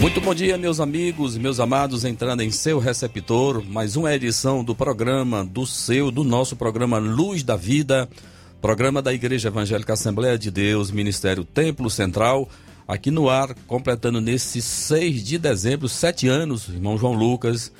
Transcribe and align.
Muito 0.00 0.18
bom 0.18 0.34
dia, 0.34 0.56
meus 0.56 0.80
amigos, 0.80 1.36
meus 1.36 1.60
amados, 1.60 2.06
entrando 2.06 2.40
em 2.40 2.50
seu 2.50 2.78
receptor, 2.78 3.62
mais 3.62 3.96
uma 3.96 4.14
edição 4.14 4.64
do 4.64 4.74
programa 4.74 5.44
do 5.44 5.66
seu, 5.66 6.10
do 6.10 6.24
nosso 6.24 6.56
programa 6.56 6.96
Luz 6.96 7.42
da 7.42 7.54
Vida, 7.54 8.08
programa 8.62 9.02
da 9.02 9.12
Igreja 9.12 9.48
Evangélica 9.48 9.92
Assembleia 9.92 10.38
de 10.38 10.50
Deus, 10.50 10.90
Ministério 10.90 11.44
Templo 11.44 11.90
Central, 11.90 12.48
aqui 12.88 13.10
no 13.10 13.28
ar, 13.28 13.54
completando 13.66 14.22
nesse 14.22 14.62
6 14.62 15.22
de 15.22 15.36
dezembro, 15.36 15.86
sete 15.86 16.26
anos, 16.26 16.70
irmão 16.70 16.96
João 16.96 17.12
Lucas, 17.12 17.70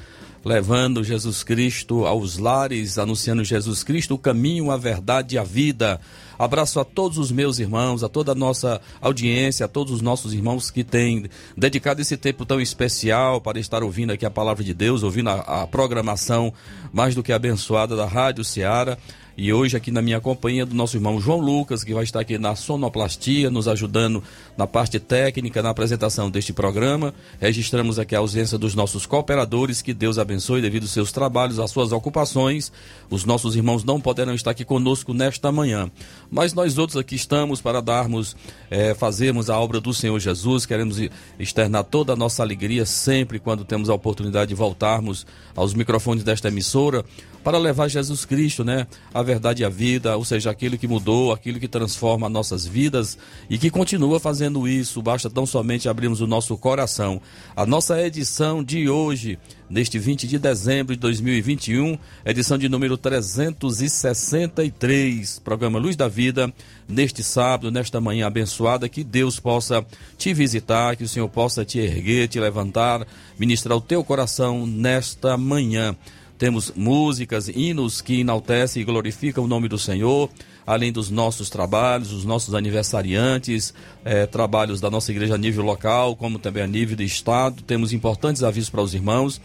levando 0.44 1.02
Jesus 1.02 1.42
Cristo 1.42 2.04
aos 2.04 2.36
lares, 2.36 2.98
anunciando 2.98 3.42
Jesus 3.42 3.82
Cristo, 3.82 4.14
o 4.14 4.18
caminho, 4.18 4.70
a 4.70 4.76
verdade 4.76 5.36
e 5.36 5.38
a 5.38 5.42
vida. 5.42 5.98
Abraço 6.40 6.80
a 6.80 6.84
todos 6.86 7.18
os 7.18 7.30
meus 7.30 7.58
irmãos, 7.58 8.02
a 8.02 8.08
toda 8.08 8.32
a 8.32 8.34
nossa 8.34 8.80
audiência, 8.98 9.66
a 9.66 9.68
todos 9.68 9.92
os 9.92 10.00
nossos 10.00 10.32
irmãos 10.32 10.70
que 10.70 10.82
têm 10.82 11.28
dedicado 11.54 12.00
esse 12.00 12.16
tempo 12.16 12.46
tão 12.46 12.58
especial 12.58 13.42
para 13.42 13.60
estar 13.60 13.82
ouvindo 13.82 14.10
aqui 14.10 14.24
a 14.24 14.30
palavra 14.30 14.64
de 14.64 14.72
Deus, 14.72 15.02
ouvindo 15.02 15.28
a, 15.28 15.64
a 15.64 15.66
programação 15.66 16.50
mais 16.94 17.14
do 17.14 17.22
que 17.22 17.30
abençoada 17.30 17.94
da 17.94 18.06
Rádio 18.06 18.42
Ceará. 18.42 18.96
E 19.42 19.54
hoje 19.54 19.74
aqui 19.74 19.90
na 19.90 20.02
minha 20.02 20.20
companhia 20.20 20.66
do 20.66 20.74
nosso 20.74 20.98
irmão 20.98 21.18
João 21.18 21.40
Lucas, 21.40 21.82
que 21.82 21.94
vai 21.94 22.04
estar 22.04 22.20
aqui 22.20 22.36
na 22.36 22.54
sonoplastia, 22.54 23.48
nos 23.48 23.66
ajudando 23.68 24.22
na 24.54 24.66
parte 24.66 25.00
técnica, 25.00 25.62
na 25.62 25.70
apresentação 25.70 26.30
deste 26.30 26.52
programa. 26.52 27.14
Registramos 27.40 27.98
aqui 27.98 28.14
a 28.14 28.18
ausência 28.18 28.58
dos 28.58 28.74
nossos 28.74 29.06
cooperadores, 29.06 29.80
que 29.80 29.94
Deus 29.94 30.18
abençoe 30.18 30.60
devido 30.60 30.82
aos 30.82 30.90
seus 30.90 31.10
trabalhos, 31.10 31.58
às 31.58 31.70
suas 31.70 31.90
ocupações. 31.90 32.70
Os 33.08 33.24
nossos 33.24 33.56
irmãos 33.56 33.82
não 33.82 33.98
poderão 33.98 34.34
estar 34.34 34.50
aqui 34.50 34.62
conosco 34.62 35.14
nesta 35.14 35.50
manhã. 35.50 35.90
Mas 36.30 36.52
nós 36.52 36.76
outros 36.76 36.98
aqui 36.98 37.14
estamos 37.14 37.62
para 37.62 37.80
darmos, 37.80 38.36
é, 38.70 38.92
fazermos 38.92 39.48
a 39.48 39.58
obra 39.58 39.80
do 39.80 39.94
Senhor 39.94 40.20
Jesus. 40.20 40.66
Queremos 40.66 40.98
externar 41.38 41.84
toda 41.84 42.12
a 42.12 42.16
nossa 42.16 42.42
alegria 42.42 42.84
sempre 42.84 43.38
quando 43.38 43.64
temos 43.64 43.88
a 43.88 43.94
oportunidade 43.94 44.50
de 44.50 44.54
voltarmos 44.54 45.26
aos 45.56 45.72
microfones 45.72 46.22
desta 46.22 46.48
emissora 46.48 47.06
para 47.42 47.58
levar 47.58 47.88
Jesus 47.88 48.24
Cristo, 48.24 48.64
né? 48.64 48.86
A 49.14 49.22
verdade 49.30 49.62
e 49.62 49.64
a 49.64 49.68
vida, 49.68 50.16
ou 50.16 50.24
seja, 50.24 50.50
aquilo 50.50 50.76
que 50.76 50.88
mudou, 50.88 51.32
aquilo 51.32 51.60
que 51.60 51.68
transforma 51.68 52.28
nossas 52.28 52.66
vidas 52.66 53.16
e 53.48 53.56
que 53.56 53.70
continua 53.70 54.18
fazendo 54.18 54.66
isso. 54.66 55.00
Basta 55.00 55.30
tão 55.30 55.46
somente 55.46 55.88
abrirmos 55.88 56.20
o 56.20 56.26
nosso 56.26 56.58
coração. 56.58 57.22
A 57.54 57.64
nossa 57.64 58.04
edição 58.04 58.64
de 58.64 58.88
hoje, 58.88 59.38
neste 59.68 60.00
20 60.00 60.26
de 60.26 60.36
dezembro 60.36 60.96
de 60.96 61.00
2021, 61.00 61.96
edição 62.24 62.58
de 62.58 62.68
número 62.68 62.96
363, 62.96 65.38
programa 65.44 65.78
Luz 65.78 65.94
da 65.94 66.08
Vida, 66.08 66.52
neste 66.88 67.22
sábado, 67.22 67.70
nesta 67.70 68.00
manhã 68.00 68.26
abençoada, 68.26 68.88
que 68.88 69.04
Deus 69.04 69.38
possa 69.38 69.86
te 70.18 70.34
visitar, 70.34 70.96
que 70.96 71.04
o 71.04 71.08
Senhor 71.08 71.28
possa 71.28 71.64
te 71.64 71.78
erguer, 71.78 72.26
te 72.26 72.40
levantar, 72.40 73.06
ministrar 73.38 73.78
o 73.78 73.80
teu 73.80 74.02
coração 74.02 74.66
nesta 74.66 75.36
manhã. 75.36 75.94
Temos 76.40 76.72
músicas, 76.74 77.48
hinos 77.48 78.00
que 78.00 78.20
enaltecem 78.20 78.80
e 78.80 78.84
glorificam 78.86 79.44
o 79.44 79.46
nome 79.46 79.68
do 79.68 79.78
Senhor, 79.78 80.30
além 80.66 80.90
dos 80.90 81.10
nossos 81.10 81.50
trabalhos, 81.50 82.14
os 82.14 82.24
nossos 82.24 82.54
aniversariantes, 82.54 83.74
eh, 84.02 84.24
trabalhos 84.24 84.80
da 84.80 84.90
nossa 84.90 85.10
igreja 85.10 85.34
a 85.34 85.38
nível 85.38 85.62
local, 85.62 86.16
como 86.16 86.38
também 86.38 86.62
a 86.62 86.66
nível 86.66 86.96
de 86.96 87.04
Estado. 87.04 87.62
Temos 87.62 87.92
importantes 87.92 88.42
avisos 88.42 88.70
para 88.70 88.80
os 88.80 88.94
irmãos. 88.94 89.38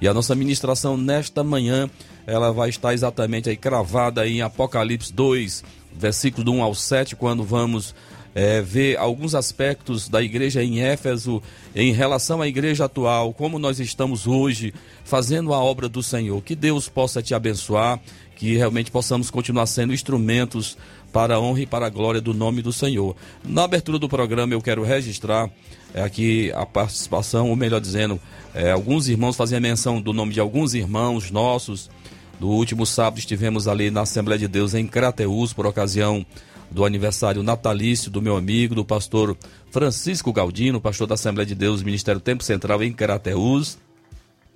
E 0.00 0.08
a 0.08 0.12
nossa 0.12 0.34
ministração 0.34 0.96
nesta 0.96 1.44
manhã, 1.44 1.88
ela 2.26 2.52
vai 2.52 2.68
estar 2.68 2.92
exatamente 2.92 3.48
aí 3.48 3.56
cravada 3.56 4.26
em 4.26 4.42
Apocalipse 4.42 5.12
2, 5.12 5.62
versículo 5.92 6.42
do 6.42 6.52
1 6.54 6.64
ao 6.64 6.74
7, 6.74 7.14
quando 7.14 7.44
vamos 7.44 7.94
é, 8.34 8.60
ver 8.60 8.96
alguns 8.96 9.34
aspectos 9.34 10.08
da 10.08 10.22
igreja 10.22 10.62
em 10.62 10.80
Éfeso 10.80 11.42
em 11.74 11.92
relação 11.92 12.40
à 12.40 12.48
igreja 12.48 12.84
atual, 12.84 13.32
como 13.32 13.58
nós 13.58 13.80
estamos 13.80 14.26
hoje 14.26 14.72
fazendo 15.04 15.52
a 15.52 15.58
obra 15.58 15.88
do 15.88 16.02
Senhor. 16.02 16.40
Que 16.42 16.54
Deus 16.54 16.88
possa 16.88 17.22
te 17.22 17.34
abençoar, 17.34 18.00
que 18.36 18.56
realmente 18.56 18.90
possamos 18.90 19.30
continuar 19.30 19.66
sendo 19.66 19.92
instrumentos 19.92 20.76
para 21.12 21.34
a 21.34 21.40
honra 21.40 21.62
e 21.62 21.66
para 21.66 21.86
a 21.86 21.90
glória 21.90 22.20
do 22.20 22.32
nome 22.32 22.62
do 22.62 22.72
Senhor. 22.72 23.16
Na 23.44 23.64
abertura 23.64 23.98
do 23.98 24.08
programa 24.08 24.54
eu 24.54 24.62
quero 24.62 24.84
registrar 24.84 25.50
é, 25.92 26.02
aqui 26.02 26.52
a 26.54 26.64
participação, 26.64 27.48
ou 27.50 27.56
melhor 27.56 27.80
dizendo, 27.80 28.20
é, 28.54 28.70
alguns 28.70 29.08
irmãos 29.08 29.36
faziam 29.36 29.60
menção 29.60 30.00
do 30.00 30.12
nome 30.12 30.32
de 30.32 30.40
alguns 30.40 30.74
irmãos 30.74 31.30
nossos. 31.30 31.90
Do 32.38 32.48
último 32.48 32.86
sábado 32.86 33.18
estivemos 33.18 33.68
ali 33.68 33.90
na 33.90 34.02
Assembleia 34.02 34.38
de 34.38 34.48
Deus 34.48 34.72
em 34.72 34.86
Crateús 34.86 35.52
por 35.52 35.66
ocasião 35.66 36.24
do 36.70 36.84
aniversário 36.84 37.42
natalício 37.42 38.10
do 38.10 38.22
meu 38.22 38.36
amigo, 38.36 38.74
do 38.74 38.84
pastor 38.84 39.36
Francisco 39.70 40.32
Galdino, 40.32 40.80
pastor 40.80 41.06
da 41.06 41.14
Assembleia 41.14 41.46
de 41.46 41.54
Deus, 41.54 41.82
Ministério 41.82 42.20
Tempo 42.20 42.44
Central 42.44 42.82
em 42.82 42.92
Carateús. 42.92 43.78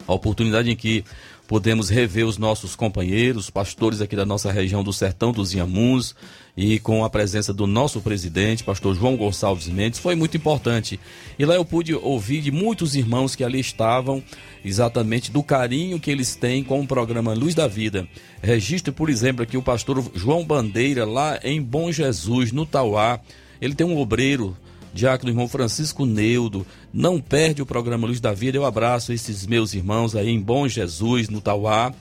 A 0.06 0.12
oportunidade 0.12 0.70
em 0.70 0.76
que 0.76 1.04
podemos 1.46 1.88
rever 1.88 2.26
os 2.26 2.38
nossos 2.38 2.76
companheiros, 2.76 3.50
pastores 3.50 4.00
aqui 4.00 4.16
da 4.16 4.26
nossa 4.26 4.52
região 4.52 4.82
do 4.82 4.92
Sertão 4.92 5.32
dos 5.32 5.54
Inhamuns, 5.54 6.14
e 6.56 6.78
com 6.78 7.04
a 7.04 7.10
presença 7.10 7.52
do 7.52 7.66
nosso 7.66 8.00
presidente, 8.00 8.62
pastor 8.62 8.94
João 8.94 9.16
Gonçalves 9.16 9.66
Mendes, 9.66 9.98
foi 9.98 10.14
muito 10.14 10.36
importante. 10.36 11.00
E 11.36 11.44
lá 11.44 11.54
eu 11.54 11.64
pude 11.64 11.94
ouvir 11.94 12.40
de 12.40 12.52
muitos 12.52 12.94
irmãos 12.94 13.34
que 13.34 13.42
ali 13.42 13.58
estavam, 13.58 14.22
exatamente 14.64 15.32
do 15.32 15.42
carinho 15.42 15.98
que 15.98 16.10
eles 16.10 16.36
têm 16.36 16.62
com 16.62 16.80
o 16.80 16.86
programa 16.86 17.34
Luz 17.34 17.54
da 17.54 17.66
Vida. 17.66 18.06
Registro, 18.40 18.92
por 18.92 19.10
exemplo, 19.10 19.42
aqui 19.42 19.56
o 19.56 19.62
pastor 19.62 20.02
João 20.14 20.44
Bandeira, 20.44 21.04
lá 21.04 21.40
em 21.42 21.60
Bom 21.60 21.90
Jesus, 21.90 22.52
no 22.52 22.64
Tauá. 22.64 23.20
Ele 23.60 23.74
tem 23.74 23.86
um 23.86 23.98
obreiro 23.98 24.56
diácono 24.92 25.32
irmão 25.32 25.48
Francisco 25.48 26.06
Neudo, 26.06 26.64
não 26.92 27.20
perde 27.20 27.60
o 27.60 27.66
programa 27.66 28.06
Luz 28.06 28.20
da 28.20 28.32
Vida. 28.32 28.56
Eu 28.56 28.64
abraço 28.64 29.12
esses 29.12 29.44
meus 29.44 29.74
irmãos 29.74 30.14
aí 30.14 30.30
em 30.30 30.40
Bom 30.40 30.68
Jesus, 30.68 31.28
no 31.28 31.40
Tauá. 31.40 31.92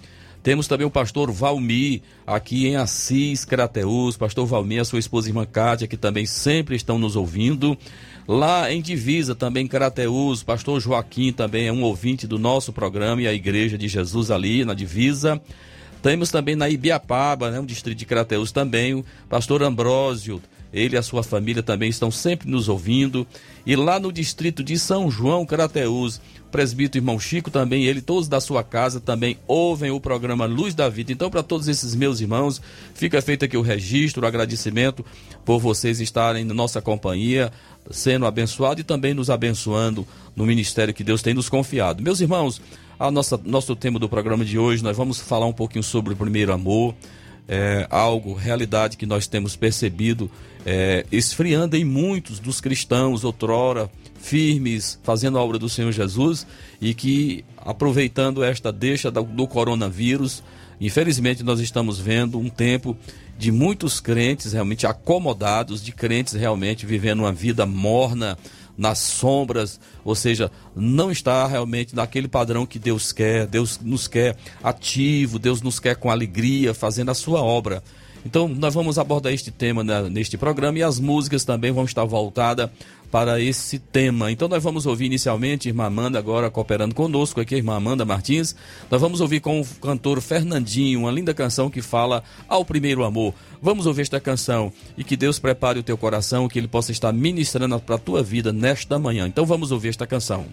Temos 0.44 0.68
também 0.68 0.86
o 0.86 0.92
pastor 0.92 1.31
Valmi, 1.31 2.04
aqui 2.28 2.68
em 2.68 2.76
Assis, 2.76 3.46
Crateus. 3.46 4.18
Pastor 4.18 4.46
Valmi, 4.46 4.78
a 4.78 4.84
sua 4.84 5.00
esposa 5.00 5.30
irmã 5.30 5.46
Cátia, 5.46 5.88
que 5.88 5.96
também 5.96 6.26
sempre 6.26 6.76
estão 6.76 7.00
nos 7.00 7.16
ouvindo. 7.16 7.78
Lá 8.28 8.70
em 8.70 8.81
Divisa, 8.81 9.34
também 9.34 9.66
Crateus, 9.66 10.44
pastor 10.44 10.81
Joaquim 10.81 11.31
também 11.31 11.68
é 11.68 11.72
um 11.72 11.81
ouvinte 11.81 12.28
do 12.28 12.38
nosso 12.38 12.74
programa 12.74 13.22
e 13.22 13.28
a 13.28 13.34
Igreja 13.34 13.78
de 13.78 13.88
Jesus 13.88 14.30
ali 14.30 14.66
na 14.66 14.74
Divisa. 14.74 15.42
Temos 16.02 16.30
também 16.30 16.58
na 16.58 16.70
Ibiapaba, 16.70 17.50
né, 17.50 17.62
um 17.62 17.66
distrito 17.66 17.98
de 17.98 18.06
Crateus 18.06 18.52
também, 18.52 18.94
o 18.94 19.06
pastor 19.30 19.64
Ambrósio, 19.64 20.42
ele 20.74 20.96
e 20.96 20.98
a 20.98 21.04
sua 21.04 21.22
família 21.22 21.62
também 21.62 21.90
estão 21.90 22.10
sempre 22.10 22.50
nos 22.50 22.68
ouvindo. 22.68 23.28
E 23.66 23.76
lá 23.76 24.00
no 24.00 24.12
distrito 24.12 24.64
de 24.64 24.78
São 24.80 25.10
João, 25.12 25.46
Crateús, 25.46 26.18
o 26.18 26.52
presbítero 26.52 27.04
irmão 27.04 27.20
Chico 27.20 27.52
também, 27.52 27.86
ele, 27.86 28.02
todos 28.02 28.28
da 28.28 28.42
sua 28.42 28.64
casa 28.64 29.00
também 29.00 29.38
ouvem 29.48 29.92
o 29.92 30.00
programa 30.00 30.46
Luz 30.46 30.74
da 30.74 30.90
Vida. 30.90 31.12
Então, 31.12 31.30
para 31.30 31.44
todos 31.44 31.68
esses 31.68 31.94
meus 31.94 32.20
irmãos, 32.20 32.60
fica 32.96 33.22
feito 33.22 33.46
aqui 33.46 33.56
o 33.56 33.62
registro, 33.62 34.24
o 34.24 34.28
agradecimento 34.28 35.06
por 35.46 35.60
vocês 35.60 36.02
estarem 36.02 36.44
na 36.44 36.54
nossa 36.54 36.82
companhia, 36.82 37.52
sendo 37.92 38.26
abençoado 38.26 38.82
e 38.82 38.84
também 38.84 39.14
nos 39.14 39.30
abençoando 39.30 40.08
no 40.36 40.46
ministério 40.46 40.94
que 40.94 41.04
Deus 41.04 41.22
tem 41.22 41.34
nos 41.34 41.50
confiado. 41.50 42.02
Meus 42.02 42.19
irmãos, 42.19 42.60
a 43.00 43.12
nossa, 43.12 43.40
nosso 43.44 43.76
tema 43.76 44.00
do 44.00 44.10
programa 44.10 44.44
de 44.44 44.58
hoje, 44.58 44.84
nós 44.84 44.98
vamos 44.98 45.19
falar 45.19 45.46
um 45.46 45.54
pouquinho 45.54 45.84
sobre 45.84 46.14
o 46.14 46.18
primeiro 46.18 46.52
amor 46.52 46.96
é, 47.48 47.88
algo, 47.90 48.34
realidade 48.34 48.98
que 48.98 49.06
nós 49.06 49.28
temos 49.28 49.56
percebido 49.56 50.30
é, 50.66 51.06
esfriando 51.12 51.75
em 51.75 51.84
muitos 51.84 52.40
dos 52.40 52.62
cristãos 52.62 53.24
outrora 53.24 53.90
firmes, 54.18 54.98
fazendo 55.04 55.38
a 55.38 55.44
obra 55.44 55.60
do 55.60 55.68
Senhor 55.68 55.92
Jesus 55.92 56.48
e 56.80 56.94
que, 56.94 57.44
aproveitando 57.57 58.44
esta 58.44 58.72
deixa 58.72 59.12
do, 59.12 59.24
do 59.24 59.45
coronavírus, 59.45 60.42
infelizmente 60.80 61.44
nós 61.44 61.60
estamos 61.60 62.00
vendo 62.00 62.40
um 62.40 62.50
tempo 62.50 62.95
de 63.38 63.51
muitos 63.51 64.00
crentes 64.00 64.54
realmente 64.54 64.88
acomodados, 64.88 65.84
de 65.84 65.92
crentes 65.92 66.34
realmente 66.34 66.86
vivendo 66.86 67.19
uma 67.19 67.34
vida 67.34 67.66
morna, 67.66 68.38
nas 68.78 69.00
sombras, 69.00 69.80
ou 70.04 70.16
seja, 70.16 70.52
não 70.75 71.12
está 71.12 71.46
realmente 71.48 71.96
naquele 71.96 72.28
padrão 72.28 72.66
que 72.66 72.80
Deus 72.80 73.12
quer. 73.12 73.46
Deus 73.46 73.80
nos 73.81 74.08
quer 74.08 74.36
ativo, 74.64 75.38
Deus 75.40 75.62
nos 75.62 75.80
quer 75.80 75.96
com 75.96 76.10
alegria, 76.10 76.74
fazendo 76.74 77.12
a 77.12 77.14
sua 77.14 77.42
obra. 77.42 77.84
Então, 78.25 78.48
nós 78.48 78.74
vamos 78.74 78.98
abordar 78.98 79.34
este 79.34 79.52
tema 79.52 79.84
neste 80.10 80.38
programa 80.38 80.80
e 80.80 80.84
as 80.84 81.00
músicas 81.00 81.44
também 81.44 81.72
vão 81.72 81.84
estar 81.84 82.06
voltadas 82.06 82.70
para 83.13 83.39
esse 83.39 83.77
tema. 83.77 84.31
Então, 84.31 84.48
nós 84.48 84.63
vamos 84.63 84.88
ouvir 84.88 85.06
inicialmente 85.06 85.69
irmã 85.69 85.86
Amanda, 85.86 86.18
agora 86.18 86.50
cooperando 86.50 86.95
conosco 86.95 87.39
aqui, 87.39 87.54
irmã 87.54 87.75
Amanda 87.75 88.04
Martins. 88.04 88.56
Nós 88.89 89.00
vamos 89.00 89.21
ouvir 89.21 89.39
com 89.39 89.62
o 89.62 89.65
cantor 89.80 90.19
Fernandinho, 90.19 91.01
uma 91.01 91.12
linda 91.12 91.31
canção 91.31 91.69
que 91.69 91.80
fala 91.80 92.24
ao 92.48 92.65
primeiro 92.65 93.04
amor. 93.04 93.36
Vamos 93.62 93.86
ouvir 93.86 94.01
esta 94.01 94.19
canção 94.19 94.74
e 94.98 95.04
que 95.04 95.15
Deus 95.15 95.38
prepare 95.38 95.77
o 95.77 95.83
teu 95.83 95.95
coração, 95.95 96.48
que 96.48 96.57
Ele 96.57 96.68
possa 96.68 96.92
estar 96.92 97.13
ministrando 97.13 97.80
para 97.80 97.98
a 97.98 98.00
tua 98.00 98.24
vida 98.24 98.51
nesta 98.51 98.98
manhã. 98.98 99.27
Então, 99.27 99.45
vamos 99.45 99.71
ouvir 99.71 99.89
esta 99.89 100.07
canção. 100.07 100.48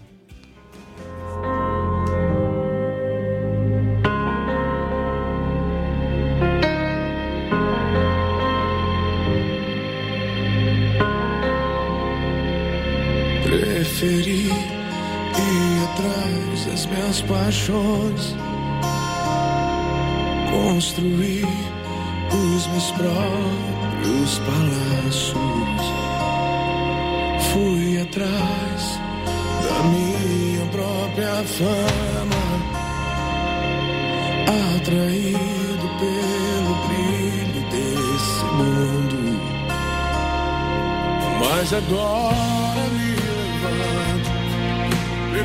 Preferi 14.01 14.47
ir 14.47 15.83
atrás 15.83 16.65
das 16.65 16.85
minhas 16.87 17.21
paixões, 17.21 18.35
construir 20.49 21.45
os 22.33 22.67
meus 22.67 22.91
próprios 22.91 24.39
palácios. 24.39 25.85
Fui 27.53 28.01
atrás 28.01 28.99
da 29.63 29.83
minha 29.83 30.65
própria 30.71 31.43
fama, 31.43 32.45
atraído 34.77 35.87
pelo 35.99 36.73
brilho 36.87 37.61
desse 37.69 38.45
mundo. 38.55 39.21
Mas 41.39 41.73
agora 41.73 42.70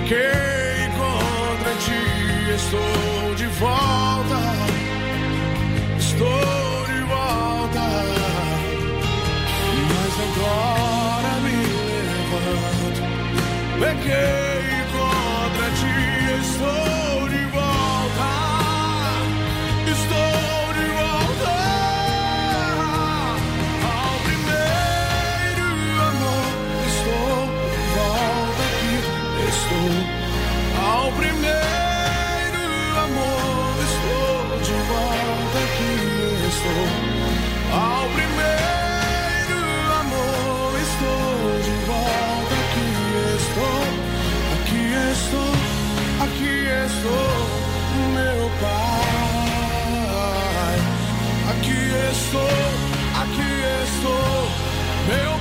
Pequei 0.09 0.89
contra 0.97 1.75
ti, 1.85 2.55
estou 2.55 3.35
de 3.35 3.47
volta, 3.59 4.39
estou 5.99 6.87
de 6.87 7.01
volta, 7.09 7.87
mas 9.91 10.15
agora 10.27 11.31
me 11.43 11.57
levanto. 12.07 13.03
Estou 36.67 36.83
ao 37.73 38.09
primeiro 38.11 39.59
amor. 40.01 40.73
Estou 40.81 41.61
de 41.63 41.71
volta 41.87 42.55
aqui, 42.65 42.89
estou, 43.39 43.81
aqui 44.55 44.83
estou, 45.13 45.55
aqui 46.25 46.55
estou, 46.87 47.31
meu 48.15 48.43
pai. 48.61 49.09
Aqui 51.51 51.81
estou, 52.11 52.57
aqui 53.23 53.51
estou, 53.85 54.37
meu 55.09 55.36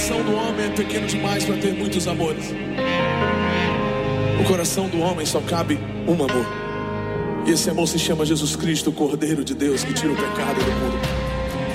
coração 0.00 0.22
do 0.24 0.34
homem 0.34 0.64
é 0.64 0.70
pequeno 0.70 1.06
demais 1.06 1.44
para 1.44 1.56
ter 1.58 1.74
muitos 1.74 2.08
amores. 2.08 2.46
O 4.40 4.44
coração 4.44 4.88
do 4.88 4.98
homem 5.00 5.26
só 5.26 5.42
cabe 5.42 5.78
um 6.08 6.14
amor. 6.14 6.46
E 7.46 7.50
esse 7.50 7.68
amor 7.68 7.86
se 7.86 7.98
chama 7.98 8.24
Jesus 8.24 8.56
Cristo, 8.56 8.88
o 8.88 8.92
Cordeiro 8.94 9.44
de 9.44 9.54
Deus 9.54 9.84
que 9.84 9.92
tira 9.92 10.10
o 10.10 10.16
pecado 10.16 10.58
do 10.64 10.72
mundo. 10.72 10.98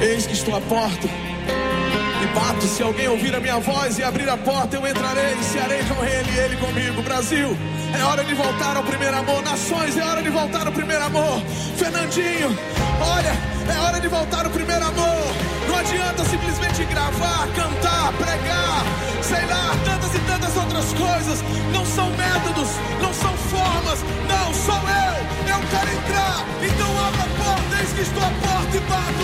Eis 0.02 0.26
que 0.26 0.34
estou 0.34 0.56
à 0.56 0.62
porta 0.62 1.08
e 1.08 2.28
bato. 2.34 2.66
Se 2.66 2.82
alguém 2.82 3.08
ouvir 3.08 3.36
a 3.36 3.40
minha 3.40 3.60
voz 3.60 4.00
e 4.00 4.04
abrir 4.04 4.28
a 4.28 4.38
porta, 4.38 4.76
eu 4.76 4.88
entrarei 4.88 5.36
e 5.40 5.44
cearei 5.44 5.84
com 5.84 6.04
ele 6.04 6.32
e 6.34 6.40
ele 6.40 6.58
comigo. 6.58 7.04
Brasil, 7.04 7.56
é 7.98 8.04
hora 8.04 8.24
de 8.24 8.34
voltar 8.34 8.76
ao 8.78 8.84
primeiro 8.84 9.18
amor. 9.18 9.42
Nações, 9.44 9.98
é 9.98 10.04
hora 10.04 10.22
de 10.22 10.30
voltar 10.30 10.66
ao 10.68 10.74
primeiro 10.74 11.04
amor. 11.04 11.42
Fernandinho, 11.78 12.58
olha, 13.00 13.34
é 13.74 13.80
hora 13.80 14.00
de 14.00 14.08
voltar 14.08 14.46
ao 14.46 14.52
primeiro 14.52 14.86
amor. 14.86 15.34
Não 15.68 15.78
adianta 15.78 16.24
simplesmente 16.26 16.84
gravar, 16.86 17.48
cantar, 17.56 18.14
pregar, 18.14 18.84
sei 19.22 19.46
lá, 19.46 19.76
tantas 19.86 20.14
e 20.14 20.20
tantas 20.20 20.56
outras 20.58 20.94
coisas. 20.94 21.44
Não 21.72 21.86
são 21.86 22.10
métodos, 22.12 22.70
não 23.02 23.14
são 23.14 23.34
formas, 23.50 24.00
não, 24.28 24.54
sou 24.54 24.76
eu. 24.76 25.16
Eu 25.54 25.60
quero 25.72 25.90
entrar, 25.98 26.46
então 26.62 26.90
abra 27.08 27.24
a 27.24 27.44
porta. 27.44 27.82
Eis 27.82 27.94
que 27.94 28.02
estou 28.02 28.24
à 28.24 28.32
porta 28.46 28.78
e 28.78 28.80
bato. 28.82 29.24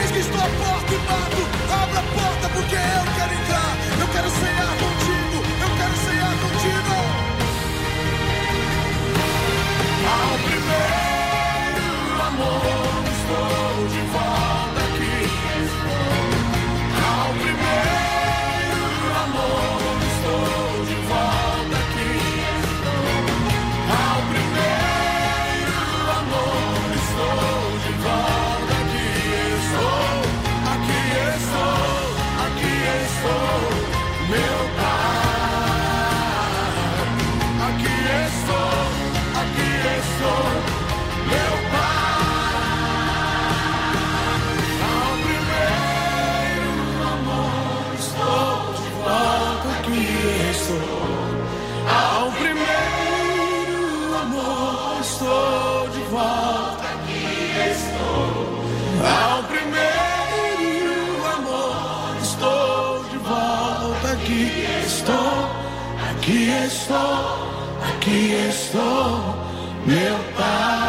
Eis 0.00 0.10
que 0.10 0.18
estou 0.18 0.40
à 0.40 0.48
porta 0.62 0.94
e 0.94 0.98
bato. 0.98 1.42
Abra 1.82 2.00
a 2.00 2.02
porta 2.02 2.48
porque 2.54 2.74
eu 2.74 3.04
quero 3.16 3.32
entrar. 3.34 3.72
Eu 4.00 4.08
quero 4.08 4.30
cear 4.30 4.72
contigo, 4.78 5.01
Ao 10.12 10.38
primeiro 10.38 12.22
amor 12.22 13.04
estou 13.12 13.88
de 13.88 14.00
volta. 14.12 14.41
Estou, 66.92 67.88
aqui 67.88 68.34
estou, 68.48 69.34
meu 69.86 70.18
Pai. 70.36 70.82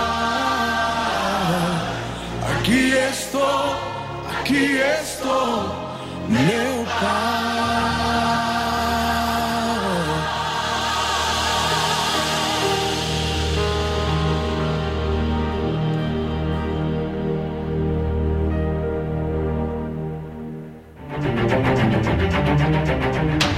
Aqui 2.57 2.91
estou, 2.91 3.75
aqui 4.29 4.79
estou, 5.01 5.75
meu 6.27 6.85
Pai. 6.99 7.63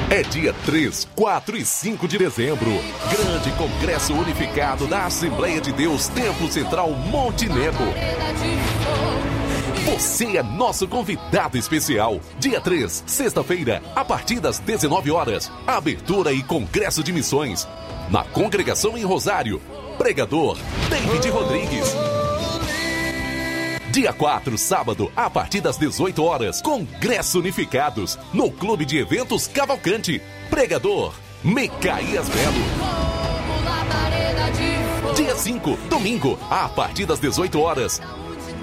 É 0.10 0.22
dia 0.22 0.54
3, 0.66 1.08
4 1.16 1.58
e 1.58 1.66
5 1.66 2.08
de 2.08 2.20
dezembro. 2.20 2.70
Grande 3.10 3.52
Congresso 3.54 4.14
Unificado 4.14 4.86
da 4.86 5.06
Assembleia 5.06 5.60
de 5.60 5.72
Deus, 5.72 6.08
Templo 6.10 6.50
Central 6.52 6.92
Monte 6.92 7.50
Nebo. 7.50 7.84
Você 9.86 10.38
é 10.38 10.44
nosso 10.44 10.88
convidado 10.88 11.58
especial. 11.58 12.20
Dia 12.40 12.62
3, 12.62 13.04
sexta-feira, 13.08 13.82
a 13.96 14.06
partir 14.06 14.40
das 14.40 14.60
19 14.60 15.10
horas. 15.10 15.52
Abertura 15.66 16.32
e 16.32 16.44
Congresso 16.44 17.04
de 17.04 17.12
Missões. 17.12 17.68
Na 18.12 18.24
congregação 18.24 18.96
em 18.96 19.04
Rosário. 19.04 19.60
Pregador 19.98 20.58
David 20.88 21.30
Rodrigues. 21.30 22.15
Dia 23.96 24.12
4, 24.12 24.58
sábado, 24.58 25.10
a 25.16 25.30
partir 25.30 25.62
das 25.62 25.78
18 25.78 26.22
horas, 26.22 26.62
Congresso 26.62 27.40
Unificados, 27.40 28.20
no 28.34 28.52
Clube 28.52 28.84
de 28.84 28.98
Eventos 28.98 29.48
Cavalcante. 29.48 30.22
Pregador, 30.50 31.14
Mecaías 31.42 32.28
Belo. 32.28 32.58
Dia 35.16 35.34
5, 35.34 35.78
domingo, 35.90 36.38
a 36.50 36.68
partir 36.68 37.06
das 37.06 37.22
18 37.22 37.58
horas. 37.58 38.02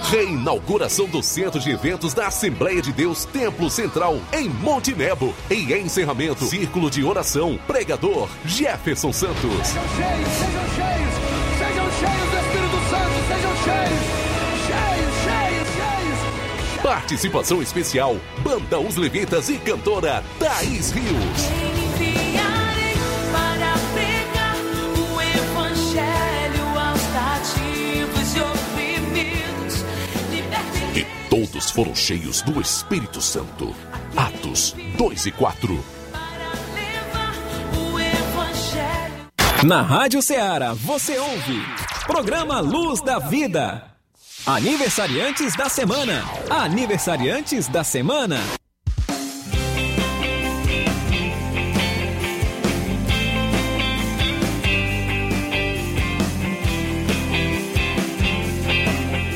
Reinauguração 0.02 1.06
do 1.06 1.22
Centro 1.22 1.58
de 1.58 1.70
Eventos 1.70 2.12
da 2.12 2.26
Assembleia 2.26 2.82
de 2.82 2.92
Deus 2.92 3.24
Templo 3.24 3.70
Central, 3.70 4.20
em 4.34 4.50
Monte 4.50 4.94
Nebo. 4.94 5.34
E 5.50 5.72
encerramento, 5.72 6.44
Círculo 6.44 6.90
de 6.90 7.02
Oração, 7.02 7.58
Pregador, 7.66 8.28
Jefferson 8.44 9.14
Santos. 9.14 9.72
Participação 16.92 17.62
especial, 17.62 18.18
Banda 18.42 18.78
Os 18.78 18.96
Levitas 18.96 19.48
e 19.48 19.56
cantora 19.56 20.22
Thaís 20.38 20.90
Rios. 20.90 21.08
E 30.94 31.06
todos 31.30 31.70
foram 31.70 31.94
cheios 31.94 32.42
do 32.42 32.60
Espírito 32.60 33.22
Santo. 33.22 33.74
Atos 34.14 34.76
2 34.98 35.26
e 35.26 35.32
4. 35.32 35.84
Na 39.64 39.80
Rádio 39.80 40.20
Ceará, 40.20 40.74
você 40.74 41.18
ouve. 41.18 41.62
Programa 42.06 42.60
Luz 42.60 43.00
da 43.00 43.18
Vida. 43.18 43.91
Aniversariantes 44.44 45.54
da 45.54 45.68
semana. 45.68 46.24
Aniversariantes 46.50 47.68
da 47.68 47.84
semana. 47.84 48.40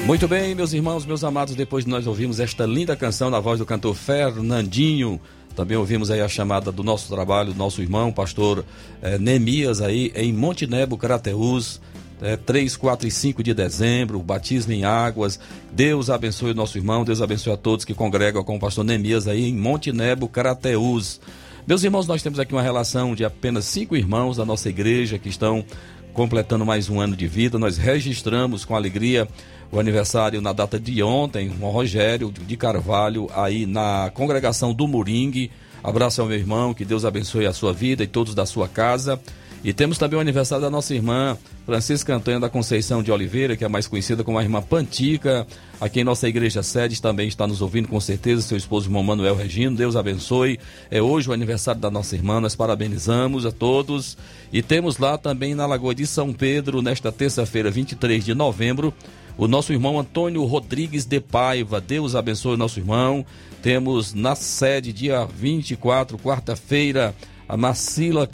Muito 0.05 0.27
bem, 0.27 0.57
meus 0.57 0.73
irmãos, 0.73 1.07
meus 1.07 1.23
amados, 1.23 1.55
depois 1.55 1.85
de 1.85 1.91
nós 1.93 2.09
ouvirmos 2.09 2.41
esta 2.41 2.67
linda 2.67 2.97
canção 2.97 3.31
na 3.31 3.39
voz 3.39 3.61
do 3.61 3.65
cantor 3.65 3.95
Fernandinho, 3.95 5.21
também 5.55 5.77
ouvimos 5.77 6.11
aí 6.11 6.21
a 6.21 6.29
chamada 6.29 6.73
do 6.73 6.83
nosso 6.83 7.09
trabalho, 7.15 7.53
do 7.53 7.59
nosso 7.59 7.81
irmão, 7.81 8.13
pastor 8.13 8.65
eh, 9.01 9.19
Nemias 9.19 9.81
aí 9.81 10.11
em 10.17 10.33
Montenebo, 10.33 10.99
Crateús, 10.99 11.81
é, 12.21 12.37
3, 12.37 12.77
4 12.77 13.09
e 13.09 13.11
5 13.11 13.43
de 13.43 13.53
dezembro, 13.53 14.23
batismo 14.23 14.73
em 14.73 14.85
águas. 14.85 15.39
Deus 15.73 16.11
abençoe 16.11 16.53
o 16.53 16.55
nosso 16.55 16.79
irmão, 16.79 17.05
Deus 17.05 17.21
abençoe 17.21 17.53
a 17.53 17.57
todos 17.57 17.85
que 17.85 17.95
congregam 17.95 18.43
com 18.43 18.57
o 18.57 18.61
pastor 18.61 18.85
Neemias 18.85 19.29
aí 19.29 19.49
em 19.49 19.55
Monte 19.55 19.93
Nebo, 19.93 20.29
Carateús. 20.29 21.21
Meus 21.67 21.83
irmãos, 21.83 22.07
nós 22.07 22.23
temos 22.23 22.39
aqui 22.39 22.53
uma 22.55 22.63
relação 22.63 23.15
de 23.15 23.25
apenas 23.25 23.65
cinco 23.65 23.97
irmãos 23.97 24.37
da 24.37 24.45
nossa 24.45 24.69
igreja 24.69 25.19
que 25.19 25.29
estão 25.29 25.65
completando 26.13 26.65
mais 26.65 26.89
um 26.89 27.01
ano 27.01 27.17
de 27.17 27.27
vida. 27.27 27.59
Nós 27.59 27.77
registramos 27.77 28.65
com 28.65 28.75
alegria 28.75 29.29
o 29.71 29.81
aniversário 29.81 30.41
na 30.41 30.53
data 30.53 30.79
de 30.79 31.03
ontem, 31.03 31.53
o 31.61 31.69
Rogério 31.69 32.33
de 32.33 32.57
Carvalho, 32.57 33.29
aí 33.35 33.67
na 33.67 34.11
congregação 34.15 34.73
do 34.73 34.87
Moringue. 34.87 35.51
Abraço 35.83 36.21
ao 36.21 36.27
meu 36.27 36.39
irmão, 36.39 36.73
que 36.73 36.85
Deus 36.85 37.05
abençoe 37.05 37.47
a 37.47 37.53
sua 37.53 37.73
vida 37.73 38.03
e 38.03 38.07
todos 38.07 38.35
da 38.35 38.47
sua 38.47 38.69
casa. 38.69 39.21
E 39.65 39.73
temos 39.73 39.99
também 39.99 40.17
o 40.17 40.21
aniversário 40.21 40.63
da 40.63 40.71
nossa 40.71 40.95
irmã 40.95 41.37
Francisca 41.65 42.15
Antônia 42.15 42.39
da 42.39 42.49
Conceição 42.49 43.03
de 43.03 43.11
Oliveira, 43.11 43.57
que 43.57 43.65
é 43.65 43.69
mais 43.69 43.89
conhecida 43.89 44.23
como 44.23 44.39
a 44.39 44.43
irmã 44.43 44.63
Pantica, 44.63 45.45
aqui 45.81 46.01
em 46.01 46.05
nossa 46.05 46.29
igreja 46.29 46.63
sede 46.63 47.03
também 47.03 47.27
está 47.27 47.47
nos 47.47 47.61
ouvindo 47.61 47.89
com 47.89 47.99
certeza, 47.99 48.43
seu 48.43 48.57
esposo 48.57 48.87
irmão 48.87 49.03
Manuel 49.03 49.35
Regino, 49.35 49.77
Deus 49.77 49.97
abençoe. 49.97 50.61
É 50.89 51.03
hoje 51.03 51.29
o 51.29 51.33
aniversário 51.33 51.81
da 51.81 51.91
nossa 51.91 52.15
irmã, 52.15 52.41
nós 52.41 52.55
parabenizamos 52.55 53.45
a 53.45 53.51
todos. 53.51 54.17
E 54.53 54.63
temos 54.63 54.99
lá 54.99 55.19
também 55.19 55.55
na 55.55 55.67
Lagoa 55.67 55.95
de 55.95 56.07
São 56.07 56.33
Pedro, 56.33 56.81
nesta 56.81 57.11
terça-feira, 57.11 57.69
23 57.69 58.25
de 58.25 58.35
novembro, 58.35 58.95
o 59.37 59.49
nosso 59.49 59.73
irmão 59.73 59.99
Antônio 59.99 60.45
Rodrigues 60.45 61.05
de 61.05 61.21
Paiva. 61.21 61.81
Deus 61.81 62.15
abençoe 62.15 62.55
o 62.55 62.59
nosso 62.59 62.79
irmão. 62.79 63.27
Temos 63.61 64.15
na 64.15 64.37
sede, 64.37 64.93
dia 64.93 65.27
24, 65.27 66.17
quarta-feira, 66.19 67.13
a 67.49 67.57
Marcila 67.57 68.29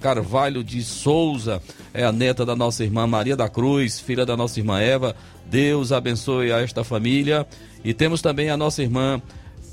Carvalho 0.00 0.62
de 0.62 0.82
Souza 0.82 1.62
é 1.92 2.04
a 2.04 2.12
neta 2.12 2.46
da 2.46 2.54
nossa 2.54 2.84
irmã 2.84 3.06
Maria 3.06 3.36
da 3.36 3.48
Cruz, 3.48 3.98
filha 3.98 4.24
da 4.24 4.36
nossa 4.36 4.60
irmã 4.60 4.80
Eva. 4.80 5.16
Deus 5.46 5.92
abençoe 5.92 6.52
a 6.52 6.60
esta 6.60 6.84
família. 6.84 7.46
E 7.84 7.92
temos 7.92 8.22
também 8.22 8.50
a 8.50 8.56
nossa 8.56 8.82
irmã 8.82 9.20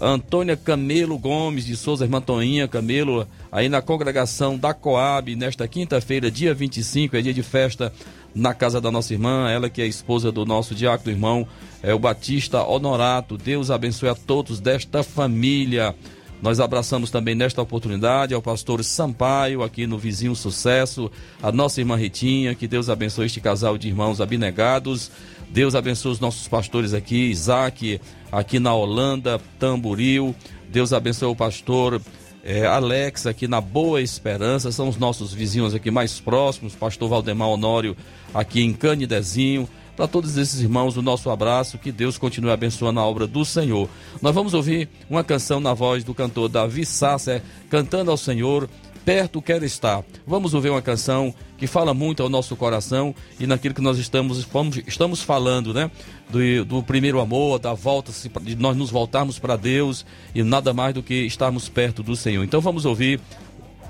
Antônia 0.01 0.55
Camelo 0.55 1.17
Gomes 1.17 1.65
de 1.65 1.75
Souza, 1.75 2.05
irmã 2.05 2.21
Toninha 2.21 2.67
Camelo, 2.67 3.27
aí 3.51 3.67
na 3.67 3.81
congregação 3.81 4.57
da 4.57 4.73
Coab, 4.73 5.35
nesta 5.35 5.67
quinta-feira, 5.67 6.31
dia 6.31 6.53
25, 6.53 7.17
é 7.17 7.21
dia 7.21 7.33
de 7.33 7.43
festa 7.43 7.91
na 8.33 8.53
casa 8.53 8.79
da 8.79 8.89
nossa 8.89 9.13
irmã, 9.13 9.49
ela 9.49 9.69
que 9.69 9.81
é 9.81 9.87
esposa 9.87 10.31
do 10.31 10.45
nosso 10.45 10.73
diácono 10.73 11.11
irmão, 11.11 11.47
é 11.83 11.93
o 11.93 11.99
Batista 11.99 12.63
Honorato. 12.63 13.37
Deus 13.37 13.69
abençoe 13.69 14.09
a 14.09 14.15
todos 14.15 14.59
desta 14.59 15.03
família. 15.03 15.93
Nós 16.41 16.59
abraçamos 16.59 17.11
também 17.11 17.35
nesta 17.35 17.61
oportunidade 17.61 18.33
ao 18.33 18.41
pastor 18.41 18.83
Sampaio, 18.83 19.61
aqui 19.61 19.85
no 19.85 19.97
Vizinho 19.97 20.35
Sucesso, 20.35 21.11
a 21.43 21.51
nossa 21.51 21.81
irmã 21.81 21.97
Ritinha, 21.97 22.55
que 22.55 22.67
Deus 22.67 22.89
abençoe 22.89 23.25
este 23.25 23.41
casal 23.41 23.77
de 23.77 23.89
irmãos 23.89 24.21
abnegados. 24.21 25.11
Deus 25.49 25.75
abençoe 25.75 26.13
os 26.13 26.19
nossos 26.19 26.47
pastores 26.47 26.93
aqui, 26.93 27.29
Isaac, 27.29 27.99
aqui 28.31 28.57
na 28.59 28.73
Holanda, 28.73 29.41
Tamboril. 29.59 30.33
Deus 30.69 30.93
abençoe 30.93 31.27
o 31.27 31.35
pastor 31.35 32.01
é, 32.43 32.65
Alex, 32.65 33.27
aqui 33.27 33.47
na 33.47 33.59
Boa 33.59 34.01
Esperança, 34.01 34.71
são 34.71 34.87
os 34.87 34.97
nossos 34.97 35.33
vizinhos 35.33 35.75
aqui 35.75 35.91
mais 35.91 36.19
próximos, 36.21 36.73
pastor 36.73 37.09
Valdemar 37.09 37.49
Honório, 37.49 37.97
aqui 38.33 38.61
em 38.61 38.71
Canidezinho. 38.71 39.67
Para 39.99 40.07
todos 40.07 40.37
esses 40.37 40.61
irmãos, 40.61 40.95
o 40.95 41.01
nosso 41.01 41.29
abraço, 41.29 41.77
que 41.77 41.91
Deus 41.91 42.17
continue 42.17 42.51
abençoando 42.51 43.01
a 43.01 43.05
obra 43.05 43.27
do 43.27 43.43
Senhor. 43.43 43.89
Nós 44.21 44.33
vamos 44.33 44.53
ouvir 44.53 44.87
uma 45.09 45.25
canção 45.25 45.59
na 45.59 45.73
voz 45.73 46.05
do 46.05 46.13
cantor 46.13 46.47
Davi 46.47 46.85
Sasser, 46.85 47.43
cantando 47.69 48.09
ao 48.09 48.15
Senhor, 48.15 48.69
Perto 49.03 49.41
Quero 49.41 49.65
Estar. 49.65 50.01
Vamos 50.25 50.53
ouvir 50.53 50.69
uma 50.69 50.81
canção 50.81 51.35
que 51.57 51.67
fala 51.67 51.93
muito 51.93 52.23
ao 52.23 52.29
nosso 52.29 52.55
coração 52.55 53.13
e 53.37 53.45
naquilo 53.45 53.75
que 53.75 53.81
nós 53.81 53.97
estamos, 53.97 54.47
estamos 54.87 55.21
falando, 55.21 55.73
né? 55.73 55.91
Do, 56.29 56.63
do 56.63 56.81
primeiro 56.81 57.19
amor, 57.19 57.59
da 57.59 57.73
volta, 57.73 58.13
de 58.41 58.55
nós 58.55 58.77
nos 58.77 58.89
voltarmos 58.89 59.37
para 59.37 59.57
Deus 59.57 60.05
e 60.33 60.43
nada 60.43 60.73
mais 60.73 60.93
do 60.93 61.03
que 61.03 61.25
estarmos 61.25 61.67
perto 61.67 62.01
do 62.01 62.15
Senhor. 62.15 62.45
Então 62.45 62.61
vamos 62.61 62.85
ouvir 62.85 63.19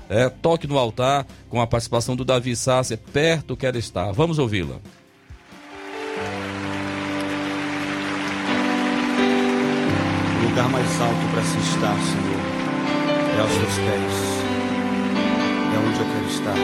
é, 0.08 0.28
Toque 0.28 0.66
no 0.66 0.76
Altar 0.76 1.24
com 1.48 1.60
a 1.60 1.68
participação 1.68 2.16
do 2.16 2.24
Davi 2.24 2.56
Sasser, 2.56 2.98
Perto 2.98 3.56
Quero 3.56 3.78
Estar. 3.78 4.10
Vamos 4.10 4.40
ouvi-la. 4.40 4.80
Lugar 10.50 10.68
mais 10.68 11.00
alto 11.00 11.28
para 11.32 11.42
se 11.42 11.58
estar, 11.58 11.94
Senhor, 11.94 12.40
é 13.36 13.40
aos 13.40 13.52
teus 13.52 13.78
pés. 13.78 14.14
É 15.72 15.78
onde 15.78 16.00
eu 16.00 16.06
quero 16.12 16.26
estar. 16.26 16.58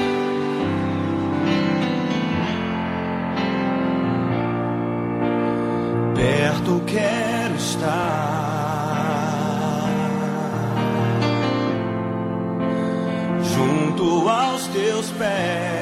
Perto 6.16 6.82
quero 6.86 7.54
estar, 7.54 7.86
junto 13.54 14.28
aos 14.28 14.66
teus 14.66 15.10
pés. 15.12 15.76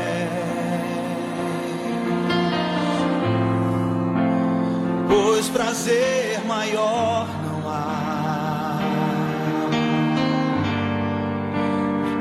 Pois 5.08 5.48
prazer 5.48 6.44
maior 6.46 7.43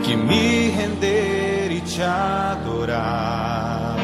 que 0.03 0.15
me 0.15 0.69
render 0.69 1.71
e 1.71 1.81
te 1.81 2.01
adorar. 2.01 3.95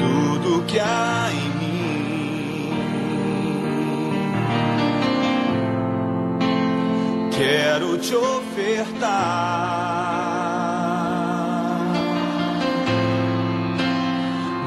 Tudo 0.00 0.64
que 0.64 0.78
há 0.78 1.28
em 1.30 1.48
mim 1.58 1.62
te 8.02 8.16
ofertar. 8.16 9.12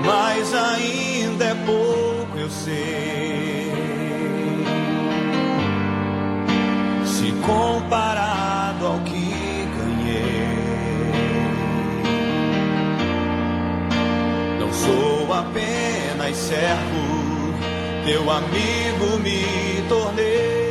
Mas 0.06 0.54
ainda 0.54 1.46
é 1.46 1.56
pouco, 1.66 2.38
eu 2.38 2.50
sei. 2.50 3.15
Comparado 7.46 8.88
ao 8.88 9.00
que 9.02 9.68
ganhei, 9.78 11.06
não 14.60 14.74
sou 14.74 15.34
apenas 15.34 16.36
servo, 16.36 17.54
teu 18.06 18.30
amigo 18.30 19.20
me 19.24 19.88
tornei. 19.88 20.65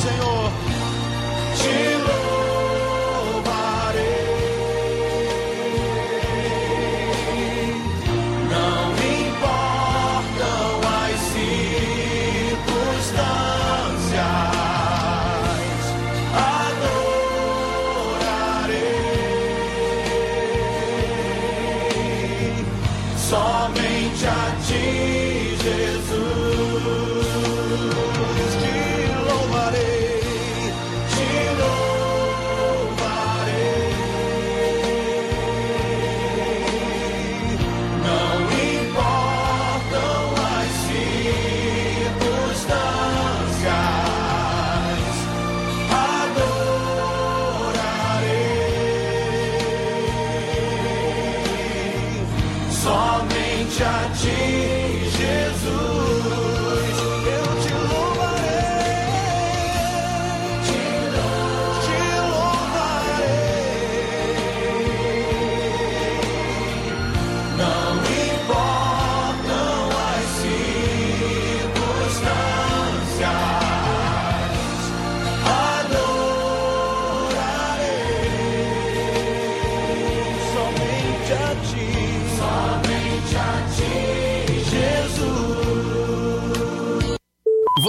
Te 0.00 0.37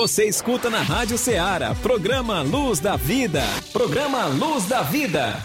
Você 0.10 0.26
escuta 0.26 0.72
na 0.72 0.82
Rádio 0.82 1.19
Ceará, 1.19 1.76
programa 1.84 2.41
Luz 2.41 2.80
da 2.80 2.95
Vida. 2.95 3.43
Programa 3.72 4.26
Luz 4.26 4.65
da 4.65 4.82
Vida. 4.82 5.38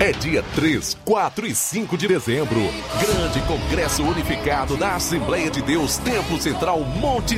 É 0.00 0.12
dia 0.12 0.42
3, 0.54 0.96
4 1.04 1.46
e 1.46 1.54
5 1.54 1.98
de 1.98 2.08
dezembro. 2.08 2.58
Grande 2.98 3.38
Congresso 3.42 4.02
Unificado 4.02 4.78
da 4.78 4.94
Assembleia 4.94 5.50
de 5.50 5.60
Deus 5.60 5.98
Templo 5.98 6.40
Central 6.40 6.80
Monte. 6.80 7.36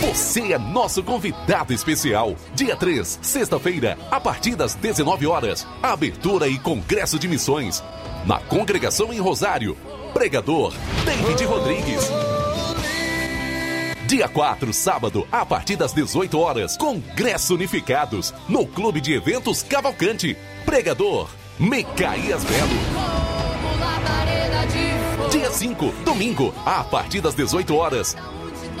Você 0.00 0.52
é 0.52 0.58
nosso 0.58 1.00
convidado 1.04 1.72
especial. 1.72 2.34
Dia 2.56 2.74
3, 2.74 3.20
sexta-feira, 3.22 3.96
a 4.10 4.20
partir 4.20 4.56
das 4.56 4.74
19 4.74 5.28
horas. 5.28 5.64
Abertura 5.80 6.48
e 6.48 6.58
Congresso 6.58 7.20
de 7.20 7.28
Missões. 7.28 7.84
Na 8.26 8.40
congregação 8.40 9.12
em 9.12 9.20
Rosário. 9.20 9.76
Pregador 10.16 10.72
David 11.04 11.44
Rodrigues. 11.44 12.10
Dia 14.06 14.26
4, 14.26 14.72
sábado, 14.72 15.28
a 15.30 15.44
partir 15.44 15.76
das 15.76 15.92
18 15.92 16.38
horas, 16.38 16.74
Congresso 16.78 17.54
Unificados, 17.54 18.32
no 18.48 18.66
Clube 18.66 19.02
de 19.02 19.12
Eventos 19.12 19.62
Cavalcante. 19.62 20.34
Pregador, 20.64 21.28
Micaías 21.58 22.42
Belo. 22.44 22.70
Dia 25.30 25.50
5, 25.50 25.92
domingo, 26.02 26.54
a 26.64 26.82
partir 26.82 27.20
das 27.20 27.34
18 27.34 27.76
horas. 27.76 28.16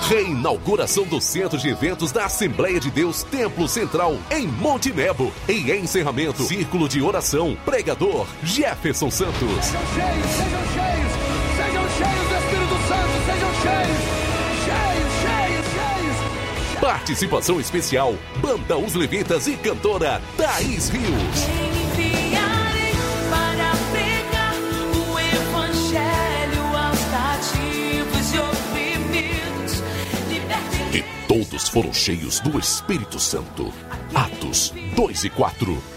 Reinauguração 0.08 1.04
do 1.04 1.20
Centro 1.20 1.58
de 1.58 1.68
Eventos 1.68 2.12
da 2.12 2.24
Assembleia 2.24 2.80
de 2.80 2.90
Deus 2.90 3.22
Templo 3.22 3.68
Central, 3.68 4.16
em 4.30 4.46
Monte 4.46 4.90
Nebo. 4.90 5.30
E 5.46 5.70
encerramento, 5.70 6.44
Círculo 6.44 6.88
de 6.88 7.02
Oração, 7.02 7.54
Pregador, 7.62 8.26
Jefferson 8.42 9.10
Santos. 9.10 9.66
Sejam 9.66 9.82
cheios, 9.94 10.30
sejam 10.30 10.60
cheios, 10.72 10.95
Participação 16.86 17.58
especial, 17.58 18.14
Banda 18.40 18.78
Os 18.78 18.94
Levitas 18.94 19.48
e 19.48 19.56
cantora 19.56 20.22
Thaís 20.36 20.88
Rios. 20.88 21.10
E 30.94 31.02
todos 31.26 31.68
foram 31.68 31.92
cheios 31.92 32.38
do 32.38 32.56
Espírito 32.56 33.18
Santo. 33.18 33.74
Atos 34.14 34.72
2 34.94 35.24
e 35.24 35.30
4. 35.30 35.95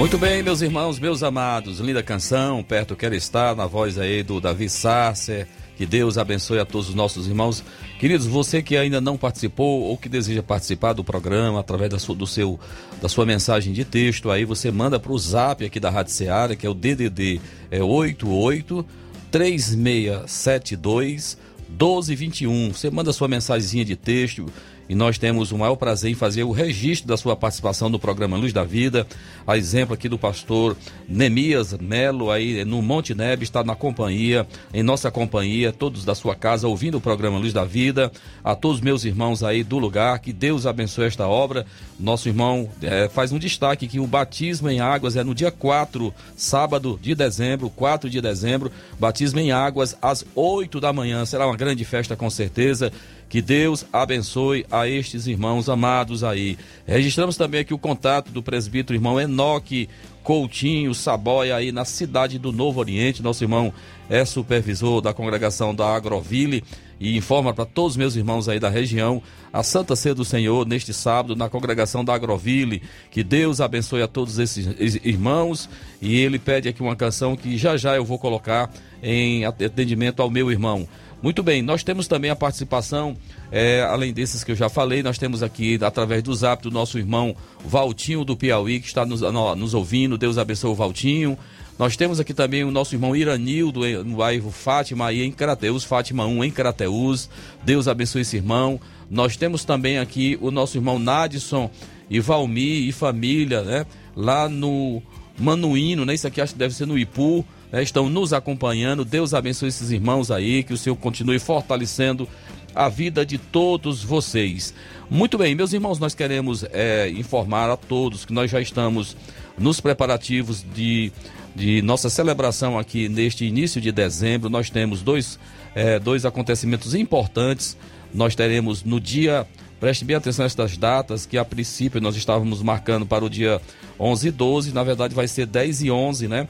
Muito 0.00 0.16
bem, 0.16 0.42
meus 0.42 0.62
irmãos, 0.62 0.98
meus 0.98 1.22
amados, 1.22 1.78
linda 1.78 2.02
canção, 2.02 2.62
perto 2.62 2.96
quero 2.96 3.14
estar, 3.14 3.54
na 3.54 3.66
voz 3.66 3.98
aí 3.98 4.22
do 4.22 4.40
Davi 4.40 4.66
Sasser. 4.66 5.46
Que 5.76 5.84
Deus 5.84 6.16
abençoe 6.16 6.58
a 6.58 6.64
todos 6.64 6.88
os 6.88 6.94
nossos 6.94 7.26
irmãos. 7.26 7.62
Queridos, 7.98 8.26
você 8.26 8.62
que 8.62 8.78
ainda 8.78 8.98
não 8.98 9.18
participou 9.18 9.82
ou 9.82 9.98
que 9.98 10.08
deseja 10.08 10.42
participar 10.42 10.94
do 10.94 11.04
programa 11.04 11.60
através 11.60 11.90
da 11.90 11.98
sua, 11.98 12.14
do 12.14 12.26
seu, 12.26 12.58
da 13.02 13.10
sua 13.10 13.26
mensagem 13.26 13.74
de 13.74 13.84
texto, 13.84 14.30
aí 14.30 14.46
você 14.46 14.70
manda 14.70 14.98
para 14.98 15.12
o 15.12 15.18
zap 15.18 15.62
aqui 15.62 15.78
da 15.78 15.90
Rádio 15.90 16.14
Seara, 16.14 16.56
que 16.56 16.66
é 16.66 16.70
o 16.70 16.74
DDD 16.74 17.38
é 17.70 17.82
88 17.82 18.86
3672 19.30 21.36
1221. 21.68 22.72
Você 22.72 22.90
manda 22.90 23.12
sua 23.12 23.28
mensagenzinha 23.28 23.84
de 23.84 23.96
texto 23.96 24.46
e 24.90 24.94
nós 24.96 25.18
temos 25.18 25.52
o 25.52 25.56
maior 25.56 25.76
prazer 25.76 26.10
em 26.10 26.16
fazer 26.16 26.42
o 26.42 26.50
registro 26.50 27.06
da 27.06 27.16
sua 27.16 27.36
participação 27.36 27.88
no 27.88 27.96
programa 27.96 28.36
Luz 28.36 28.52
da 28.52 28.64
Vida. 28.64 29.06
A 29.46 29.56
exemplo 29.56 29.94
aqui 29.94 30.08
do 30.08 30.18
pastor 30.18 30.76
Nemias 31.08 31.72
Melo, 31.74 32.28
aí 32.28 32.64
no 32.64 32.82
Monte 32.82 33.14
Nebe, 33.14 33.44
está 33.44 33.62
na 33.62 33.76
companhia, 33.76 34.44
em 34.74 34.82
nossa 34.82 35.08
companhia, 35.08 35.72
todos 35.72 36.04
da 36.04 36.12
sua 36.12 36.34
casa, 36.34 36.66
ouvindo 36.66 36.98
o 36.98 37.00
programa 37.00 37.38
Luz 37.38 37.52
da 37.52 37.64
Vida. 37.64 38.10
A 38.42 38.56
todos 38.56 38.78
os 38.78 38.82
meus 38.82 39.04
irmãos 39.04 39.44
aí 39.44 39.62
do 39.62 39.78
lugar, 39.78 40.18
que 40.18 40.32
Deus 40.32 40.66
abençoe 40.66 41.04
esta 41.04 41.28
obra. 41.28 41.64
Nosso 41.96 42.28
irmão 42.28 42.68
eh, 42.82 43.08
faz 43.14 43.30
um 43.30 43.38
destaque 43.38 43.86
que 43.86 44.00
o 44.00 44.08
batismo 44.08 44.68
em 44.68 44.80
águas 44.80 45.14
é 45.14 45.22
no 45.22 45.36
dia 45.36 45.52
4, 45.52 46.12
sábado 46.36 46.98
de 47.00 47.14
dezembro, 47.14 47.70
4 47.70 48.10
de 48.10 48.20
dezembro, 48.20 48.72
batismo 48.98 49.38
em 49.38 49.52
águas 49.52 49.96
às 50.02 50.26
8 50.34 50.80
da 50.80 50.92
manhã. 50.92 51.24
Será 51.24 51.46
uma 51.46 51.56
grande 51.56 51.84
festa 51.84 52.16
com 52.16 52.28
certeza. 52.28 52.90
Que 53.30 53.40
Deus 53.40 53.86
abençoe 53.92 54.66
a 54.68 54.88
estes 54.88 55.28
irmãos 55.28 55.68
amados 55.68 56.24
aí. 56.24 56.58
Registramos 56.84 57.36
também 57.36 57.60
aqui 57.60 57.72
o 57.72 57.78
contato 57.78 58.32
do 58.32 58.42
presbítero 58.42 58.96
irmão 58.96 59.20
Enoque 59.20 59.88
Coutinho 60.24 60.92
Saboia 60.92 61.54
aí 61.54 61.70
na 61.70 61.84
cidade 61.84 62.40
do 62.40 62.50
Novo 62.50 62.80
Oriente. 62.80 63.22
Nosso 63.22 63.44
irmão 63.44 63.72
é 64.08 64.24
supervisor 64.24 65.00
da 65.00 65.14
congregação 65.14 65.72
da 65.72 65.94
Agroville 65.94 66.64
e 66.98 67.16
informa 67.16 67.54
para 67.54 67.64
todos 67.64 67.92
os 67.92 67.96
meus 67.96 68.16
irmãos 68.16 68.48
aí 68.48 68.58
da 68.58 68.68
região 68.68 69.22
a 69.52 69.62
Santa 69.62 69.94
Ceia 69.94 70.14
do 70.14 70.24
Senhor 70.24 70.66
neste 70.66 70.92
sábado 70.92 71.36
na 71.36 71.48
congregação 71.48 72.04
da 72.04 72.12
Agroville. 72.12 72.82
Que 73.12 73.22
Deus 73.22 73.60
abençoe 73.60 74.02
a 74.02 74.08
todos 74.08 74.40
esses 74.40 74.66
irmãos 75.04 75.70
e 76.02 76.16
ele 76.18 76.38
pede 76.38 76.68
aqui 76.68 76.82
uma 76.82 76.96
canção 76.96 77.36
que 77.36 77.56
já 77.56 77.76
já 77.76 77.94
eu 77.94 78.04
vou 78.04 78.18
colocar 78.18 78.68
em 79.00 79.44
atendimento 79.44 80.20
ao 80.20 80.28
meu 80.28 80.50
irmão. 80.50 80.88
Muito 81.22 81.42
bem, 81.42 81.60
nós 81.60 81.82
temos 81.82 82.06
também 82.08 82.30
a 82.30 82.36
participação, 82.36 83.14
é, 83.52 83.82
além 83.82 84.10
desses 84.10 84.42
que 84.42 84.52
eu 84.52 84.56
já 84.56 84.70
falei, 84.70 85.02
nós 85.02 85.18
temos 85.18 85.42
aqui, 85.42 85.78
através 85.82 86.22
do 86.22 86.34
zap, 86.34 86.62
do 86.62 86.70
nosso 86.70 86.98
irmão 86.98 87.36
Valtinho 87.62 88.24
do 88.24 88.34
Piauí, 88.34 88.80
que 88.80 88.86
está 88.86 89.04
nos, 89.04 89.20
no- 89.20 89.54
nos 89.54 89.74
ouvindo. 89.74 90.16
Deus 90.16 90.38
abençoe 90.38 90.70
o 90.70 90.74
Valtinho. 90.74 91.36
Nós 91.78 91.94
temos 91.94 92.20
aqui 92.20 92.32
também 92.32 92.64
o 92.64 92.70
nosso 92.70 92.94
irmão 92.94 93.14
Iranildo, 93.14 93.80
no 94.02 94.16
bairro 94.16 94.50
Fátima, 94.50 95.08
aí 95.08 95.22
em 95.22 95.30
Crateus, 95.30 95.84
Fátima 95.84 96.24
1, 96.24 96.44
em 96.44 96.50
Crateus. 96.50 97.28
Deus 97.64 97.86
abençoe 97.86 98.22
esse 98.22 98.36
irmão. 98.36 98.80
Nós 99.10 99.36
temos 99.36 99.62
também 99.64 99.98
aqui 99.98 100.38
o 100.40 100.50
nosso 100.50 100.78
irmão 100.78 100.98
Nadson 100.98 101.70
e 102.08 102.18
Valmir 102.18 102.88
e 102.88 102.92
família, 102.92 103.62
né? 103.62 103.86
Lá 104.16 104.48
no 104.48 105.02
Manuíno, 105.38 106.04
né? 106.06 106.14
Isso 106.14 106.26
aqui 106.26 106.40
acho 106.40 106.52
que 106.54 106.58
deve 106.58 106.74
ser 106.74 106.86
no 106.86 106.98
Ipu 106.98 107.44
né, 107.70 107.82
estão 107.82 108.08
nos 108.08 108.32
acompanhando. 108.32 109.04
Deus 109.04 109.34
abençoe 109.34 109.68
esses 109.68 109.90
irmãos 109.90 110.30
aí, 110.30 110.62
que 110.62 110.72
o 110.72 110.76
Senhor 110.76 110.96
continue 110.96 111.38
fortalecendo 111.38 112.28
a 112.74 112.88
vida 112.88 113.24
de 113.24 113.38
todos 113.38 114.02
vocês. 114.02 114.72
Muito 115.08 115.36
bem, 115.36 115.54
meus 115.54 115.72
irmãos, 115.72 115.98
nós 115.98 116.14
queremos 116.14 116.64
é, 116.72 117.08
informar 117.10 117.68
a 117.70 117.76
todos 117.76 118.24
que 118.24 118.32
nós 118.32 118.50
já 118.50 118.60
estamos 118.60 119.16
nos 119.58 119.80
preparativos 119.80 120.64
de, 120.74 121.12
de 121.54 121.82
nossa 121.82 122.08
celebração 122.08 122.78
aqui 122.78 123.08
neste 123.08 123.44
início 123.44 123.80
de 123.80 123.90
dezembro. 123.90 124.48
Nós 124.48 124.70
temos 124.70 125.02
dois, 125.02 125.38
é, 125.74 125.98
dois 125.98 126.24
acontecimentos 126.24 126.94
importantes. 126.94 127.76
Nós 128.14 128.34
teremos 128.34 128.84
no 128.84 129.00
dia 129.00 129.46
Preste 129.80 130.04
bem 130.04 130.14
atenção 130.14 130.44
a 130.44 130.46
estas 130.46 130.76
datas, 130.76 131.24
que 131.24 131.38
a 131.38 131.44
princípio 131.44 132.02
nós 132.02 132.14
estávamos 132.14 132.62
marcando 132.62 133.06
para 133.06 133.24
o 133.24 133.30
dia 133.30 133.58
11 133.98 134.28
e 134.28 134.30
12, 134.30 134.74
na 134.74 134.84
verdade 134.84 135.14
vai 135.14 135.26
ser 135.26 135.46
10 135.46 135.84
e 135.84 135.90
11, 135.90 136.28
né? 136.28 136.46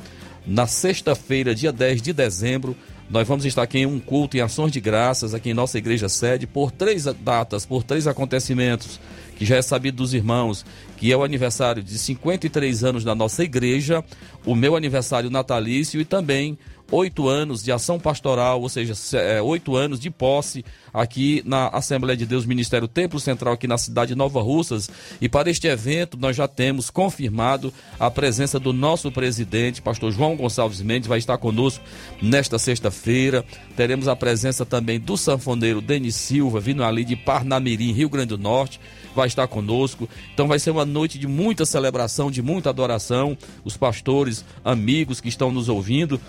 Na 0.46 0.66
sexta-feira, 0.66 1.54
dia 1.54 1.72
10 1.72 2.00
de 2.00 2.12
dezembro, 2.12 2.76
nós 3.10 3.26
vamos 3.26 3.44
estar 3.44 3.62
aqui 3.62 3.80
em 3.80 3.86
um 3.86 3.98
culto 3.98 4.36
em 4.36 4.40
ações 4.40 4.70
de 4.70 4.80
graças, 4.80 5.34
aqui 5.34 5.50
em 5.50 5.54
nossa 5.54 5.76
igreja 5.76 6.08
sede, 6.08 6.46
por 6.46 6.70
três 6.70 7.04
datas, 7.04 7.66
por 7.66 7.82
três 7.82 8.06
acontecimentos, 8.06 9.00
que 9.36 9.44
já 9.44 9.56
é 9.56 9.62
sabido 9.62 9.96
dos 9.96 10.14
irmãos, 10.14 10.64
que 10.96 11.10
é 11.12 11.16
o 11.16 11.24
aniversário 11.24 11.82
de 11.82 11.98
53 11.98 12.84
anos 12.84 13.02
da 13.02 13.14
nossa 13.14 13.42
igreja, 13.42 14.04
o 14.46 14.54
meu 14.54 14.76
aniversário 14.76 15.28
natalício 15.28 16.00
e 16.00 16.04
também 16.04 16.56
oito 16.90 17.28
anos 17.28 17.62
de 17.62 17.70
ação 17.70 17.98
pastoral, 17.98 18.60
ou 18.60 18.68
seja, 18.68 18.94
se- 18.94 19.16
é, 19.16 19.40
oito 19.40 19.76
anos 19.76 20.00
de 20.00 20.10
posse 20.10 20.64
aqui 20.92 21.42
na 21.46 21.68
Assembleia 21.68 22.16
de 22.16 22.26
Deus 22.26 22.44
Ministério 22.44 22.88
Templo 22.88 23.20
Central 23.20 23.54
aqui 23.54 23.66
na 23.66 23.78
cidade 23.78 24.08
de 24.08 24.14
Nova 24.18 24.42
Russas. 24.42 24.90
E 25.20 25.28
para 25.28 25.48
este 25.50 25.66
evento 25.68 26.18
nós 26.18 26.34
já 26.36 26.48
temos 26.48 26.90
confirmado 26.90 27.72
a 27.98 28.10
presença 28.10 28.58
do 28.58 28.72
nosso 28.72 29.10
presidente, 29.12 29.80
pastor 29.80 30.10
João 30.10 30.36
Gonçalves 30.36 30.80
Mendes, 30.82 31.08
vai 31.08 31.18
estar 31.18 31.38
conosco 31.38 31.84
nesta 32.20 32.58
sexta-feira. 32.58 33.44
Teremos 33.76 34.08
a 34.08 34.16
presença 34.16 34.66
também 34.66 34.98
do 34.98 35.16
sanfoneiro 35.16 35.80
Denis 35.80 36.16
Silva, 36.16 36.58
vindo 36.60 36.82
ali 36.82 37.04
de 37.04 37.14
Parnamirim, 37.14 37.92
Rio 37.92 38.08
Grande 38.08 38.28
do 38.30 38.38
Norte 38.38 38.80
vai 39.12 39.26
estar 39.26 39.48
conosco. 39.48 40.08
Então 40.32 40.46
vai 40.46 40.60
ser 40.60 40.70
uma 40.70 40.84
noite 40.84 41.18
de 41.18 41.26
muita 41.26 41.66
celebração, 41.66 42.30
de 42.30 42.40
muita 42.40 42.70
adoração. 42.70 43.36
Os 43.64 43.76
pastores, 43.76 44.44
amigos 44.64 45.20
que 45.20 45.28
estão 45.28 45.50
nos 45.50 45.68
ouvindo, 45.68 46.20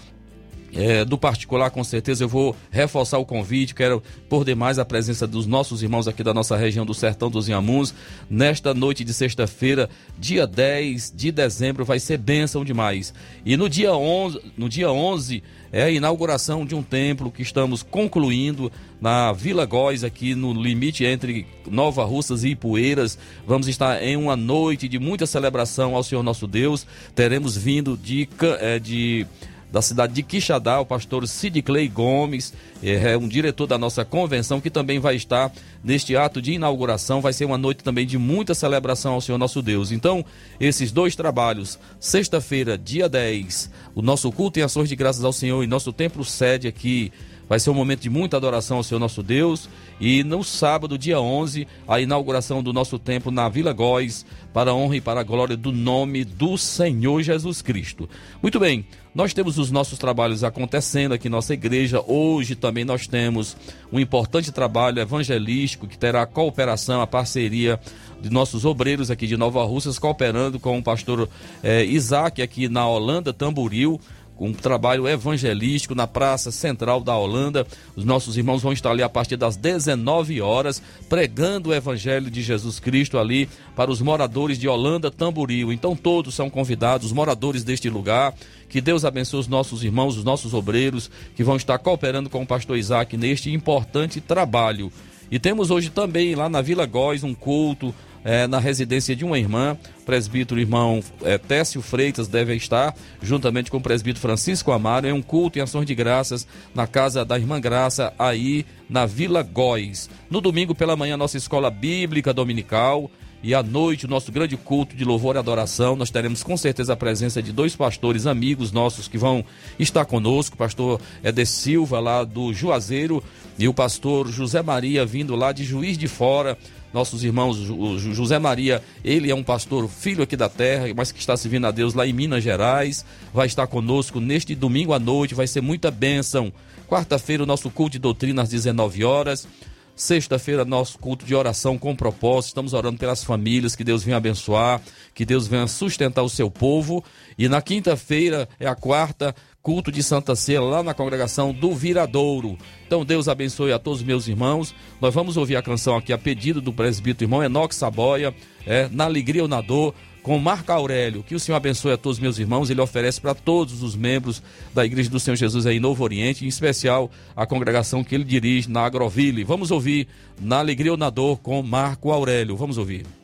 é, 0.74 1.04
do 1.04 1.18
particular, 1.18 1.70
com 1.70 1.84
certeza, 1.84 2.24
eu 2.24 2.30
vou 2.30 2.56
reforçar 2.70 3.18
o 3.18 3.26
convite. 3.26 3.76
Quero, 3.76 4.02
por 4.30 4.46
demais, 4.46 4.80
a 4.80 4.86
presença 4.86 5.28
dos 5.28 5.46
nossos 5.46 5.84
irmãos 5.84 6.08
aqui 6.08 6.24
da 6.24 6.34
nossa 6.34 6.56
região 6.56 6.86
do 6.86 6.94
Sertão 6.94 7.30
dos 7.30 7.48
Inhamuns. 7.48 7.94
Nesta 8.30 8.74
noite 8.74 9.04
de 9.04 9.14
sexta-feira, 9.14 9.90
dia 10.18 10.48
10 10.48 11.14
de 11.16 11.32
dezembro, 11.32 11.84
vai 11.84 12.00
ser 12.00 12.18
bênção 12.18 12.64
demais. 12.64 13.14
E 13.46 13.58
no 13.58 13.68
dia 13.68 13.94
11, 13.94 14.40
no 14.58 14.70
dia 14.70 14.92
11 14.92 15.44
é 15.74 15.84
a 15.84 15.90
inauguração 15.90 16.66
de 16.66 16.76
um 16.76 16.84
templo 16.84 17.32
que 17.32 17.42
estamos 17.42 17.82
concluindo 17.82 18.70
na 19.00 19.32
Vila 19.32 19.66
Góis, 19.66 20.04
aqui 20.04 20.36
no 20.36 20.54
limite 20.54 21.06
entre 21.06 21.48
Nova 21.70 22.04
Russas 22.04 22.44
e 22.44 22.50
Ipueiras. 22.50 23.18
Vamos 23.48 23.68
estar 23.68 24.04
em 24.04 24.18
uma 24.18 24.36
noite 24.36 24.88
de 24.88 25.00
muita 25.00 25.26
celebração 25.26 25.96
ao 25.96 26.04
Senhor 26.04 26.22
nosso 26.24 26.46
Deus. 26.46 26.86
Teremos 27.16 27.58
vindo 27.58 27.98
de, 27.98 28.28
eh, 28.60 28.80
de 28.80 29.26
da 29.72 29.82
cidade 29.82 30.14
de 30.14 30.22
Quixadá, 30.22 30.80
o 30.80 30.86
pastor 30.86 31.28
Sid 31.28 31.62
Clay 31.62 31.88
Gomes, 31.88 32.54
é 32.84 33.16
um 33.18 33.28
diretor 33.28 33.68
da 33.68 33.78
nossa 33.78 34.04
convenção 34.04 34.60
que 34.60 34.70
também 34.70 35.00
vai 35.00 35.16
estar 35.16 35.52
neste 35.84 36.16
ato 36.16 36.42
de 36.42 36.54
inauguração. 36.54 37.22
Vai 37.22 37.32
ser 37.32 37.46
uma 37.46 37.58
noite 37.58 37.84
também 37.84 38.06
de 38.06 38.18
muita 38.18 38.54
celebração 38.54 39.14
ao 39.14 39.22
Senhor 39.22 39.38
nosso 39.38 39.62
Deus. 39.62 39.92
Então, 39.92 40.26
esses 40.60 40.92
dois 40.92 41.16
trabalhos, 41.16 41.80
sexta-feira, 42.00 42.78
dia 42.78 43.08
10, 43.08 43.72
o 43.96 44.02
nosso 44.02 44.32
culto 44.32 44.60
em 44.60 44.64
ações 44.64 44.90
de 44.90 44.96
graças 44.96 45.24
ao 45.24 45.32
Senhor 45.32 45.64
e 45.64 45.68
nosso 45.68 45.94
templo 45.94 46.26
sede 46.26 46.68
aqui. 46.68 47.12
Vai 47.52 47.60
ser 47.60 47.70
um 47.70 47.74
momento 47.74 48.00
de 48.00 48.10
muita 48.10 48.38
adoração 48.38 48.78
ao 48.78 48.84
Senhor 48.84 48.98
nosso 48.98 49.22
Deus. 49.22 49.68
E 50.00 50.24
no 50.24 50.42
sábado, 50.42 50.98
dia 50.98 51.20
11, 51.20 51.68
a 51.86 52.00
inauguração 52.00 52.64
do 52.64 52.72
nosso 52.72 52.98
templo 52.98 53.30
na 53.30 53.50
Vila 53.50 53.74
Góis, 53.74 54.26
para 54.54 54.72
a 54.72 54.74
honra 54.74 54.96
e 54.96 55.02
para 55.02 55.20
a 55.20 55.24
glória 55.24 55.58
do 55.58 55.70
nome 55.70 56.24
do 56.24 56.58
Senhor 56.58 57.22
Jesus 57.22 57.62
Cristo. 57.62 58.08
Muito 58.42 58.58
bem, 58.58 58.86
nós 59.14 59.34
temos 59.34 59.58
os 59.58 59.70
nossos 59.70 60.00
trabalhos 60.00 60.46
acontecendo 60.46 61.14
aqui 61.14 61.28
em 61.28 61.32
nossa 61.32 61.54
igreja. 61.54 62.02
Hoje 62.08 62.56
também 62.56 62.86
nós 62.86 63.06
temos 63.06 63.58
um 63.92 64.00
importante 64.00 64.50
trabalho 64.50 65.02
evangelístico 65.02 65.88
que 65.88 65.98
terá 65.98 66.22
a 66.22 66.26
cooperação, 66.26 67.02
a 67.02 67.08
parceria 67.08 67.78
de 68.22 68.30
nossos 68.30 68.64
obreiros 68.64 69.12
aqui 69.12 69.28
de 69.28 69.36
Nova 69.36 69.62
Russas, 69.66 70.00
cooperando 70.00 70.58
com 70.58 70.80
o 70.80 70.84
pastor 70.84 71.28
eh, 71.62 71.84
Isaac 71.84 72.42
aqui 72.42 72.70
na 72.70 72.88
Holanda, 72.88 73.34
Tamboril 73.34 74.00
um 74.46 74.54
trabalho 74.54 75.08
evangelístico 75.08 75.94
na 75.94 76.08
Praça 76.08 76.52
Central 76.52 77.00
da 77.02 77.16
Holanda. 77.16 77.66
Os 77.96 78.04
nossos 78.04 78.38
irmãos 78.38 78.64
vão 78.64 78.74
estar 78.74 78.90
ali 78.90 79.04
a 79.04 79.10
partir 79.10 79.38
das 79.38 79.56
19 79.56 80.42
horas, 80.42 80.82
pregando 81.08 81.70
o 81.70 81.74
Evangelho 81.74 82.32
de 82.32 82.42
Jesus 82.42 82.80
Cristo 82.80 83.20
ali 83.20 83.48
para 83.76 83.92
os 83.92 84.02
moradores 84.02 84.58
de 84.58 84.68
Holanda, 84.68 85.12
Tamboril. 85.12 85.72
Então 85.72 85.96
todos 85.96 86.34
são 86.34 86.50
convidados, 86.50 87.08
os 87.08 87.14
moradores 87.14 87.64
deste 87.64 87.88
lugar. 87.88 88.34
Que 88.68 88.82
Deus 88.82 89.06
abençoe 89.06 89.42
os 89.42 89.48
nossos 89.48 89.84
irmãos, 89.84 90.18
os 90.18 90.24
nossos 90.24 90.54
obreiros, 90.54 91.12
que 91.36 91.44
vão 91.44 91.56
estar 91.56 91.78
cooperando 91.78 92.30
com 92.30 92.42
o 92.42 92.48
pastor 92.48 92.78
Isaac 92.78 93.16
neste 93.16 93.52
importante 93.52 94.20
trabalho. 94.20 94.92
E 95.30 95.38
temos 95.38 95.70
hoje 95.70 95.90
também 95.90 96.36
lá 96.36 96.50
na 96.50 96.62
Vila 96.62 96.86
Góis 96.86 97.24
um 97.24 97.34
culto 97.34 97.94
é, 98.24 98.48
na 98.48 98.60
residência 98.60 99.16
de 99.16 99.26
uma 99.26 99.38
irmã. 99.38 99.78
O 100.00 100.04
presbítero 100.04 100.60
irmão 100.60 101.02
é, 101.24 101.38
Técio 101.38 101.82
Freitas 101.82 102.28
deve 102.28 102.56
estar, 102.56 102.96
juntamente 103.22 103.72
com 103.72 103.78
o 103.78 103.82
presbítero 103.82 104.22
Francisco 104.22 104.72
Amaro, 104.72 105.08
em 105.08 105.14
um 105.14 105.22
culto 105.22 105.60
em 105.60 105.62
ações 105.62 105.86
de 105.86 105.96
graças 105.96 106.48
na 106.74 106.88
casa 106.88 107.24
da 107.24 107.38
irmã 107.38 107.60
Graça, 107.60 108.14
aí 108.18 108.66
na 108.90 109.06
Vila 109.06 109.44
Góis. 109.44 110.10
No 110.30 110.42
domingo 110.42 110.76
pela 110.76 110.96
manhã, 110.96 111.18
nossa 111.18 111.38
escola 111.38 111.70
bíblica 111.70 112.34
dominical. 112.34 113.10
E 113.44 113.56
à 113.56 113.64
noite, 113.64 114.06
o 114.06 114.10
nosso 114.10 114.32
grande 114.32 114.56
culto 114.56 114.96
de 114.96 115.04
louvor 115.04 115.36
e 115.36 115.40
adoração, 115.40 115.96
nós 115.96 116.12
teremos 116.12 116.44
com 116.44 116.56
certeza 116.56 116.94
a 116.94 116.96
presença 116.96 117.42
de 117.42 117.52
dois 117.52 117.76
pastores 117.76 118.28
amigos 118.28 118.72
nossos 118.72 119.08
que 119.08 119.18
vão 119.18 119.44
estar 119.80 120.06
conosco, 120.06 120.54
o 120.54 120.58
pastor 120.58 121.02
Eder 121.24 121.48
Silva, 121.48 122.00
lá 122.00 122.24
do 122.24 122.54
Juazeiro, 122.54 123.24
e 123.58 123.68
o 123.68 123.74
pastor 123.74 124.28
José 124.28 124.62
Maria, 124.62 125.06
vindo 125.08 125.36
lá 125.36 125.52
de 125.52 125.64
Juiz 125.64 125.98
de 125.98 126.08
Fora. 126.08 126.56
Nossos 126.94 127.24
irmãos, 127.24 127.70
o 127.70 127.98
José 127.98 128.38
Maria, 128.38 128.84
ele 129.04 129.32
é 129.32 129.36
um 129.36 129.44
pastor 129.44 129.88
filho 129.88 130.24
aqui 130.24 130.36
da 130.36 130.50
terra, 130.50 130.88
mas 130.96 131.12
que 131.12 131.20
está 131.20 131.38
servindo 131.38 131.66
a 131.66 131.72
Deus 131.72 131.94
lá 131.94 132.06
em 132.06 132.12
Minas 132.12 132.44
Gerais, 132.44 133.06
vai 133.34 133.48
estar 133.48 133.66
conosco 133.68 134.20
neste 134.20 134.54
domingo 134.56 134.94
à 134.94 135.00
noite, 135.00 135.34
vai 135.34 135.48
ser 135.48 135.62
muita 135.62 135.90
bênção. 135.90 136.52
Quarta-feira, 136.90 137.44
o 137.44 137.46
nosso 137.46 137.70
culto 137.70 137.94
de 137.94 138.00
doutrina 138.00 138.42
às 138.42 138.50
19 138.50 139.06
horas. 139.06 139.48
Sexta-feira, 139.96 140.66
nosso 140.66 140.98
culto 140.98 141.26
de 141.26 141.36
oração 141.36 141.78
com 141.78 141.96
propósito. 141.96 142.50
Estamos 142.50 142.74
orando 142.74 142.98
pelas 142.98 143.24
famílias, 143.24 143.76
que 143.76 143.84
Deus 143.84 144.04
venha 144.04 144.18
abençoar, 144.18 144.82
que 145.14 145.24
Deus 145.24 145.48
venha 145.48 145.68
sustentar 145.68 146.24
o 146.24 146.30
seu 146.30 146.50
povo. 146.50 147.04
E 147.38 147.48
na 147.48 147.62
quinta-feira, 147.62 148.50
é 148.60 148.68
a 148.68 148.76
quarta, 148.76 149.36
culto 149.62 149.92
de 149.92 150.02
Santa 150.02 150.36
Ceia, 150.36 150.62
lá 150.62 150.82
na 150.82 150.94
congregação 150.94 151.54
do 151.54 151.74
Viradouro. 151.74 152.58
Então, 152.86 153.06
Deus 153.06 153.28
abençoe 153.28 153.72
a 153.72 153.80
todos 153.80 154.00
os 154.00 154.06
meus 154.06 154.28
irmãos. 154.28 154.74
Nós 155.00 155.14
vamos 155.14 155.38
ouvir 155.38 155.56
a 155.56 155.62
canção 155.62 155.96
aqui 155.96 156.12
a 156.12 156.18
pedido 156.18 156.62
do 156.62 156.74
presbítero 156.74 157.26
irmão 157.26 157.44
Enoque 157.44 157.76
Saboia, 157.76 158.34
é, 158.66 158.90
Na 158.92 159.06
Alegria 159.06 159.44
ou 159.44 159.48
na 159.48 159.62
Dor 159.62 159.94
com 160.22 160.38
Marco 160.38 160.72
Aurélio. 160.72 161.24
Que 161.24 161.36
o 161.36 161.40
Senhor 161.40 161.58
abençoe 161.58 161.94
a 161.94 161.98
todos 161.98 162.20
meus 162.20 162.38
irmãos. 162.38 162.70
Ele 162.70 162.82
oferece 162.82 163.20
para 163.20 163.34
todos 163.34 163.82
os 163.82 163.96
membros 163.96 164.42
da 164.74 164.86
Igreja 164.86 165.10
do 165.10 165.20
Senhor 165.20 165.36
Jesus 165.36 165.66
aí 165.66 165.78
em 165.78 165.80
Novo 165.80 166.04
Oriente, 166.04 166.46
em 166.46 166.48
especial 166.48 167.10
a 167.36 167.46
congregação 167.46 168.04
que 168.04 168.16
ele 168.16 168.24
dirige 168.24 168.70
na 168.70 168.86
Agroville. 168.86 169.44
Vamos 169.44 169.72
ouvir 169.72 170.08
Na 170.40 170.60
Alegria 170.60 170.92
ou 170.92 170.98
na 170.98 171.10
Dor 171.10 171.38
com 171.40 171.62
Marco 171.62 172.12
Aurélio. 172.12 172.56
Vamos 172.56 172.78
ouvir. 172.78 173.21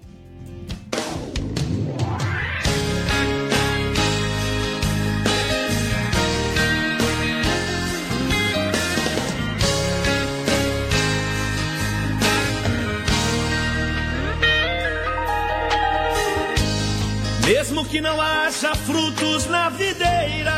Mesmo 17.47 17.85
que 17.85 18.01
não 18.01 18.19
haja 18.21 18.75
frutos 18.75 19.45
na 19.45 19.69
videira, 19.69 20.53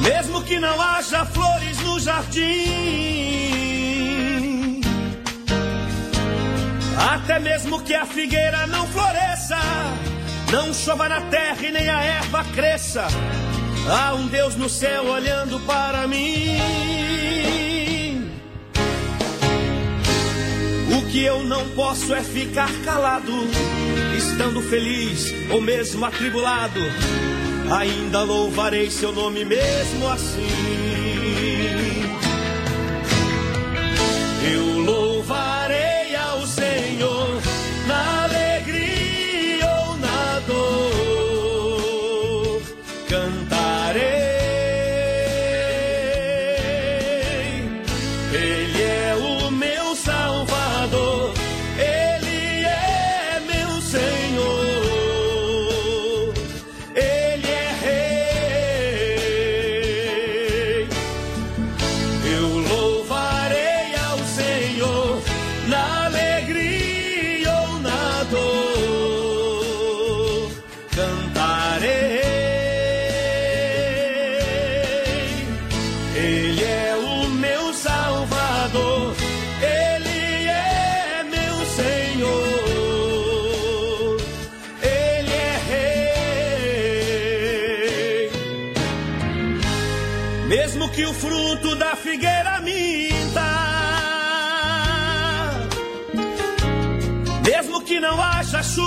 mesmo 0.00 0.42
que 0.42 0.58
não 0.58 0.80
haja 0.80 1.26
flores 1.26 1.78
no 1.82 2.00
jardim, 2.00 2.40
até 7.12 7.38
mesmo 7.38 7.82
que 7.82 7.94
a 7.94 8.06
figueira 8.06 8.66
não 8.68 8.86
floresça, 8.86 9.58
não 10.50 10.72
chova 10.72 11.06
na 11.06 11.20
terra 11.20 11.66
e 11.66 11.70
nem 11.70 11.90
a 11.90 12.02
erva 12.02 12.44
cresça, 12.54 13.06
há 13.90 14.14
um 14.14 14.26
Deus 14.28 14.56
no 14.56 14.70
céu 14.70 15.04
olhando 15.04 15.60
para 15.66 16.06
mim. 16.08 17.51
Que 21.12 21.22
eu 21.24 21.44
não 21.44 21.68
posso 21.70 22.14
é 22.14 22.22
ficar 22.22 22.70
calado, 22.86 23.32
estando 24.16 24.62
feliz 24.62 25.30
ou 25.50 25.60
mesmo 25.60 26.02
atribulado. 26.06 26.80
Ainda 27.70 28.22
louvarei 28.22 28.90
seu 28.90 29.12
nome 29.12 29.44
mesmo 29.44 30.08
assim. 30.08 30.91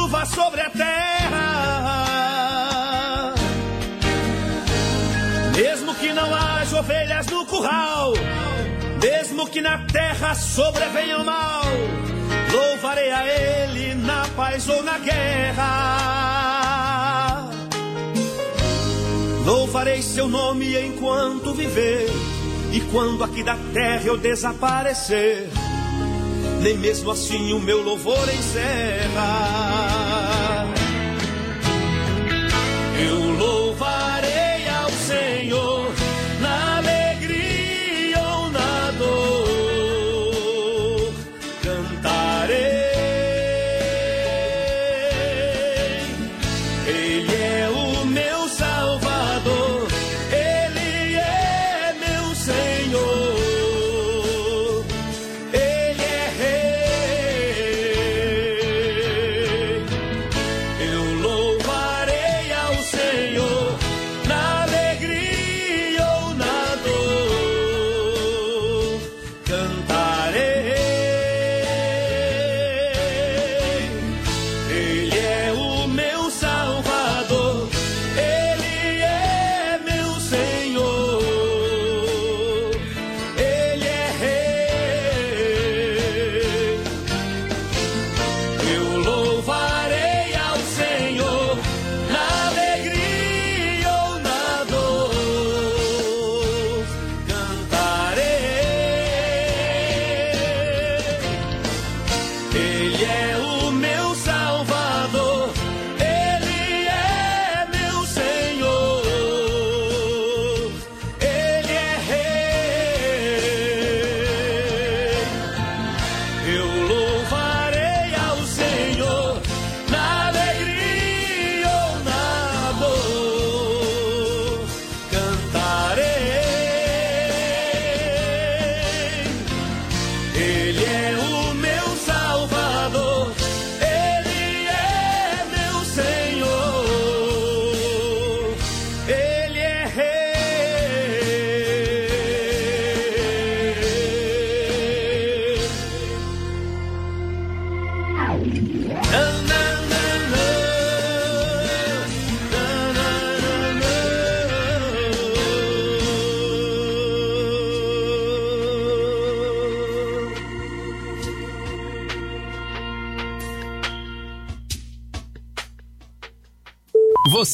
Chuva 0.06 0.26
sobre 0.26 0.62
a 0.62 0.70
terra, 0.70 1.34
mesmo 5.56 5.96
que 5.96 6.14
não 6.14 6.32
haja 6.36 6.80
ovelhas 6.80 7.26
no 7.28 7.44
curral, 7.46 8.14
mesmo 9.02 9.48
que 9.48 9.62
na 9.62 9.80
terra 9.86 10.36
sobrevenha 10.36 11.18
o 11.18 11.26
mal, 11.26 11.64
louvarei 12.52 13.12
a 13.12 13.26
Ele 13.26 13.96
na 13.96 14.28
paz 14.36 14.70
ou 14.70 14.84
na 14.84 15.00
guerra. 15.00 15.72
Louvarei 19.44 20.04
seu 20.04 20.28
nome 20.28 20.78
enquanto 20.86 21.54
viver, 21.54 22.08
e 22.72 22.80
quando 22.92 23.24
aqui 23.24 23.44
da 23.44 23.58
terra 23.74 24.04
eu 24.06 24.18
desaparecer, 24.18 25.50
nem 26.66 26.78
mesmo 26.80 27.12
assim 27.12 27.54
o 27.54 27.60
meu 27.60 27.84
louvor 27.84 28.28
encerra. 28.28 29.14
Eu 33.08 33.20
louvarei 33.38 33.65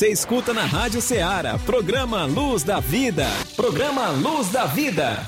Você 0.02 0.10
escuta 0.10 0.52
na 0.52 0.66
Rádio 0.66 1.00
Ceará, 1.00 1.60
programa 1.60 2.26
Luz 2.26 2.64
da 2.64 2.80
Vida. 2.80 3.28
Programa 3.56 4.10
Luz 4.10 4.50
da 4.50 4.66
Vida. 4.66 5.20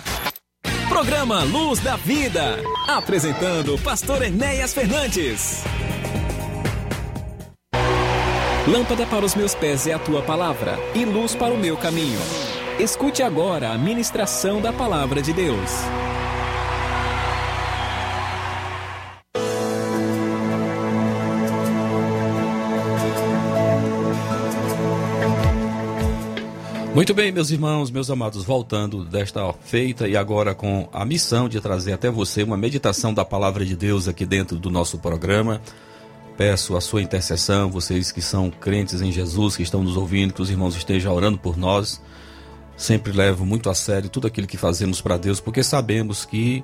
Programa 0.90 1.44
Luz 1.44 1.80
da 1.80 1.96
Vida. 1.96 2.58
Apresentando 2.88 3.78
Pastor 3.84 4.24
Enéas 4.24 4.74
Fernandes. 4.74 5.64
Lâmpada 8.68 9.06
para 9.06 9.24
os 9.24 9.36
meus 9.36 9.54
pés 9.54 9.86
é 9.86 9.94
a 9.94 10.00
tua 10.00 10.24
palavra 10.24 10.80
e 10.96 11.06
luz 11.06 11.36
para 11.36 11.54
o 11.54 11.58
meu 11.60 11.78
caminho. 11.78 12.20
Escute 12.80 13.22
agora 13.22 13.74
a 13.74 13.78
ministração 13.78 14.60
da 14.60 14.74
palavra 14.74 15.22
de 15.22 15.34
Deus. 15.34 15.70
Muito 26.94 27.12
bem, 27.12 27.32
meus 27.32 27.50
irmãos, 27.50 27.90
meus 27.90 28.12
amados, 28.12 28.46
voltando 28.46 29.04
desta 29.04 29.52
feita 29.52 30.08
e 30.08 30.16
agora 30.16 30.54
com 30.54 30.88
a 30.94 31.04
missão 31.04 31.50
de 31.50 31.60
trazer 31.60 31.94
até 31.94 32.08
você 32.08 32.44
uma 32.44 32.56
meditação 32.56 33.12
da 33.12 33.26
palavra 33.26 33.66
de 33.66 33.76
Deus 33.76 34.08
aqui 34.08 34.28
dentro 34.28 34.60
do 34.60 34.70
nosso 34.70 35.00
programa. 35.00 35.60
Peço 36.38 36.78
a 36.78 36.82
sua 36.82 37.02
intercessão, 37.02 37.72
vocês 37.72 38.12
que 38.12 38.22
são 38.22 38.52
crentes 38.52 39.02
em 39.02 39.12
Jesus, 39.12 39.58
que 39.58 39.64
estão 39.64 39.82
nos 39.82 39.98
ouvindo, 39.98 40.36
que 40.36 40.42
os 40.44 40.52
irmãos 40.52 40.76
estejam 40.76 41.12
orando 41.16 41.40
por 41.40 41.58
nós. 41.58 42.00
Sempre 42.78 43.12
levo 43.12 43.44
muito 43.44 43.72
a 43.72 43.74
sério 43.74 44.08
tudo 44.08 44.28
aquilo 44.28 44.46
que 44.46 44.56
fazemos 44.56 45.02
para 45.02 45.18
Deus, 45.18 45.40
porque 45.40 45.64
sabemos 45.64 46.26
que 46.26 46.64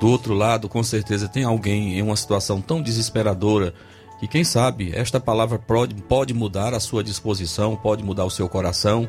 do 0.00 0.08
outro 0.08 0.34
lado, 0.34 0.68
com 0.68 0.82
certeza, 0.82 1.28
tem 1.28 1.44
alguém 1.44 1.96
em 1.96 2.02
uma 2.02 2.16
situação 2.16 2.60
tão 2.60 2.82
desesperadora 2.82 3.72
que, 4.18 4.26
quem 4.26 4.42
sabe, 4.42 4.90
esta 4.92 5.20
palavra 5.20 5.56
pode, 5.56 5.94
pode 5.94 6.34
mudar 6.34 6.74
a 6.74 6.80
sua 6.80 7.04
disposição, 7.04 7.76
pode 7.76 8.02
mudar 8.02 8.24
o 8.24 8.30
seu 8.30 8.48
coração 8.48 9.08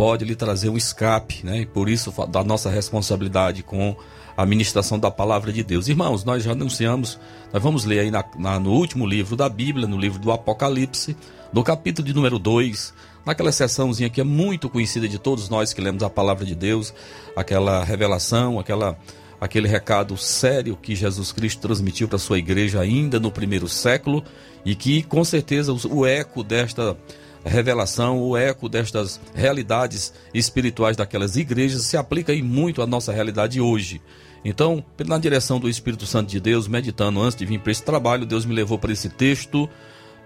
pode 0.00 0.24
lhe 0.24 0.34
trazer 0.34 0.70
um 0.70 0.78
escape, 0.78 1.44
né? 1.44 1.60
E 1.60 1.66
por 1.66 1.86
isso 1.86 2.10
da 2.26 2.42
nossa 2.42 2.70
responsabilidade 2.70 3.62
com 3.62 3.94
a 4.34 4.46
ministração 4.46 4.98
da 4.98 5.10
palavra 5.10 5.52
de 5.52 5.62
Deus. 5.62 5.88
Irmãos, 5.88 6.24
nós 6.24 6.42
já 6.42 6.52
anunciamos, 6.52 7.20
nós 7.52 7.62
vamos 7.62 7.84
ler 7.84 7.98
aí 7.98 8.10
na, 8.10 8.24
na, 8.38 8.58
no 8.58 8.72
último 8.72 9.06
livro 9.06 9.36
da 9.36 9.46
Bíblia, 9.46 9.86
no 9.86 9.98
livro 9.98 10.18
do 10.18 10.32
Apocalipse, 10.32 11.14
no 11.52 11.62
capítulo 11.62 12.08
de 12.08 12.14
número 12.14 12.38
2, 12.38 12.94
naquela 13.26 13.52
sessãozinha 13.52 14.08
que 14.08 14.22
é 14.22 14.24
muito 14.24 14.70
conhecida 14.70 15.06
de 15.06 15.18
todos 15.18 15.50
nós 15.50 15.74
que 15.74 15.82
lemos 15.82 16.02
a 16.02 16.08
palavra 16.08 16.46
de 16.46 16.54
Deus, 16.54 16.94
aquela 17.36 17.84
revelação, 17.84 18.58
aquela 18.58 18.98
aquele 19.38 19.68
recado 19.68 20.16
sério 20.16 20.78
que 20.80 20.94
Jesus 20.94 21.30
Cristo 21.30 21.60
transmitiu 21.60 22.08
para 22.08 22.16
a 22.16 22.18
sua 22.18 22.38
igreja 22.38 22.80
ainda 22.80 23.20
no 23.20 23.30
primeiro 23.30 23.68
século 23.68 24.24
e 24.64 24.74
que 24.74 25.02
com 25.02 25.22
certeza 25.24 25.74
o 25.74 26.06
eco 26.06 26.42
desta 26.42 26.96
revelação, 27.44 28.20
o 28.20 28.36
eco 28.36 28.68
destas 28.68 29.20
realidades 29.34 30.12
espirituais 30.34 30.96
daquelas 30.96 31.36
igrejas 31.36 31.82
se 31.82 31.96
aplica 31.96 32.32
aí 32.32 32.42
muito 32.42 32.82
à 32.82 32.86
nossa 32.86 33.12
realidade 33.12 33.60
hoje. 33.60 34.00
Então, 34.44 34.84
na 35.06 35.18
direção 35.18 35.60
do 35.60 35.68
Espírito 35.68 36.06
Santo 36.06 36.30
de 36.30 36.40
Deus, 36.40 36.66
meditando 36.66 37.20
antes 37.20 37.36
de 37.36 37.44
vir 37.44 37.60
para 37.60 37.72
esse 37.72 37.82
trabalho, 37.82 38.26
Deus 38.26 38.44
me 38.44 38.54
levou 38.54 38.78
para 38.78 38.92
esse 38.92 39.08
texto 39.08 39.68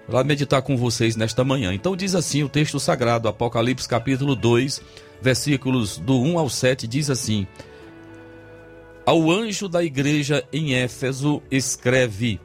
para 0.07 0.22
meditar 0.24 0.62
com 0.62 0.77
vocês 0.77 1.16
nesta 1.16 1.44
manhã. 1.44 1.72
Então 1.72 1.96
diz 1.96 2.14
assim 2.14 2.42
o 2.42 2.48
texto 2.48 2.79
sagrado, 2.79 3.29
Apocalipse 3.29 3.88
capítulo 3.88 4.37
2, 4.37 4.83
versículos 5.20 5.98
do 5.98 6.20
1 6.20 6.38
ao 6.38 6.48
7, 6.48 6.87
diz 6.87 7.11
assim: 7.11 7.46
Ao 9.07 9.31
anjo 9.31 9.68
da 9.68 9.83
igreja 9.83 10.44
em 10.53 10.74
Éfeso 10.74 11.42
escreve: 11.50 12.40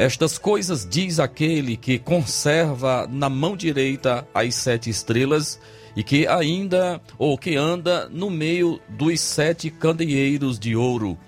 estas 0.00 0.38
coisas 0.38 0.88
diz 0.88 1.20
aquele 1.20 1.76
que 1.76 1.98
conserva 1.98 3.06
na 3.06 3.28
mão 3.28 3.54
direita 3.54 4.26
as 4.32 4.54
sete 4.54 4.88
estrelas 4.88 5.60
e 5.94 6.02
que 6.02 6.26
ainda 6.26 6.98
ou 7.18 7.36
que 7.36 7.54
anda 7.54 8.08
no 8.08 8.30
meio 8.30 8.80
dos 8.88 9.20
sete 9.20 9.68
candeeiros 9.68 10.58
de 10.58 10.74
ouro. 10.74 11.18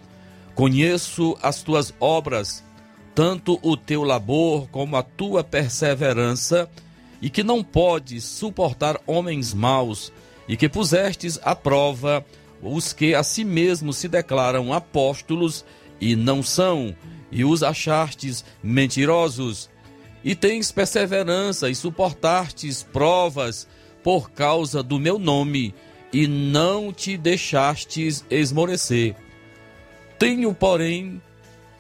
Conheço 0.54 1.36
as 1.42 1.62
tuas 1.62 1.92
obras, 2.00 2.64
tanto 3.14 3.60
o 3.62 3.76
teu 3.76 4.04
labor 4.04 4.66
como 4.70 4.96
a 4.96 5.02
tua 5.02 5.44
perseverança, 5.44 6.66
e 7.20 7.28
que 7.28 7.42
não 7.42 7.62
podes 7.62 8.24
suportar 8.24 8.98
homens 9.06 9.52
maus, 9.52 10.10
e 10.48 10.56
que 10.56 10.66
pusestes 10.66 11.38
à 11.42 11.54
prova 11.54 12.24
os 12.62 12.94
que 12.94 13.14
a 13.14 13.22
si 13.22 13.44
mesmos 13.44 13.98
se 13.98 14.08
declaram 14.08 14.72
apóstolos 14.72 15.62
e 16.02 16.16
não 16.16 16.42
são 16.42 16.92
e 17.30 17.44
os 17.44 17.62
achartes 17.62 18.44
mentirosos, 18.60 19.70
e 20.24 20.34
tens 20.34 20.72
perseverança 20.72 21.70
e 21.70 21.76
suportastes 21.76 22.82
provas 22.82 23.68
por 24.02 24.32
causa 24.32 24.82
do 24.82 24.98
meu 24.98 25.16
nome, 25.16 25.72
e 26.12 26.26
não 26.26 26.92
te 26.92 27.16
deixastes 27.16 28.24
esmorecer. 28.28 29.14
Tenho, 30.18 30.52
porém, 30.52 31.22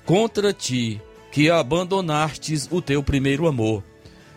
contra 0.06 0.52
ti 0.52 1.02
que 1.32 1.50
abandonastes 1.50 2.68
o 2.70 2.80
teu 2.80 3.02
primeiro 3.02 3.48
amor. 3.48 3.82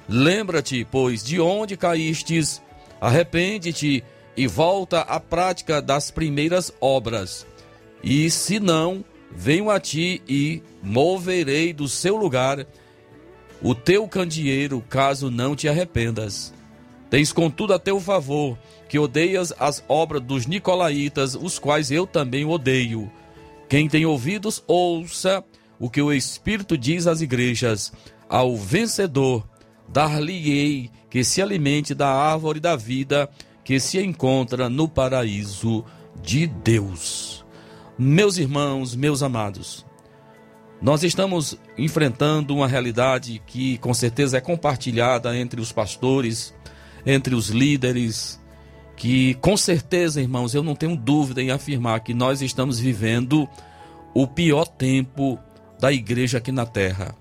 Lembra-te, 0.09 0.85
pois, 0.91 1.23
de 1.23 1.39
onde 1.39 1.77
caístes, 1.77 2.59
arrepende-te 2.99 4.03
e 4.35 4.47
volta 4.47 5.01
à 5.01 5.19
prática 5.19 5.79
das 5.79 6.09
primeiras 6.09 6.73
obras. 6.81 7.45
E 8.03 8.29
se 8.29 8.59
não, 8.59 9.03
venho 9.35 9.69
a 9.69 9.79
ti 9.79 10.21
e 10.27 10.61
moverei 10.81 11.73
do 11.73 11.87
seu 11.87 12.15
lugar 12.15 12.65
o 13.61 13.73
teu 13.73 14.07
candeeiro, 14.07 14.83
caso 14.89 15.31
não 15.31 15.55
te 15.55 15.67
arrependas. 15.67 16.53
Tens 17.09 17.31
contudo 17.31 17.73
a 17.73 17.79
teu 17.79 17.99
favor 17.99 18.57
que 18.89 18.99
odeias 18.99 19.53
as 19.59 19.83
obras 19.87 20.21
dos 20.21 20.45
nicolaítas, 20.45 21.35
os 21.35 21.57
quais 21.59 21.91
eu 21.91 22.05
também 22.05 22.45
odeio. 22.45 23.11
Quem 23.69 23.87
tem 23.87 24.05
ouvidos, 24.05 24.63
ouça 24.67 25.43
o 25.79 25.89
que 25.89 26.01
o 26.01 26.13
Espírito 26.13 26.77
diz 26.77 27.07
às 27.07 27.21
igrejas. 27.21 27.91
Ao 28.29 28.55
vencedor, 28.55 29.47
dar-lhe-ei 29.87 30.89
que 31.09 31.23
se 31.23 31.41
alimente 31.41 31.93
da 31.93 32.09
árvore 32.09 32.59
da 32.59 32.75
vida 32.75 33.29
que 33.63 33.79
se 33.79 33.99
encontra 33.99 34.69
no 34.69 34.87
paraíso 34.87 35.83
de 36.21 36.47
Deus. 36.47 37.44
Meus 37.97 38.37
irmãos, 38.37 38.93
meus 38.93 39.23
amados, 39.23 39.85
nós 40.81 41.01
estamos 41.01 41.57
enfrentando 41.77 42.53
uma 42.53 42.67
realidade 42.67 43.41
que 43.47 43.77
com 43.77 43.93
certeza 43.93 44.37
é 44.37 44.41
compartilhada 44.41 45.37
entre 45.37 45.61
os 45.61 45.71
pastores, 45.71 46.53
entre 47.05 47.33
os 47.33 47.47
líderes, 47.47 48.37
que 48.97 49.35
com 49.35 49.55
certeza, 49.55 50.21
irmãos, 50.21 50.53
eu 50.53 50.61
não 50.61 50.75
tenho 50.75 50.97
dúvida 50.97 51.41
em 51.41 51.51
afirmar 51.51 52.01
que 52.01 52.13
nós 52.13 52.41
estamos 52.41 52.77
vivendo 52.79 53.47
o 54.13 54.27
pior 54.27 54.67
tempo 54.67 55.39
da 55.79 55.89
igreja 55.89 56.39
aqui 56.39 56.51
na 56.51 56.65
terra. 56.65 57.15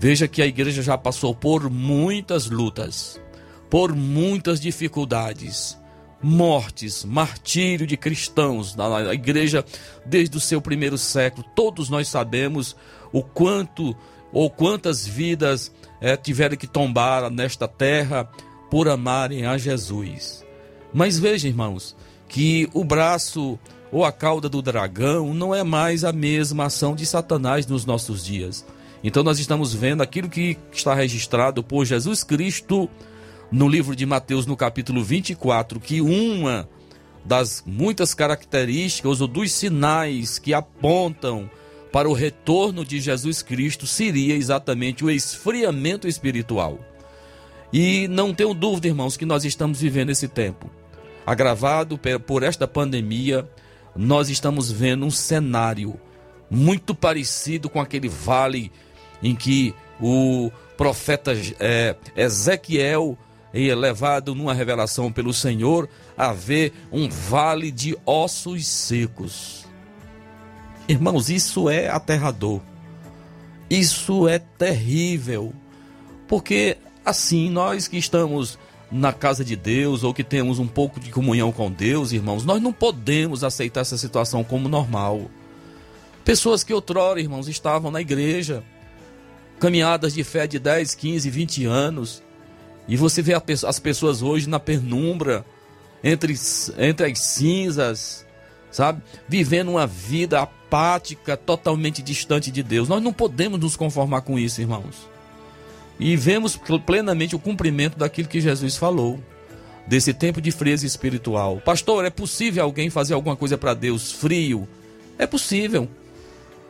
Veja 0.00 0.26
que 0.26 0.42
a 0.42 0.46
igreja 0.46 0.82
já 0.82 0.98
passou 0.98 1.32
por 1.32 1.70
muitas 1.70 2.50
lutas, 2.50 3.20
por 3.68 3.94
muitas 3.94 4.60
dificuldades, 4.60 5.78
mortes, 6.22 7.04
martírio 7.04 7.86
de 7.86 7.96
cristãos 7.96 8.74
na 8.74 9.14
igreja 9.14 9.64
desde 10.04 10.36
o 10.36 10.40
seu 10.40 10.60
primeiro 10.60 10.98
século. 10.98 11.46
Todos 11.54 11.88
nós 11.88 12.08
sabemos 12.08 12.76
o 13.12 13.22
quanto 13.22 13.96
ou 14.32 14.50
quantas 14.50 15.06
vidas 15.06 15.72
é, 16.00 16.16
tiveram 16.16 16.56
que 16.56 16.66
tombar 16.66 17.30
nesta 17.30 17.66
terra 17.66 18.28
por 18.70 18.88
amarem 18.88 19.46
a 19.46 19.58
Jesus. 19.58 20.44
Mas 20.92 21.18
veja, 21.18 21.48
irmãos, 21.48 21.96
que 22.28 22.68
o 22.72 22.84
braço 22.84 23.58
ou 23.90 24.04
a 24.04 24.12
cauda 24.12 24.48
do 24.48 24.62
dragão 24.62 25.34
não 25.34 25.54
é 25.54 25.64
mais 25.64 26.04
a 26.04 26.12
mesma 26.12 26.66
ação 26.66 26.94
de 26.94 27.04
Satanás 27.04 27.66
nos 27.66 27.84
nossos 27.84 28.24
dias. 28.24 28.64
Então 29.02 29.22
nós 29.22 29.38
estamos 29.38 29.74
vendo 29.74 30.02
aquilo 30.02 30.28
que 30.28 30.56
está 30.72 30.94
registrado 30.94 31.62
por 31.62 31.84
Jesus 31.84 32.22
Cristo 32.22 32.88
no 33.50 33.68
livro 33.68 33.96
de 33.96 34.06
Mateus, 34.06 34.46
no 34.46 34.56
capítulo 34.56 35.02
24, 35.02 35.80
que 35.80 36.00
uma 36.00 36.68
das 37.24 37.62
muitas 37.66 38.14
características 38.14 39.20
ou 39.20 39.26
dos 39.26 39.52
sinais 39.52 40.38
que 40.38 40.54
apontam 40.54 41.50
para 41.92 42.08
o 42.08 42.12
retorno 42.12 42.84
de 42.84 43.00
Jesus 43.00 43.42
Cristo 43.42 43.86
seria 43.86 44.34
exatamente 44.34 45.04
o 45.04 45.10
esfriamento 45.10 46.06
espiritual. 46.06 46.78
E 47.72 48.08
não 48.08 48.32
tenho 48.32 48.54
dúvida, 48.54 48.88
irmãos, 48.88 49.16
que 49.16 49.26
nós 49.26 49.44
estamos 49.44 49.80
vivendo 49.80 50.10
esse 50.10 50.28
tempo. 50.28 50.70
Agravado 51.26 51.98
por 52.26 52.42
esta 52.42 52.66
pandemia, 52.66 53.48
nós 53.94 54.28
estamos 54.28 54.70
vendo 54.70 55.04
um 55.04 55.10
cenário 55.10 56.00
muito 56.50 56.94
parecido 56.94 57.68
com 57.68 57.80
aquele 57.80 58.08
vale 58.08 58.72
em 59.22 59.34
que 59.34 59.74
o 60.00 60.50
profeta 60.76 61.32
é, 61.60 61.94
Ezequiel 62.16 63.16
e 63.52 63.68
é 63.68 63.74
levado 63.74 64.34
numa 64.34 64.54
revelação 64.54 65.10
pelo 65.10 65.32
Senhor 65.32 65.88
a 66.16 66.32
ver 66.32 66.72
um 66.92 67.08
vale 67.08 67.70
de 67.70 67.96
ossos 68.06 68.66
secos. 68.66 69.66
Irmãos, 70.88 71.28
isso 71.28 71.68
é 71.68 71.88
aterrador. 71.88 72.60
Isso 73.68 74.28
é 74.28 74.38
terrível. 74.38 75.52
Porque 76.28 76.76
assim, 77.04 77.50
nós 77.50 77.88
que 77.88 77.96
estamos 77.96 78.58
na 78.90 79.12
casa 79.12 79.44
de 79.44 79.54
Deus 79.54 80.02
ou 80.02 80.12
que 80.12 80.24
temos 80.24 80.58
um 80.58 80.66
pouco 80.66 80.98
de 80.98 81.10
comunhão 81.10 81.52
com 81.52 81.70
Deus, 81.70 82.12
irmãos, 82.12 82.44
nós 82.44 82.60
não 82.60 82.72
podemos 82.72 83.44
aceitar 83.44 83.80
essa 83.80 83.96
situação 83.96 84.42
como 84.42 84.68
normal. 84.68 85.30
Pessoas 86.24 86.64
que 86.64 86.74
outrora, 86.74 87.20
irmãos, 87.20 87.48
estavam 87.48 87.90
na 87.90 88.00
igreja, 88.00 88.62
caminhadas 89.58 90.12
de 90.12 90.24
fé 90.24 90.46
de 90.46 90.58
10, 90.58 90.94
15, 90.94 91.30
20 91.30 91.64
anos, 91.66 92.22
e 92.90 92.96
você 92.96 93.22
vê 93.22 93.32
as 93.66 93.78
pessoas 93.78 94.20
hoje 94.20 94.48
na 94.48 94.58
penumbra, 94.58 95.44
entre, 96.02 96.34
entre 96.76 97.06
as 97.06 97.20
cinzas, 97.20 98.26
sabe? 98.68 99.00
Vivendo 99.28 99.70
uma 99.70 99.86
vida 99.86 100.40
apática, 100.40 101.36
totalmente 101.36 102.02
distante 102.02 102.50
de 102.50 102.64
Deus. 102.64 102.88
Nós 102.88 103.00
não 103.00 103.12
podemos 103.12 103.60
nos 103.60 103.76
conformar 103.76 104.22
com 104.22 104.36
isso, 104.36 104.60
irmãos. 104.60 105.08
E 106.00 106.16
vemos 106.16 106.58
plenamente 106.84 107.36
o 107.36 107.38
cumprimento 107.38 107.96
daquilo 107.96 108.26
que 108.26 108.40
Jesus 108.40 108.76
falou, 108.76 109.20
desse 109.86 110.12
tempo 110.12 110.40
de 110.40 110.50
frieza 110.50 110.84
espiritual. 110.84 111.60
Pastor, 111.64 112.04
é 112.04 112.10
possível 112.10 112.64
alguém 112.64 112.90
fazer 112.90 113.14
alguma 113.14 113.36
coisa 113.36 113.56
para 113.56 113.72
Deus 113.72 114.10
frio? 114.10 114.66
É 115.16 115.28
possível. 115.28 115.88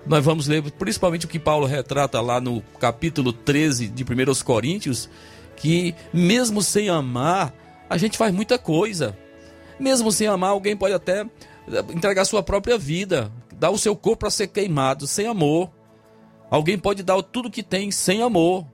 Nós 0.05 0.23
vamos 0.23 0.47
ler 0.47 0.63
principalmente 0.73 1.25
o 1.25 1.29
que 1.29 1.39
Paulo 1.39 1.67
retrata 1.67 2.21
lá 2.21 2.43
no 2.43 2.61
capítulo 2.79 3.33
13 3.33 3.89
de 3.89 4.03
1 4.03 4.45
Coríntios, 4.45 5.09
que 5.61 5.95
mesmo 6.13 6.63
sem 6.63 6.89
amar, 6.89 7.55
a 7.89 7.97
gente 7.97 8.17
faz 8.17 8.33
muita 8.33 8.59
coisa. 8.59 9.17
Mesmo 9.79 10.11
sem 10.11 10.27
amar, 10.27 10.51
alguém 10.51 10.77
pode 10.77 10.95
até 10.95 11.25
entregar 11.95 12.25
sua 12.25 12.43
própria 12.43 12.77
vida, 12.77 13.31
dar 13.55 13.71
o 13.71 13.79
seu 13.79 13.95
corpo 13.95 14.21
para 14.21 14.31
ser 14.31 14.49
queimado 14.49 15.07
sem 15.07 15.27
amor. 15.27 15.71
Alguém 16.51 16.79
pode 16.79 17.03
dar 17.03 17.23
tudo 17.23 17.51
que 17.51 17.63
tem 17.63 17.91
sem 17.91 18.23
amor. 18.23 18.67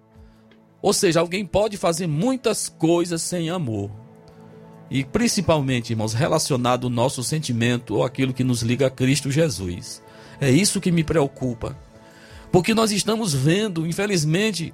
Ou 0.80 0.92
seja, 0.92 1.20
alguém 1.20 1.44
pode 1.44 1.76
fazer 1.76 2.06
muitas 2.06 2.68
coisas 2.68 3.20
sem 3.20 3.50
amor. 3.50 3.90
E 4.88 5.04
principalmente, 5.04 5.90
irmãos, 5.90 6.14
relacionado 6.14 6.86
ao 6.86 6.90
nosso 6.90 7.24
sentimento 7.24 7.96
ou 7.96 8.04
aquilo 8.04 8.32
que 8.32 8.44
nos 8.44 8.62
liga 8.62 8.86
a 8.86 8.90
Cristo 8.90 9.30
Jesus. 9.30 10.02
É 10.40 10.50
isso 10.50 10.80
que 10.80 10.92
me 10.92 11.02
preocupa. 11.02 11.76
Porque 12.52 12.72
nós 12.72 12.92
estamos 12.92 13.34
vendo, 13.34 13.86
infelizmente, 13.86 14.72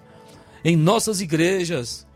em 0.64 0.76
nossas 0.76 1.20
igrejas, 1.20 2.06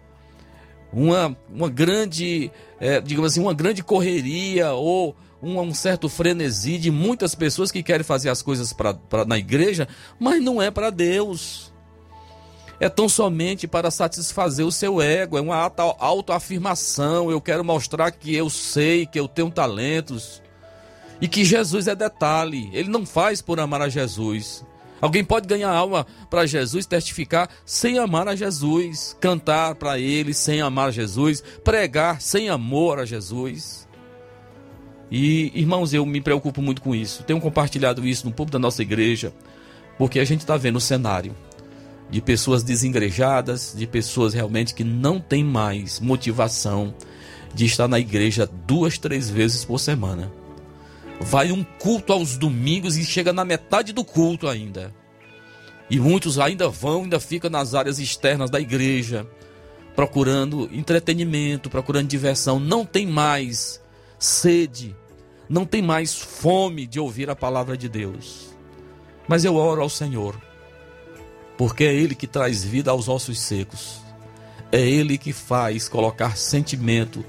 uma, 0.93 1.37
uma 1.53 1.69
grande, 1.69 2.51
é, 2.81 3.01
digamos 3.01 3.33
assim, 3.33 3.41
uma 3.41 3.55
grande 3.55 3.83
correria 3.83 4.73
ou 4.73 5.17
um, 5.43 5.61
um, 5.61 5.75
certo 5.75 6.09
frenesi 6.09 6.79
de 6.79 6.91
muitas 6.91 7.35
pessoas 7.35 7.71
que 7.71 7.83
querem 7.83 8.05
fazer 8.05 8.31
as 8.31 8.43
coisas 8.43 8.73
pra, 8.73 8.95
pra 8.95 9.25
na 9.25 9.37
igreja, 9.37 9.89
mas 10.19 10.43
não 10.43 10.61
é 10.63 10.71
para 10.71 10.91
Deus 10.91 11.73
é 12.79 12.89
tão 12.89 13.09
somente 13.09 13.67
para 13.67 13.91
satisfazer 13.91 14.67
o 14.67 14.73
seu 14.73 15.01
ego, 15.01 15.39
é 15.39 15.41
uma 15.41 15.73
autoafirmação. 15.99 17.31
Eu 17.31 17.41
quero 17.41 17.65
mostrar 17.65 18.11
que 18.11 18.35
eu 18.35 18.51
sei, 18.51 19.07
que 19.07 19.19
eu 19.19 19.27
tenho 19.27 19.51
talentos 19.51 20.43
e 21.21 21.27
que 21.27 21.45
Jesus 21.45 21.89
é 21.89 21.95
detalhe. 21.95 22.69
Ele 22.73 22.91
não 22.91 23.07
faz 23.07 23.41
por 23.41 23.59
amar 23.59 23.81
a 23.81 23.89
Jesus. 23.89 24.65
Alguém 25.01 25.23
pode 25.23 25.47
ganhar 25.47 25.71
alma 25.71 26.07
para 26.31 26.47
Jesus, 26.47 26.87
testificar 26.87 27.49
sem 27.65 27.99
amar 27.99 28.29
a 28.29 28.35
Jesus, 28.35 29.17
cantar 29.21 29.75
para 29.75 29.99
ele 29.99 30.33
sem 30.33 30.61
amar 30.61 30.89
a 30.89 30.93
Jesus, 30.93 31.43
pregar 31.63 32.21
sem 32.21 32.49
amor 32.49 32.99
a 32.99 33.05
Jesus. 33.05 33.87
E 35.11 35.53
irmãos, 35.55 35.93
eu 35.93 36.05
me 36.05 36.21
preocupo 36.21 36.63
muito 36.63 36.81
com 36.81 36.95
isso. 36.95 37.23
Tenho 37.23 37.41
compartilhado 37.41 38.07
isso 38.07 38.27
no 38.27 38.33
público 38.33 38.53
da 38.53 38.59
nossa 38.59 38.83
igreja, 38.83 39.33
porque 39.99 40.19
a 40.19 40.25
gente 40.25 40.41
está 40.41 40.57
vendo 40.57 40.77
o 40.77 40.81
cenário 40.81 41.35
de 42.09 42.21
pessoas 42.21 42.63
desengrejadas, 42.63 43.75
de 43.77 43.87
pessoas 43.87 44.33
realmente 44.33 44.75
que 44.75 44.85
não 44.85 45.21
têm 45.21 45.45
mais 45.45 46.01
motivação 46.01 46.95
de 47.55 47.67
estar 47.67 47.89
na 47.89 47.99
igreja 47.99 48.49
duas, 48.67 48.99
três 48.99 49.29
vezes 49.29 49.65
por 49.65 49.79
semana. 49.79 50.31
Vai 51.21 51.51
um 51.51 51.65
culto 51.65 52.13
aos 52.13 52.37
domingos 52.37 52.97
e 52.97 53.05
chega 53.05 53.33
na 53.33 53.45
metade 53.45 53.93
do 53.93 54.05
culto 54.05 54.49
ainda. 54.49 54.95
E 55.89 55.99
muitos 55.99 56.39
ainda 56.39 56.69
vão, 56.69 57.03
ainda 57.03 57.21
ficam 57.21 57.51
nas 57.51 57.75
áreas 57.75 57.99
externas 57.99 58.51
da 58.51 58.61
igreja, 58.61 59.27
procurando 59.95 60.69
entretenimento, 60.73 61.71
procurando 61.71 62.09
diversão. 62.09 62.59
Não 62.61 62.85
tem 62.85 63.07
mais 63.07 63.81
sede, 64.19 64.95
não 65.49 65.65
tem 65.65 65.81
mais 65.81 66.15
fome 66.15 66.87
de 66.87 67.01
ouvir 67.01 67.31
a 67.31 67.37
palavra 67.37 67.77
de 67.77 67.89
Deus. 67.89 68.55
Mas 69.29 69.45
eu 69.45 69.57
oro 69.57 69.83
ao 69.83 69.89
Senhor 69.89 70.41
porque 71.57 71.85
é 71.85 71.95
Ele 71.95 72.15
que 72.15 72.27
traz 72.27 72.65
vida 72.65 72.91
aos 72.91 73.09
ossos 73.09 73.41
secos. 73.41 74.01
É 74.71 74.81
Ele 74.81 75.17
que 75.17 75.33
faz 75.33 75.89
colocar 75.89 76.37
sentimento 76.37 77.25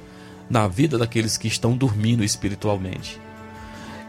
na 0.49 0.67
vida 0.67 0.97
daqueles 0.97 1.37
que 1.37 1.47
estão 1.47 1.75
dormindo 1.77 2.23
espiritualmente. 2.23 3.19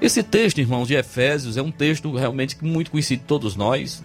Esse 0.00 0.22
texto, 0.22 0.58
irmãos, 0.58 0.86
de 0.86 0.94
Efésios, 0.94 1.56
é 1.56 1.62
um 1.62 1.70
texto 1.70 2.14
realmente 2.14 2.56
muito 2.62 2.90
conhecido 2.90 3.20
de 3.20 3.26
todos 3.26 3.56
nós. 3.56 4.04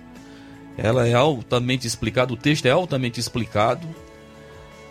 Ela 0.78 1.08
é 1.08 1.14
altamente 1.14 1.86
explicada, 1.86 2.34
o 2.34 2.38
texto 2.38 2.66
é 2.66 2.72
altamente 2.72 3.20
explicado. 3.20 3.88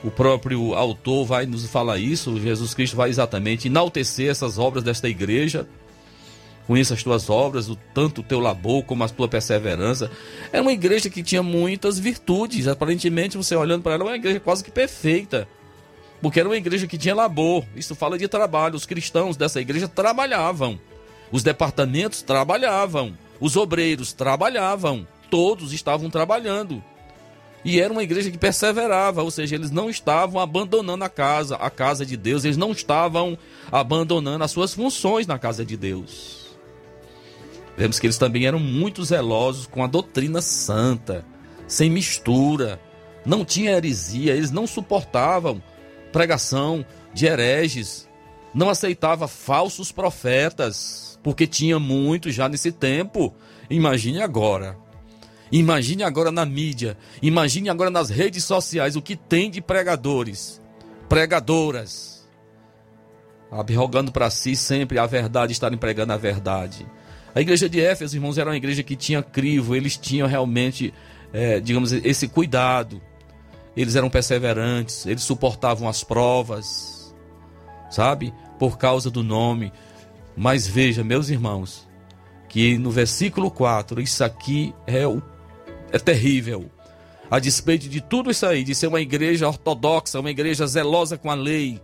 O 0.04 0.10
próprio 0.10 0.74
autor 0.74 1.24
vai 1.24 1.46
nos 1.46 1.66
falar 1.66 1.98
isso, 1.98 2.40
Jesus 2.40 2.74
Cristo 2.74 2.96
vai 2.96 3.08
exatamente 3.10 3.68
enaltecer 3.68 4.30
essas 4.30 4.58
obras 4.58 4.82
desta 4.82 5.08
igreja 5.08 5.66
Conheça 6.66 6.94
as 6.94 7.02
tuas 7.02 7.28
obras, 7.28 7.68
o 7.68 7.76
tanto 7.76 8.20
o 8.20 8.24
teu 8.24 8.38
labor 8.38 8.84
como 8.84 9.02
a 9.02 9.08
tua 9.08 9.28
perseverança. 9.28 10.10
Era 10.52 10.62
uma 10.62 10.72
igreja 10.72 11.10
que 11.10 11.22
tinha 11.22 11.42
muitas 11.42 11.98
virtudes. 11.98 12.68
Aparentemente, 12.68 13.36
você 13.36 13.56
olhando 13.56 13.82
para 13.82 13.94
ela, 13.94 14.04
é 14.04 14.06
uma 14.06 14.16
igreja 14.16 14.38
quase 14.38 14.62
que 14.62 14.70
perfeita. 14.70 15.48
Porque 16.20 16.38
era 16.38 16.48
uma 16.48 16.56
igreja 16.56 16.86
que 16.86 16.96
tinha 16.96 17.14
labor. 17.14 17.64
Isso 17.74 17.96
fala 17.96 18.16
de 18.16 18.28
trabalho. 18.28 18.76
Os 18.76 18.86
cristãos 18.86 19.36
dessa 19.36 19.60
igreja 19.60 19.88
trabalhavam. 19.88 20.78
Os 21.32 21.42
departamentos 21.42 22.22
trabalhavam. 22.22 23.16
Os 23.40 23.56
obreiros 23.56 24.12
trabalhavam. 24.12 25.08
Todos 25.30 25.72
estavam 25.72 26.10
trabalhando. 26.10 26.84
E 27.64 27.80
era 27.80 27.92
uma 27.92 28.02
igreja 28.02 28.30
que 28.30 28.38
perseverava, 28.38 29.22
ou 29.22 29.30
seja, 29.30 29.54
eles 29.54 29.70
não 29.70 29.88
estavam 29.88 30.40
abandonando 30.40 31.04
a 31.04 31.08
casa, 31.08 31.56
a 31.56 31.70
casa 31.70 32.04
de 32.04 32.16
Deus, 32.16 32.44
eles 32.44 32.56
não 32.56 32.72
estavam 32.72 33.38
abandonando 33.70 34.42
as 34.42 34.50
suas 34.50 34.74
funções 34.74 35.28
na 35.28 35.38
casa 35.38 35.64
de 35.64 35.76
Deus. 35.76 36.56
Vemos 37.76 38.00
que 38.00 38.06
eles 38.06 38.18
também 38.18 38.46
eram 38.46 38.58
muito 38.58 39.04
zelosos 39.04 39.66
com 39.66 39.82
a 39.82 39.86
doutrina 39.86 40.42
santa, 40.42 41.24
sem 41.68 41.88
mistura, 41.88 42.80
não 43.24 43.44
tinha 43.44 43.70
heresia, 43.70 44.34
eles 44.34 44.50
não 44.50 44.66
suportavam 44.66 45.62
pregação 46.12 46.84
de 47.14 47.26
hereges, 47.26 48.08
não 48.52 48.68
aceitava 48.68 49.28
falsos 49.28 49.92
profetas, 49.92 51.11
porque 51.22 51.46
tinha 51.46 51.78
muitos 51.78 52.34
já 52.34 52.48
nesse 52.48 52.72
tempo. 52.72 53.34
Imagine 53.70 54.22
agora. 54.22 54.76
Imagine 55.50 56.02
agora 56.02 56.32
na 56.32 56.46
mídia, 56.46 56.96
imagine 57.20 57.68
agora 57.68 57.90
nas 57.90 58.08
redes 58.08 58.42
sociais 58.42 58.96
o 58.96 59.02
que 59.02 59.14
tem 59.14 59.50
de 59.50 59.60
pregadores, 59.60 60.58
pregadoras, 61.10 62.26
arrogando 63.50 64.10
para 64.10 64.30
si 64.30 64.56
sempre 64.56 64.98
a 64.98 65.04
verdade, 65.04 65.52
estarem 65.52 65.76
pregando 65.76 66.14
a 66.14 66.16
verdade 66.16 66.86
a 67.34 67.40
igreja 67.40 67.68
de 67.68 67.80
Éfeso, 67.80 68.16
irmãos, 68.16 68.36
era 68.36 68.50
uma 68.50 68.56
igreja 68.56 68.82
que 68.82 68.94
tinha 68.94 69.22
crivo, 69.22 69.74
eles 69.74 69.96
tinham 69.96 70.28
realmente, 70.28 70.92
é, 71.32 71.60
digamos, 71.60 71.92
esse 71.92 72.28
cuidado. 72.28 73.00
Eles 73.74 73.96
eram 73.96 74.10
perseverantes, 74.10 75.06
eles 75.06 75.22
suportavam 75.22 75.88
as 75.88 76.04
provas, 76.04 77.14
sabe? 77.90 78.34
Por 78.58 78.76
causa 78.76 79.10
do 79.10 79.22
nome. 79.22 79.72
Mas 80.36 80.66
veja, 80.66 81.04
meus 81.04 81.28
irmãos, 81.28 81.88
que 82.48 82.76
no 82.78 82.90
versículo 82.90 83.50
4, 83.50 84.00
isso 84.00 84.22
aqui 84.24 84.74
é, 84.86 85.06
o, 85.06 85.22
é 85.90 85.98
terrível. 85.98 86.70
A 87.30 87.38
despeito 87.38 87.88
de 87.88 88.00
tudo 88.00 88.30
isso 88.30 88.44
aí, 88.44 88.62
de 88.62 88.74
ser 88.74 88.88
uma 88.88 89.00
igreja 89.00 89.48
ortodoxa, 89.48 90.20
uma 90.20 90.30
igreja 90.30 90.66
zelosa 90.66 91.16
com 91.16 91.30
a 91.30 91.34
lei, 91.34 91.80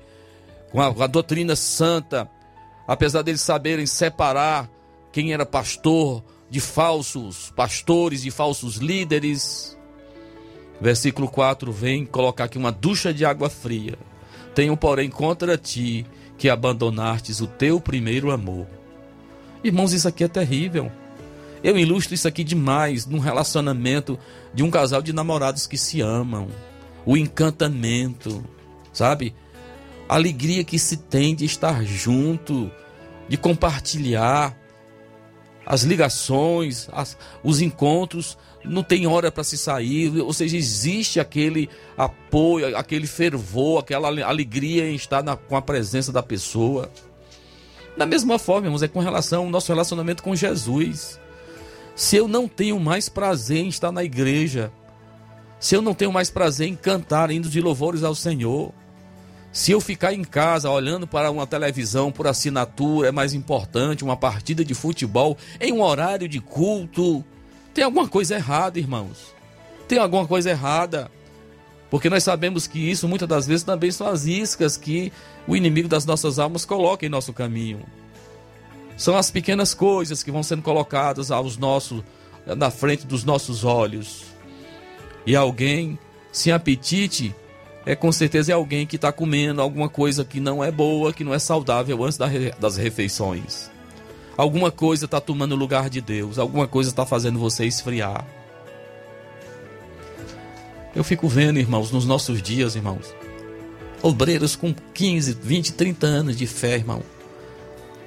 com 0.70 0.80
a, 0.80 0.92
com 0.92 1.02
a 1.02 1.06
doutrina 1.06 1.56
santa, 1.56 2.28
apesar 2.86 3.22
deles 3.22 3.40
saberem 3.40 3.86
separar 3.86 4.68
quem 5.12 5.32
era 5.32 5.46
pastor 5.46 6.22
de 6.50 6.60
falsos 6.60 7.50
pastores 7.56 8.24
e 8.24 8.30
falsos 8.30 8.76
líderes. 8.76 9.76
Versículo 10.80 11.28
4 11.28 11.72
vem 11.72 12.06
colocar 12.06 12.44
aqui 12.44 12.58
uma 12.58 12.70
ducha 12.70 13.12
de 13.12 13.24
água 13.24 13.50
fria. 13.50 13.98
Tenho, 14.54 14.76
porém, 14.76 15.10
contra 15.10 15.56
ti 15.56 16.06
que 16.38 16.48
abandonastes 16.48 17.40
o 17.40 17.46
teu 17.46 17.80
primeiro 17.80 18.30
amor. 18.30 18.66
Irmãos, 19.62 19.92
isso 19.92 20.06
aqui 20.06 20.22
é 20.22 20.28
terrível. 20.28 20.90
Eu 21.62 21.76
ilustro 21.76 22.14
isso 22.14 22.28
aqui 22.28 22.44
demais 22.44 23.04
num 23.04 23.18
relacionamento 23.18 24.16
de 24.54 24.62
um 24.62 24.70
casal 24.70 25.02
de 25.02 25.12
namorados 25.12 25.66
que 25.66 25.76
se 25.76 26.00
amam. 26.00 26.48
O 27.04 27.16
encantamento, 27.16 28.44
sabe? 28.92 29.34
A 30.08 30.14
alegria 30.14 30.62
que 30.62 30.78
se 30.78 30.96
tem 30.96 31.34
de 31.34 31.44
estar 31.44 31.84
junto, 31.84 32.70
de 33.28 33.36
compartilhar 33.36 34.56
as 35.66 35.82
ligações, 35.82 36.88
as, 36.92 37.18
os 37.42 37.60
encontros 37.60 38.38
não 38.64 38.82
tem 38.82 39.06
hora 39.06 39.30
para 39.30 39.44
se 39.44 39.56
sair, 39.56 40.20
ou 40.20 40.32
seja, 40.32 40.56
existe 40.56 41.20
aquele 41.20 41.68
apoio, 41.96 42.76
aquele 42.76 43.06
fervor, 43.06 43.80
aquela 43.80 44.08
alegria 44.08 44.90
em 44.90 44.94
estar 44.94 45.22
na, 45.22 45.36
com 45.36 45.56
a 45.56 45.62
presença 45.62 46.12
da 46.12 46.22
pessoa. 46.22 46.90
Da 47.96 48.06
mesma 48.06 48.38
forma, 48.38 48.66
irmãos, 48.66 48.82
é 48.82 48.88
com 48.88 49.00
relação 49.00 49.44
ao 49.44 49.50
nosso 49.50 49.72
relacionamento 49.72 50.22
com 50.22 50.34
Jesus. 50.34 51.20
Se 51.94 52.16
eu 52.16 52.28
não 52.28 52.46
tenho 52.46 52.78
mais 52.78 53.08
prazer 53.08 53.58
em 53.58 53.68
estar 53.68 53.90
na 53.90 54.04
igreja, 54.04 54.72
se 55.58 55.74
eu 55.74 55.82
não 55.82 55.94
tenho 55.94 56.12
mais 56.12 56.30
prazer 56.30 56.68
em 56.68 56.76
cantar, 56.76 57.30
indo 57.30 57.48
de 57.48 57.60
louvores 57.60 58.04
ao 58.04 58.14
Senhor, 58.14 58.72
se 59.50 59.72
eu 59.72 59.80
ficar 59.80 60.12
em 60.12 60.22
casa 60.22 60.70
olhando 60.70 61.06
para 61.06 61.30
uma 61.30 61.46
televisão 61.46 62.12
por 62.12 62.26
assinatura 62.26 63.08
é 63.08 63.12
mais 63.12 63.34
importante, 63.34 64.04
uma 64.04 64.16
partida 64.16 64.64
de 64.64 64.74
futebol 64.74 65.36
em 65.60 65.72
um 65.72 65.82
horário 65.82 66.28
de 66.28 66.38
culto, 66.38 67.24
tem 67.78 67.84
alguma 67.84 68.08
coisa 68.08 68.34
errada, 68.34 68.76
irmãos. 68.76 69.32
Tem 69.86 69.98
alguma 69.98 70.26
coisa 70.26 70.50
errada. 70.50 71.08
Porque 71.88 72.10
nós 72.10 72.24
sabemos 72.24 72.66
que 72.66 72.90
isso 72.90 73.06
muitas 73.06 73.28
das 73.28 73.46
vezes 73.46 73.62
também 73.62 73.92
são 73.92 74.08
as 74.08 74.26
iscas 74.26 74.76
que 74.76 75.12
o 75.46 75.54
inimigo 75.54 75.88
das 75.88 76.04
nossas 76.04 76.40
almas 76.40 76.64
coloca 76.64 77.06
em 77.06 77.08
nosso 77.08 77.32
caminho. 77.32 77.86
São 78.96 79.16
as 79.16 79.30
pequenas 79.30 79.74
coisas 79.74 80.24
que 80.24 80.32
vão 80.32 80.42
sendo 80.42 80.60
colocadas 80.60 81.30
aos 81.30 81.56
nossos 81.56 82.02
na 82.44 82.68
frente 82.68 83.06
dos 83.06 83.22
nossos 83.22 83.62
olhos. 83.62 84.24
E 85.24 85.36
alguém 85.36 85.96
sem 86.32 86.52
apetite 86.52 87.32
é 87.86 87.94
com 87.94 88.10
certeza 88.10 88.52
alguém 88.56 88.88
que 88.88 88.96
está 88.96 89.12
comendo 89.12 89.62
alguma 89.62 89.88
coisa 89.88 90.24
que 90.24 90.40
não 90.40 90.64
é 90.64 90.72
boa, 90.72 91.12
que 91.12 91.22
não 91.22 91.32
é 91.32 91.38
saudável 91.38 92.02
antes 92.02 92.18
das 92.58 92.76
refeições. 92.76 93.70
Alguma 94.38 94.70
coisa 94.70 95.06
está 95.06 95.20
tomando 95.20 95.50
o 95.50 95.58
lugar 95.58 95.90
de 95.90 96.00
Deus, 96.00 96.38
alguma 96.38 96.68
coisa 96.68 96.90
está 96.90 97.04
fazendo 97.04 97.40
você 97.40 97.66
esfriar. 97.66 98.24
Eu 100.94 101.02
fico 101.02 101.26
vendo, 101.26 101.58
irmãos, 101.58 101.90
nos 101.90 102.06
nossos 102.06 102.40
dias, 102.40 102.76
irmãos, 102.76 103.12
obreiros 104.00 104.54
com 104.54 104.72
15, 104.94 105.36
20, 105.42 105.72
30 105.72 106.06
anos 106.06 106.36
de 106.36 106.46
fé, 106.46 106.76
irmão. 106.76 107.02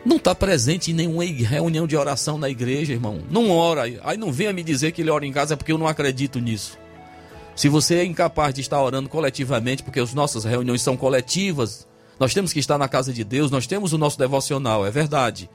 Não 0.06 0.16
está 0.16 0.34
presente 0.34 0.92
em 0.92 0.94
nenhuma 0.94 1.26
reunião 1.26 1.86
de 1.86 1.98
oração 1.98 2.38
na 2.38 2.50
igreja, 2.50 2.94
irmão. 2.94 3.20
Não 3.30 3.52
ora. 3.52 3.82
Aí 4.02 4.16
não 4.16 4.32
venha 4.32 4.54
me 4.54 4.64
dizer 4.64 4.94
que 4.94 5.02
ele 5.02 5.12
ora 5.12 5.26
em 5.26 5.34
casa 5.34 5.58
porque 5.58 5.74
eu 5.74 5.78
não 5.78 5.86
acredito 5.86 6.40
nisso. 6.40 6.78
Se 7.58 7.68
você 7.68 7.96
é 7.96 8.06
incapaz 8.06 8.54
de 8.54 8.62
estar 8.62 8.82
orando 8.82 9.10
coletivamente, 9.10 9.84
porque 9.84 10.00
as 10.00 10.14
nossas 10.14 10.46
reuniões 10.46 10.82
são 10.82 10.96
coletivas, 10.96 11.86
nós 12.18 12.34
temos 12.34 12.54
que 12.54 12.60
estar 12.60 12.78
na 12.78 12.88
casa 12.88 13.12
de 13.12 13.26
Deus, 13.26 13.52
nós 13.52 13.68
temos 13.68 13.92
o 13.92 13.98
nosso 13.98 14.18
devocional, 14.18 14.86
é 14.86 14.90
verdade. 14.90 15.50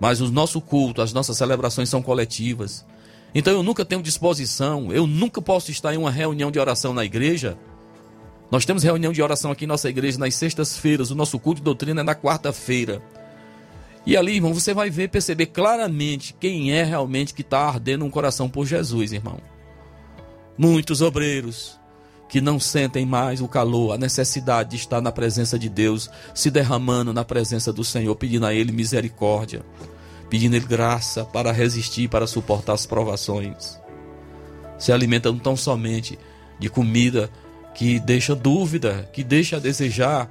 Mas 0.00 0.20
o 0.22 0.30
nosso 0.30 0.60
culto, 0.60 1.02
as 1.02 1.12
nossas 1.12 1.36
celebrações 1.36 1.90
são 1.90 2.00
coletivas. 2.00 2.86
Então 3.34 3.52
eu 3.52 3.62
nunca 3.62 3.84
tenho 3.84 4.02
disposição, 4.02 4.92
eu 4.92 5.06
nunca 5.06 5.40
posso 5.42 5.70
estar 5.70 5.94
em 5.94 5.98
uma 5.98 6.10
reunião 6.10 6.50
de 6.50 6.58
oração 6.58 6.94
na 6.94 7.04
igreja. 7.04 7.56
Nós 8.50 8.64
temos 8.64 8.82
reunião 8.82 9.12
de 9.12 9.22
oração 9.22 9.52
aqui 9.52 9.64
em 9.64 9.68
nossa 9.68 9.88
igreja 9.88 10.18
nas 10.18 10.34
sextas-feiras, 10.34 11.10
o 11.10 11.14
nosso 11.14 11.38
culto 11.38 11.60
de 11.60 11.64
doutrina 11.64 12.00
é 12.00 12.04
na 12.04 12.14
quarta-feira. 12.14 13.00
E 14.04 14.16
ali, 14.16 14.36
irmão, 14.36 14.54
você 14.54 14.72
vai 14.72 14.88
ver, 14.90 15.08
perceber 15.08 15.46
claramente 15.46 16.34
quem 16.40 16.72
é 16.72 16.82
realmente 16.82 17.34
que 17.34 17.42
está 17.42 17.60
ardendo 17.60 18.04
um 18.04 18.10
coração 18.10 18.48
por 18.48 18.66
Jesus, 18.66 19.12
irmão. 19.12 19.38
Muitos 20.56 21.02
obreiros 21.02 21.79
que 22.30 22.40
não 22.40 22.60
sentem 22.60 23.04
mais 23.04 23.40
o 23.40 23.48
calor, 23.48 23.92
a 23.92 23.98
necessidade 23.98 24.70
de 24.70 24.76
estar 24.76 25.00
na 25.00 25.10
presença 25.10 25.58
de 25.58 25.68
Deus, 25.68 26.08
se 26.32 26.48
derramando 26.48 27.12
na 27.12 27.24
presença 27.24 27.72
do 27.72 27.82
Senhor, 27.82 28.14
pedindo 28.14 28.46
a 28.46 28.54
Ele 28.54 28.70
misericórdia, 28.70 29.62
pedindo 30.30 30.54
a 30.54 30.56
Ele 30.56 30.66
graça 30.66 31.24
para 31.24 31.50
resistir, 31.50 32.08
para 32.08 32.28
suportar 32.28 32.74
as 32.74 32.86
provações. 32.86 33.80
Se 34.78 34.92
alimentam 34.92 35.36
tão 35.40 35.56
somente 35.56 36.16
de 36.56 36.70
comida 36.70 37.28
que 37.74 37.98
deixa 37.98 38.34
dúvida, 38.36 39.10
que 39.12 39.24
deixa 39.24 39.56
a 39.56 39.60
desejar. 39.60 40.30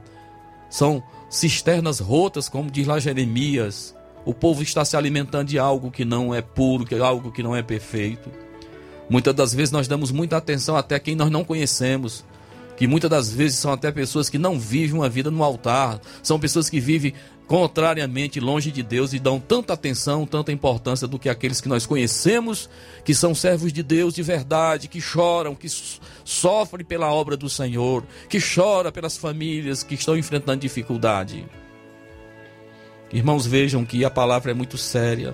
São 0.69 1.03
cisternas 1.29 1.99
rotas, 1.99 2.47
como 2.47 2.71
diz 2.71 2.87
lá 2.87 2.97
Jeremias. 2.97 3.93
O 4.23 4.33
povo 4.33 4.63
está 4.63 4.85
se 4.85 4.95
alimentando 4.95 5.49
de 5.49 5.59
algo 5.59 5.91
que 5.91 6.05
não 6.05 6.33
é 6.33 6.41
puro, 6.41 6.85
que 6.85 6.95
é 6.95 6.99
algo 6.99 7.29
que 7.29 7.43
não 7.43 7.53
é 7.53 7.61
perfeito. 7.61 8.31
Muitas 9.09 9.33
das 9.33 9.53
vezes 9.53 9.71
nós 9.71 9.87
damos 9.87 10.11
muita 10.11 10.37
atenção 10.37 10.77
até 10.77 10.99
quem 10.99 11.15
nós 11.15 11.31
não 11.31 11.43
conhecemos, 11.43 12.23
que 12.77 12.87
muitas 12.87 13.09
das 13.09 13.33
vezes 13.33 13.57
são 13.57 13.73
até 13.73 13.91
pessoas 13.91 14.29
que 14.29 14.37
não 14.37 14.59
vivem 14.59 14.95
uma 14.95 15.09
vida 15.09 15.31
no 15.31 15.43
altar, 15.43 15.99
são 16.21 16.39
pessoas 16.39 16.69
que 16.69 16.79
vivem 16.79 17.13
contrariamente 17.47 18.39
longe 18.39 18.71
de 18.71 18.83
Deus 18.83 19.11
e 19.11 19.17
dão 19.17 19.39
tanta 19.39 19.73
atenção, 19.73 20.23
tanta 20.23 20.51
importância 20.51 21.07
do 21.07 21.17
que 21.17 21.27
aqueles 21.27 21.59
que 21.59 21.67
nós 21.67 21.87
conhecemos, 21.87 22.69
que 23.03 23.15
são 23.15 23.33
servos 23.33 23.73
de 23.73 23.81
Deus 23.81 24.13
de 24.13 24.21
verdade, 24.21 24.87
que 24.87 25.01
choram, 25.01 25.55
que 25.55 25.67
sofrem 26.23 26.85
pela 26.85 27.11
obra 27.11 27.35
do 27.35 27.49
Senhor, 27.49 28.05
que 28.29 28.39
choram 28.39 28.91
pelas 28.91 29.17
famílias 29.17 29.81
que 29.81 29.95
estão 29.95 30.15
enfrentando 30.15 30.61
dificuldade. 30.61 31.43
Irmãos, 33.11 33.47
vejam 33.47 33.83
que 33.83 34.05
a 34.05 34.09
palavra 34.11 34.51
é 34.51 34.53
muito 34.53 34.77
séria. 34.77 35.33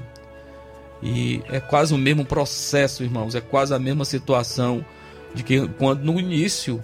E 1.06 1.44
é 1.50 1.60
quase 1.60 1.94
o 1.94 2.00
mesmo 2.00 2.26
processo, 2.26 3.04
irmãos, 3.04 3.36
é 3.36 3.42
quase 3.42 3.72
a 3.72 3.78
mesma 3.78 4.04
situação 4.04 4.84
de 5.36 5.44
que 5.44 5.68
quando 5.78 6.04
no 6.04 6.20
início, 6.20 6.84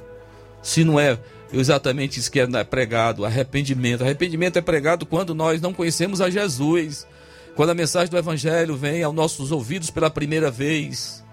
se 0.61 0.83
não 0.83 0.99
é 0.99 1.17
exatamente 1.51 2.19
isso 2.19 2.31
que 2.31 2.39
é 2.39 2.63
pregado, 2.63 3.25
arrependimento. 3.25 4.03
Arrependimento 4.03 4.57
é 4.57 4.61
pregado 4.61 5.07
quando 5.07 5.33
nós 5.33 5.59
não 5.59 5.73
conhecemos 5.73 6.21
a 6.21 6.29
Jesus, 6.29 7.07
quando 7.55 7.71
a 7.71 7.73
mensagem 7.73 8.11
do 8.11 8.17
Evangelho 8.17 8.77
vem 8.77 9.01
aos 9.01 9.15
nossos 9.15 9.51
ouvidos 9.51 9.89
pela 9.89 10.09
primeira 10.11 10.51
vez. 10.51 11.23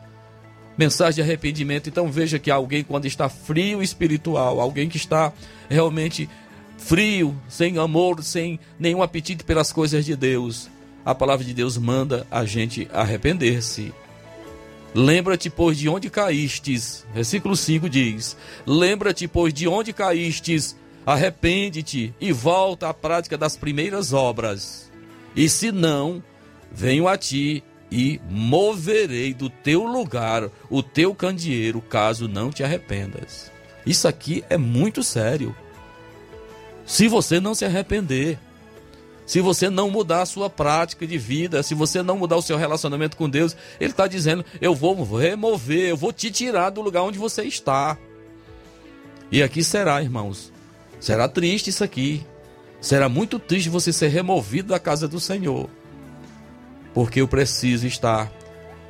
Mensagem 0.78 1.16
de 1.16 1.20
arrependimento. 1.20 1.90
Então 1.90 2.10
veja 2.10 2.38
que 2.38 2.50
alguém 2.50 2.82
quando 2.82 3.04
está 3.04 3.28
frio 3.28 3.82
espiritual, 3.82 4.60
alguém 4.60 4.88
que 4.88 4.96
está 4.96 5.30
realmente 5.68 6.26
frio, 6.78 7.38
sem 7.50 7.76
amor, 7.76 8.22
sem 8.22 8.58
nenhum 8.78 9.02
apetite 9.02 9.44
pelas 9.44 9.72
coisas 9.72 10.06
de 10.06 10.16
Deus, 10.16 10.70
a 11.04 11.14
palavra 11.14 11.44
de 11.44 11.54
Deus 11.54 11.76
manda 11.76 12.26
a 12.30 12.44
gente 12.44 12.88
arrepender-se. 12.92 13.92
Lembra-te, 14.94 15.50
pois, 15.50 15.78
de 15.78 15.88
onde 15.88 16.10
caístes. 16.10 17.06
Versículo 17.12 17.56
5 17.56 17.88
diz: 17.88 18.36
Lembra-te, 18.66 19.28
pois, 19.28 19.52
de 19.52 19.68
onde 19.68 19.92
caístes, 19.92 20.76
arrepende-te 21.06 22.14
e 22.20 22.32
volta 22.32 22.88
à 22.88 22.94
prática 22.94 23.36
das 23.36 23.56
primeiras 23.56 24.12
obras. 24.12 24.90
E 25.36 25.48
se 25.48 25.70
não, 25.70 26.22
venho 26.72 27.06
a 27.06 27.16
ti 27.16 27.62
e 27.90 28.20
moverei 28.28 29.32
do 29.32 29.48
teu 29.48 29.84
lugar 29.84 30.50
o 30.68 30.82
teu 30.82 31.14
candeeiro, 31.14 31.80
caso 31.80 32.28
não 32.28 32.50
te 32.50 32.62
arrependas. 32.62 33.50
Isso 33.86 34.06
aqui 34.06 34.44
é 34.50 34.58
muito 34.58 35.02
sério. 35.02 35.54
Se 36.84 37.08
você 37.08 37.40
não 37.40 37.54
se 37.54 37.64
arrepender, 37.64 38.38
se 39.28 39.42
você 39.42 39.68
não 39.68 39.90
mudar 39.90 40.22
a 40.22 40.26
sua 40.26 40.48
prática 40.48 41.06
de 41.06 41.18
vida, 41.18 41.62
se 41.62 41.74
você 41.74 42.02
não 42.02 42.16
mudar 42.16 42.38
o 42.38 42.42
seu 42.42 42.56
relacionamento 42.56 43.14
com 43.14 43.28
Deus, 43.28 43.54
Ele 43.78 43.90
está 43.90 44.06
dizendo: 44.06 44.42
eu 44.58 44.74
vou 44.74 45.04
remover, 45.04 45.90
eu 45.90 45.98
vou 45.98 46.14
te 46.14 46.30
tirar 46.30 46.70
do 46.70 46.80
lugar 46.80 47.02
onde 47.02 47.18
você 47.18 47.42
está. 47.42 47.98
E 49.30 49.42
aqui 49.42 49.62
será, 49.62 50.02
irmãos. 50.02 50.50
Será 50.98 51.28
triste 51.28 51.68
isso 51.68 51.84
aqui. 51.84 52.24
Será 52.80 53.06
muito 53.06 53.38
triste 53.38 53.68
você 53.68 53.92
ser 53.92 54.08
removido 54.08 54.68
da 54.68 54.78
casa 54.78 55.06
do 55.06 55.20
Senhor. 55.20 55.68
Porque 56.94 57.20
eu 57.20 57.28
preciso 57.28 57.86
estar 57.86 58.32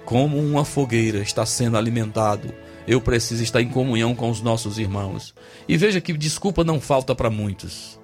como 0.05 0.39
uma 0.39 0.65
fogueira, 0.65 1.19
está 1.19 1.45
sendo 1.45 1.77
alimentado. 1.77 2.55
Eu 2.87 3.01
preciso 3.01 3.43
estar 3.43 3.61
em 3.61 3.69
comunhão 3.69 4.15
com 4.15 4.31
os 4.31 4.41
nossos 4.41 4.79
irmãos. 4.79 5.35
E 5.67 5.77
veja 5.77 6.01
que 6.01 6.13
desculpa 6.13 6.63
não 6.63 6.81
falta 6.81 7.13
para 7.13 7.29
muitos 7.29 7.99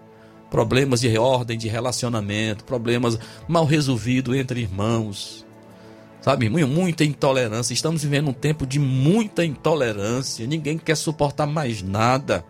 problemas 0.54 1.00
de 1.00 1.18
ordem 1.18 1.58
de 1.58 1.66
relacionamento, 1.66 2.62
problemas 2.62 3.18
mal 3.48 3.64
resolvidos 3.64 4.36
entre 4.36 4.60
irmãos. 4.60 5.44
Sabe, 6.22 6.48
muita 6.48 7.02
intolerância. 7.02 7.74
Estamos 7.74 8.04
vivendo 8.04 8.28
um 8.28 8.32
tempo 8.32 8.64
de 8.64 8.78
muita 8.78 9.44
intolerância. 9.44 10.46
Ninguém 10.46 10.78
quer 10.78 10.96
suportar 10.96 11.44
mais 11.48 11.82
nada. 11.82 12.44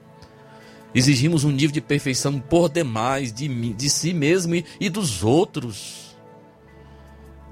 Exigimos 0.94 1.44
um 1.44 1.50
nível 1.50 1.72
de 1.72 1.80
perfeição 1.80 2.38
por 2.38 2.68
demais 2.68 3.32
de, 3.32 3.48
de 3.72 3.88
si 3.88 4.12
mesmo 4.12 4.54
e, 4.54 4.66
e 4.78 4.90
dos 4.90 5.24
outros. 5.24 6.14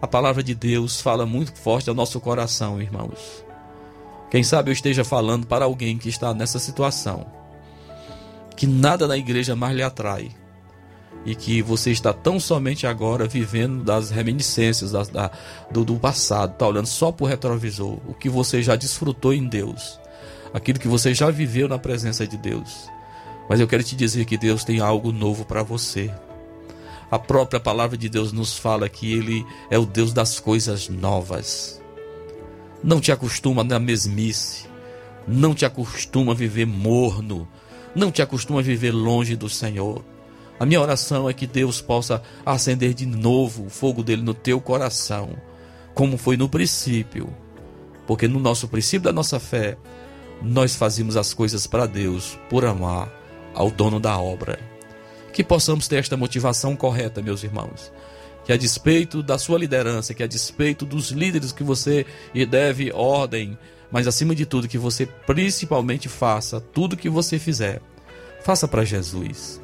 A 0.03 0.07
palavra 0.07 0.43
de 0.43 0.55
Deus 0.55 1.01
fala 1.01 1.25
muito 1.25 1.55
forte 1.55 1.89
ao 1.89 1.95
nosso 1.95 2.21
coração, 2.21 2.79
irmãos. 2.79 3.43
Quem 4.31 4.43
sabe 4.43 4.69
eu 4.69 4.75
esteja 4.75 5.03
falando 5.03 5.47
para 5.47 5.65
alguém 5.65 5.97
que 5.97 6.11
está 6.11 6.35
nessa 6.35 6.59
situação. 6.59 7.25
Que 8.55 8.67
nada 8.67 9.09
na 9.09 9.17
igreja 9.17 9.57
mais 9.57 9.75
lhe 9.75 9.83
atrai 9.83 10.42
e 11.25 11.35
que 11.35 11.63
você 11.63 11.91
está 11.91 12.13
tão 12.13 12.41
somente 12.41 12.87
agora 12.87 13.27
vivendo 13.27 13.85
das 13.85 14.11
reminiscências 14.11 14.91
da, 14.91 15.03
da, 15.05 15.31
do, 15.71 15.85
do 15.85 15.97
passado, 15.97 16.53
está 16.53 16.67
olhando 16.67 16.87
só 16.87 17.13
para 17.13 17.25
o 17.25 17.29
retrovisor, 17.29 17.99
o 18.09 18.15
que 18.15 18.29
você 18.29 18.63
já 18.63 18.75
desfrutou 18.75 19.33
em 19.33 19.47
Deus, 19.47 20.01
aquilo 20.53 20.79
que 20.79 20.89
você 20.89 21.15
já 21.15 21.31
viveu 21.31 21.69
na 21.69 21.79
presença 21.79 22.27
de 22.27 22.37
Deus. 22.37 22.89
Mas 23.49 23.61
eu 23.61 23.69
quero 23.69 23.83
te 23.83 23.95
dizer 23.95 24.25
que 24.25 24.39
Deus 24.39 24.65
tem 24.65 24.81
algo 24.81 25.13
novo 25.13 25.45
para 25.45 25.63
você. 25.63 26.11
A 27.11 27.19
própria 27.19 27.61
palavra 27.61 27.97
de 27.97 28.09
Deus 28.09 28.33
nos 28.33 28.57
fala 28.57 28.89
que 28.89 29.13
Ele 29.13 29.45
é 29.71 29.79
o 29.79 29.85
Deus 29.85 30.13
das 30.13 30.41
coisas 30.41 30.89
novas. 30.89 31.81
Não 32.83 33.01
te 33.01 33.13
acostuma 33.13 33.63
na 33.63 33.79
mesmice. 33.79 34.67
Não 35.29 35.55
te 35.55 35.65
acostuma 35.65 36.33
a 36.33 36.35
viver 36.35 36.67
morno. 36.67 37.47
Não 37.95 38.11
te 38.11 38.23
acostuma 38.23 38.61
a 38.61 38.63
viver 38.63 38.93
longe 38.93 39.37
do 39.37 39.49
Senhor. 39.49 40.03
A 40.63 40.65
minha 40.65 40.81
oração 40.81 41.29
é 41.29 41.35
que 41.35 41.45
Deus 41.45 41.81
possa 41.81 42.23
acender 42.47 42.95
de 42.95 43.05
novo 43.05 43.67
o 43.67 43.69
fogo 43.69 44.01
dele 44.01 44.23
no 44.23 44.33
teu 44.33 44.61
coração, 44.61 45.31
como 45.93 46.17
foi 46.17 46.37
no 46.37 46.49
princípio. 46.49 47.35
Porque 48.07 48.29
no 48.29 48.39
nosso 48.39 48.69
princípio 48.69 49.07
da 49.07 49.13
nossa 49.13 49.41
fé, 49.41 49.77
nós 50.41 50.77
fazemos 50.77 51.17
as 51.17 51.35
coisas 51.35 51.67
para 51.67 51.85
Deus, 51.85 52.39
por 52.49 52.65
amar 52.65 53.13
ao 53.53 53.73
dono 53.73 53.99
da 53.99 54.17
obra. 54.17 54.57
Que 55.33 55.43
possamos 55.43 55.89
ter 55.89 55.97
esta 55.97 56.17
motivação 56.17 56.77
correta, 56.77 57.21
meus 57.21 57.43
irmãos. 57.43 57.93
Que 58.45 58.53
a 58.53 58.57
despeito 58.57 59.21
da 59.21 59.39
sua 59.39 59.59
liderança, 59.59 60.15
que 60.15 60.23
a 60.23 60.29
despeito 60.29 60.87
dos 60.87 61.11
líderes 61.11 61.51
que 61.51 61.65
você 61.65 62.07
deve 62.49 62.93
ordem, 62.93 63.59
mas 63.91 64.07
acima 64.07 64.33
de 64.33 64.47
tudo 64.47 64.69
que 64.69 64.79
você 64.79 65.07
principalmente 65.07 66.09
faça 66.09 66.61
tudo 66.61 66.97
que 66.97 67.11
você 67.11 67.37
fizer, 67.37 67.83
faça 68.45 68.69
para 68.69 68.85
Jesus. 68.85 69.61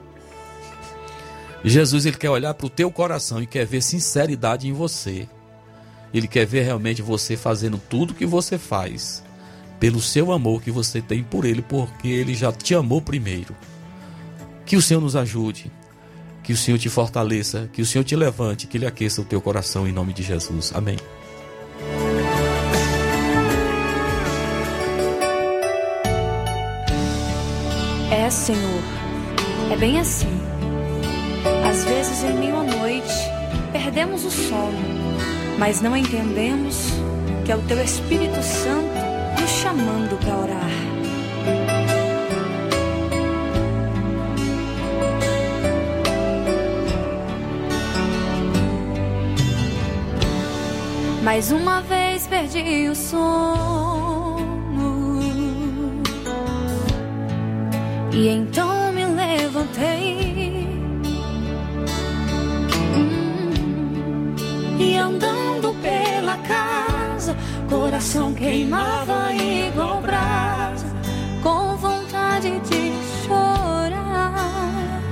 Jesus 1.69 2.07
ele 2.07 2.17
quer 2.17 2.31
olhar 2.31 2.55
para 2.55 2.67
o 2.67 2.71
teu 2.71 2.91
coração 2.91 3.43
e 3.43 3.47
quer 3.47 3.67
ver 3.67 3.83
sinceridade 3.83 4.69
em 4.69 4.73
você. 4.73 5.29
Ele 6.13 6.27
quer 6.27 6.47
ver 6.47 6.63
realmente 6.63 7.03
você 7.03 7.37
fazendo 7.37 7.81
tudo 7.89 8.15
que 8.15 8.25
você 8.25 8.57
faz 8.57 9.23
pelo 9.79 10.01
seu 10.01 10.33
amor 10.33 10.63
que 10.63 10.71
você 10.71 11.01
tem 11.01 11.23
por 11.23 11.45
ele, 11.45 11.63
porque 11.63 12.09
ele 12.09 12.35
já 12.35 12.51
te 12.53 12.75
amou 12.75 13.01
primeiro. 13.01 13.55
Que 14.67 14.77
o 14.77 14.83
Senhor 14.83 15.01
nos 15.01 15.17
ajude, 15.17 15.71
que 16.43 16.53
o 16.53 16.57
Senhor 16.57 16.79
te 16.79 16.89
fortaleça, 16.89 17.69
que 17.73 17.83
o 17.83 17.87
Senhor 17.87 18.05
te 18.05 18.17
levante, 18.17 18.67
que 18.67 18.77
ele 18.77 18.87
aqueça 18.87 19.21
o 19.21 19.25
teu 19.25 19.41
coração 19.41 19.87
em 19.87 19.93
nome 19.93 20.13
de 20.13 20.23
Jesus. 20.23 20.73
Amém. 20.75 20.97
É, 28.11 28.31
Senhor, 28.31 28.83
é 29.71 29.77
bem 29.77 30.01
assim. 30.01 30.38
Vezes, 32.19 32.35
em 32.35 32.39
meio 32.41 32.57
à 32.57 32.65
noite, 32.65 33.15
perdemos 33.71 34.25
o 34.25 34.31
sono, 34.31 34.79
mas 35.57 35.81
não 35.81 35.97
entendemos 35.97 36.91
que 37.45 37.53
é 37.53 37.57
o 37.57 37.63
Teu 37.63 37.81
Espírito 37.81 38.43
Santo 38.43 39.41
nos 39.41 39.51
chamando 39.51 40.19
para 40.19 40.37
orar. 40.37 40.71
Mais 51.23 51.53
uma 51.53 51.81
vez 51.83 52.27
perdi 52.27 52.89
o 52.89 52.97
sono 52.97 54.39
e 58.13 58.29
então 58.29 58.78
coração 67.99 68.33
queimava 68.33 69.33
igual 69.35 70.01
brasa, 70.01 70.87
com 71.43 71.77
vontade 71.77 72.61
de 72.61 72.93
chorar. 73.27 75.03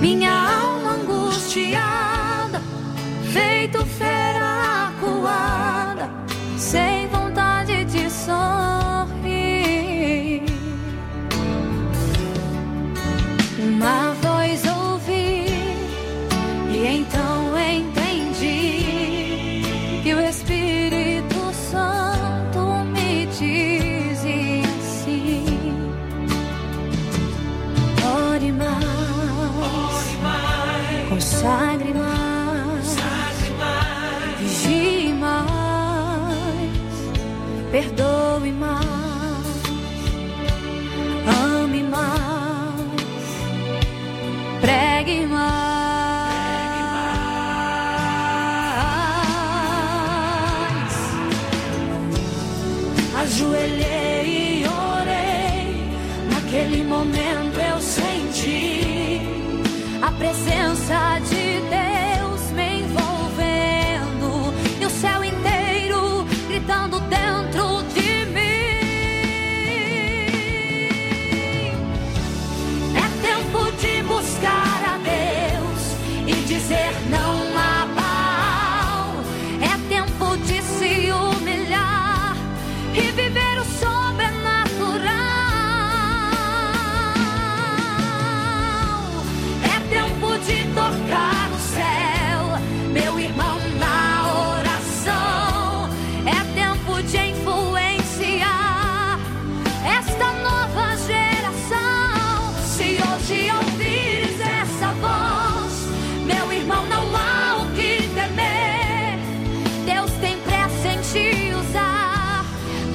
Minha 0.00 0.49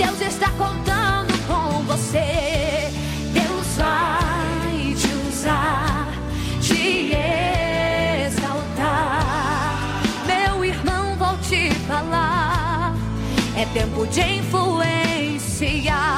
Deus 0.05 0.21
está 0.21 0.51
contando 0.51 1.33
com 1.47 1.81
você. 1.85 2.91
Deus 3.33 3.75
vai 3.75 4.93
te 4.93 5.07
usar, 5.27 6.07
te 6.61 7.11
exaltar. 8.27 10.03
Meu 10.27 10.63
irmão, 10.63 11.15
vou 11.17 11.35
te 11.39 11.71
falar. 11.87 12.93
É 13.57 13.65
tempo 13.73 14.05
de 14.05 14.21
influenciar. 14.21 16.14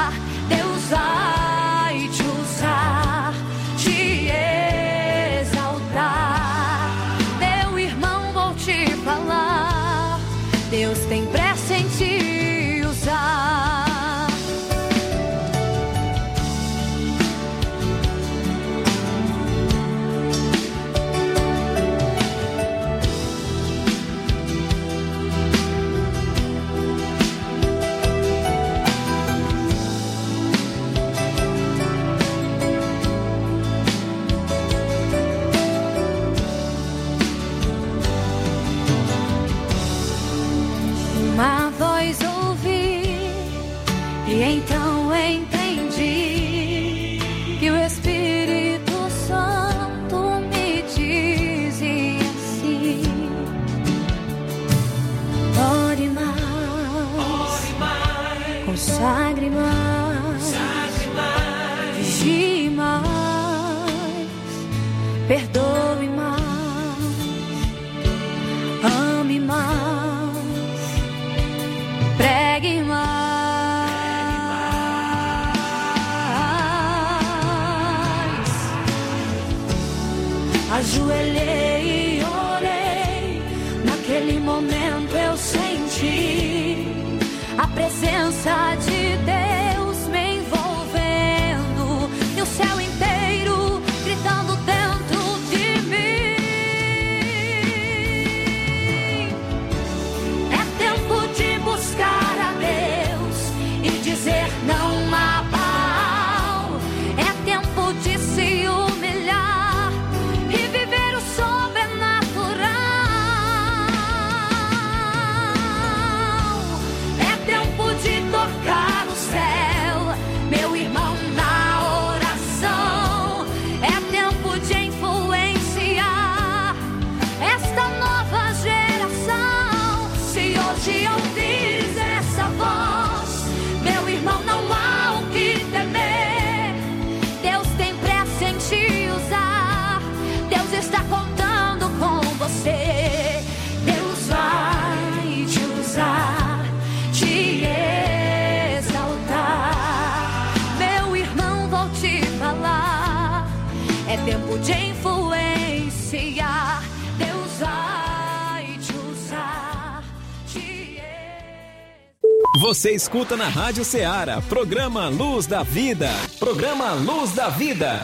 Você 162.68 162.91
escuta 162.91 163.38
na 163.38 163.47
Rádio 163.47 163.86
Ceará, 163.86 164.41
programa 164.41 165.07
Luz 165.07 165.45
da 165.47 165.63
Vida. 165.63 166.09
Programa 166.38 166.95
Luz 166.95 167.32
da 167.32 167.47
Vida. 167.47 168.03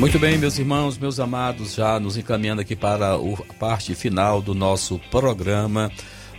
Muito 0.00 0.18
bem, 0.18 0.36
meus 0.36 0.58
irmãos, 0.58 0.98
meus 0.98 1.20
amados, 1.20 1.74
já 1.74 2.00
nos 2.00 2.16
encaminhando 2.16 2.60
aqui 2.60 2.74
para 2.74 3.14
a 3.14 3.54
parte 3.60 3.94
final 3.94 4.42
do 4.42 4.52
nosso 4.52 4.98
programa. 5.12 5.92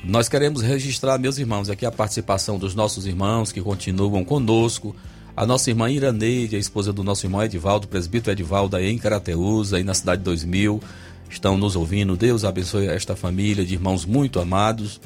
Nós 0.04 0.28
queremos 0.28 0.62
registrar, 0.62 1.18
meus 1.18 1.38
irmãos, 1.38 1.70
aqui 1.70 1.86
a 1.86 1.92
participação 1.94 2.60
dos 2.60 2.76
nossos 2.76 3.08
irmãos 3.08 3.54
que 3.54 3.62
continuam 3.62 4.26
conosco. 4.26 4.94
A 5.36 5.46
nossa 5.46 5.70
irmã 5.70 5.90
Iraneide, 5.90 6.56
a 6.56 6.60
esposa 6.60 6.92
do 6.92 7.04
nosso 7.04 7.26
irmão 7.26 7.42
Edivaldo, 7.44 7.88
presbítero 7.88 8.32
Edivaldo, 8.32 8.76
aí 8.76 8.90
em 8.90 8.98
Carateús, 8.98 9.74
aí 9.74 9.84
na 9.84 9.94
cidade 9.94 10.22
2000, 10.24 10.82
estão 11.30 11.58
nos 11.58 11.76
ouvindo. 11.76 12.16
Deus 12.18 12.44
abençoe 12.44 12.88
esta 12.88 13.16
família 13.16 13.66
de 13.66 13.74
irmãos 13.74 14.06
muito 14.06 14.40
amados. 14.40 15.00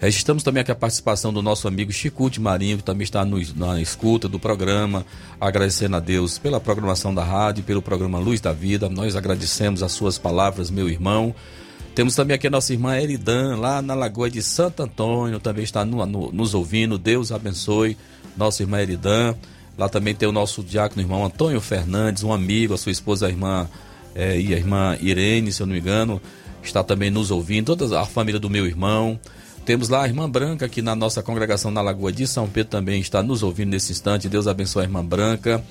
Registramos 0.00 0.42
também 0.42 0.60
aqui 0.62 0.72
a 0.72 0.74
participação 0.74 1.32
do 1.32 1.40
nosso 1.40 1.68
amigo 1.68 1.92
Chicute 1.92 2.40
Marinho, 2.40 2.78
que 2.78 2.82
também 2.82 3.04
está 3.04 3.24
no- 3.24 3.38
na 3.54 3.80
escuta 3.80 4.28
do 4.28 4.36
programa, 4.38 5.06
agradecendo 5.40 5.94
a 5.96 6.00
Deus 6.00 6.38
pela 6.38 6.58
programação 6.58 7.14
da 7.14 7.22
rádio, 7.22 7.62
pelo 7.62 7.80
programa 7.80 8.18
Luz 8.18 8.40
da 8.40 8.52
Vida. 8.52 8.88
Nós 8.88 9.14
agradecemos 9.14 9.80
as 9.80 9.92
suas 9.92 10.18
palavras, 10.18 10.70
meu 10.70 10.88
irmão. 10.88 11.32
Temos 11.94 12.16
também 12.16 12.34
aqui 12.34 12.48
a 12.48 12.50
nossa 12.50 12.72
irmã 12.72 12.98
Eridan, 12.98 13.56
lá 13.58 13.80
na 13.80 13.94
Lagoa 13.94 14.28
de 14.28 14.42
Santo 14.42 14.82
Antônio, 14.82 15.38
também 15.38 15.62
está 15.62 15.84
no- 15.84 16.04
no- 16.04 16.32
nos 16.32 16.52
ouvindo. 16.52 16.98
Deus 16.98 17.30
abençoe 17.30 17.96
nossa 18.36 18.62
irmã 18.62 18.80
Eridan. 18.80 19.34
Lá 19.76 19.88
também 19.88 20.14
tem 20.14 20.28
o 20.28 20.32
nosso 20.32 20.62
diácono 20.62 21.00
irmão 21.00 21.24
Antônio 21.24 21.60
Fernandes, 21.60 22.22
um 22.22 22.32
amigo, 22.32 22.74
a 22.74 22.78
sua 22.78 22.92
esposa, 22.92 23.26
a 23.26 23.30
irmã 23.30 23.68
eh, 24.14 24.40
e 24.40 24.54
a 24.54 24.56
irmã 24.56 24.96
Irene, 25.00 25.50
se 25.50 25.62
eu 25.62 25.66
não 25.66 25.72
me 25.72 25.80
engano, 25.80 26.20
está 26.62 26.84
também 26.84 27.10
nos 27.10 27.30
ouvindo. 27.30 27.74
Toda 27.74 28.00
a 28.00 28.04
família 28.04 28.38
do 28.38 28.50
meu 28.50 28.66
irmão. 28.66 29.18
Temos 29.64 29.88
lá 29.88 30.02
a 30.02 30.06
irmã 30.06 30.28
Branca, 30.28 30.68
que 30.68 30.82
na 30.82 30.94
nossa 30.96 31.22
congregação 31.22 31.70
na 31.70 31.80
Lagoa 31.80 32.12
de 32.12 32.26
São 32.26 32.48
Pedro 32.48 32.70
também 32.70 33.00
está 33.00 33.22
nos 33.22 33.42
ouvindo 33.42 33.70
nesse 33.70 33.92
instante. 33.92 34.28
Deus 34.28 34.46
abençoe 34.46 34.82
a 34.82 34.84
irmã 34.84 35.04
Branca. 35.04 35.64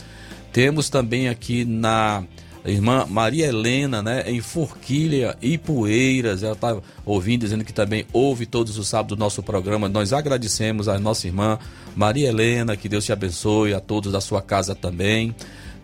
Temos 0.53 0.89
também 0.89 1.27
aqui 1.27 1.65
na 1.65 2.23
irmã 2.65 3.05
Maria 3.09 3.47
Helena, 3.47 4.01
né, 4.01 4.23
em 4.27 4.41
Forquilha 4.41 5.35
e 5.41 5.57
Poeiras. 5.57 6.43
Ela 6.43 6.53
está 6.53 6.77
ouvindo, 7.05 7.41
dizendo 7.41 7.63
que 7.63 7.73
também 7.73 8.05
ouve 8.13 8.45
todos 8.45 8.77
os 8.77 8.87
sábados 8.87 9.17
o 9.17 9.19
nosso 9.19 9.41
programa. 9.41 9.89
Nós 9.89 10.13
agradecemos 10.13 10.87
a 10.87 10.99
nossa 10.99 11.27
irmã 11.27 11.57
Maria 11.95 12.29
Helena, 12.29 12.77
que 12.77 12.87
Deus 12.89 13.05
te 13.05 13.11
abençoe, 13.11 13.73
a 13.73 13.79
todos 13.79 14.11
da 14.11 14.21
sua 14.21 14.41
casa 14.41 14.75
também. 14.75 15.35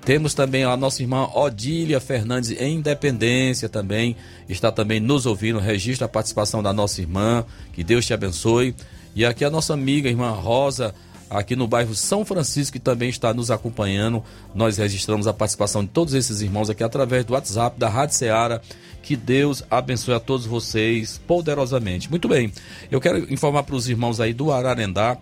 Temos 0.07 0.33
também 0.33 0.63
a 0.63 0.77
nossa 0.77 1.01
irmã 1.01 1.27
Odília 1.33 1.99
Fernandes 1.99 2.51
em 2.51 2.75
Independência 2.75 3.67
também, 3.67 4.15
está 4.47 4.71
também 4.71 5.01
nos 5.01 5.25
ouvindo, 5.25 5.59
registra 5.59 6.05
a 6.05 6.09
participação 6.09 6.63
da 6.63 6.71
nossa 6.71 7.01
irmã, 7.01 7.43
que 7.73 7.83
Deus 7.83 8.05
te 8.05 8.13
abençoe. 8.13 8.73
E 9.13 9.25
aqui 9.25 9.43
a 9.43 9.49
nossa 9.49 9.73
amiga, 9.73 10.07
irmã 10.07 10.29
Rosa, 10.29 10.95
aqui 11.29 11.55
no 11.55 11.67
bairro 11.67 11.93
São 11.95 12.23
Francisco, 12.25 12.73
que 12.73 12.79
também 12.79 13.09
está 13.09 13.33
nos 13.33 13.51
acompanhando. 13.51 14.23
Nós 14.53 14.77
registramos 14.77 15.27
a 15.27 15.33
participação 15.33 15.83
de 15.83 15.89
todos 15.89 16.13
esses 16.13 16.41
irmãos 16.41 16.69
aqui 16.69 16.83
através 16.83 17.25
do 17.25 17.33
WhatsApp 17.33 17.79
da 17.79 17.89
Rádio 17.89 18.15
Ceará. 18.15 18.61
Que 19.01 19.15
Deus 19.15 19.63
abençoe 19.69 20.13
a 20.13 20.19
todos 20.19 20.45
vocês 20.45 21.19
poderosamente. 21.25 22.09
Muito 22.09 22.27
bem, 22.27 22.51
eu 22.91 22.99
quero 22.99 23.31
informar 23.33 23.63
para 23.63 23.75
os 23.75 23.87
irmãos 23.87 24.19
aí 24.19 24.33
do 24.33 24.51
Ararendá 24.51 25.17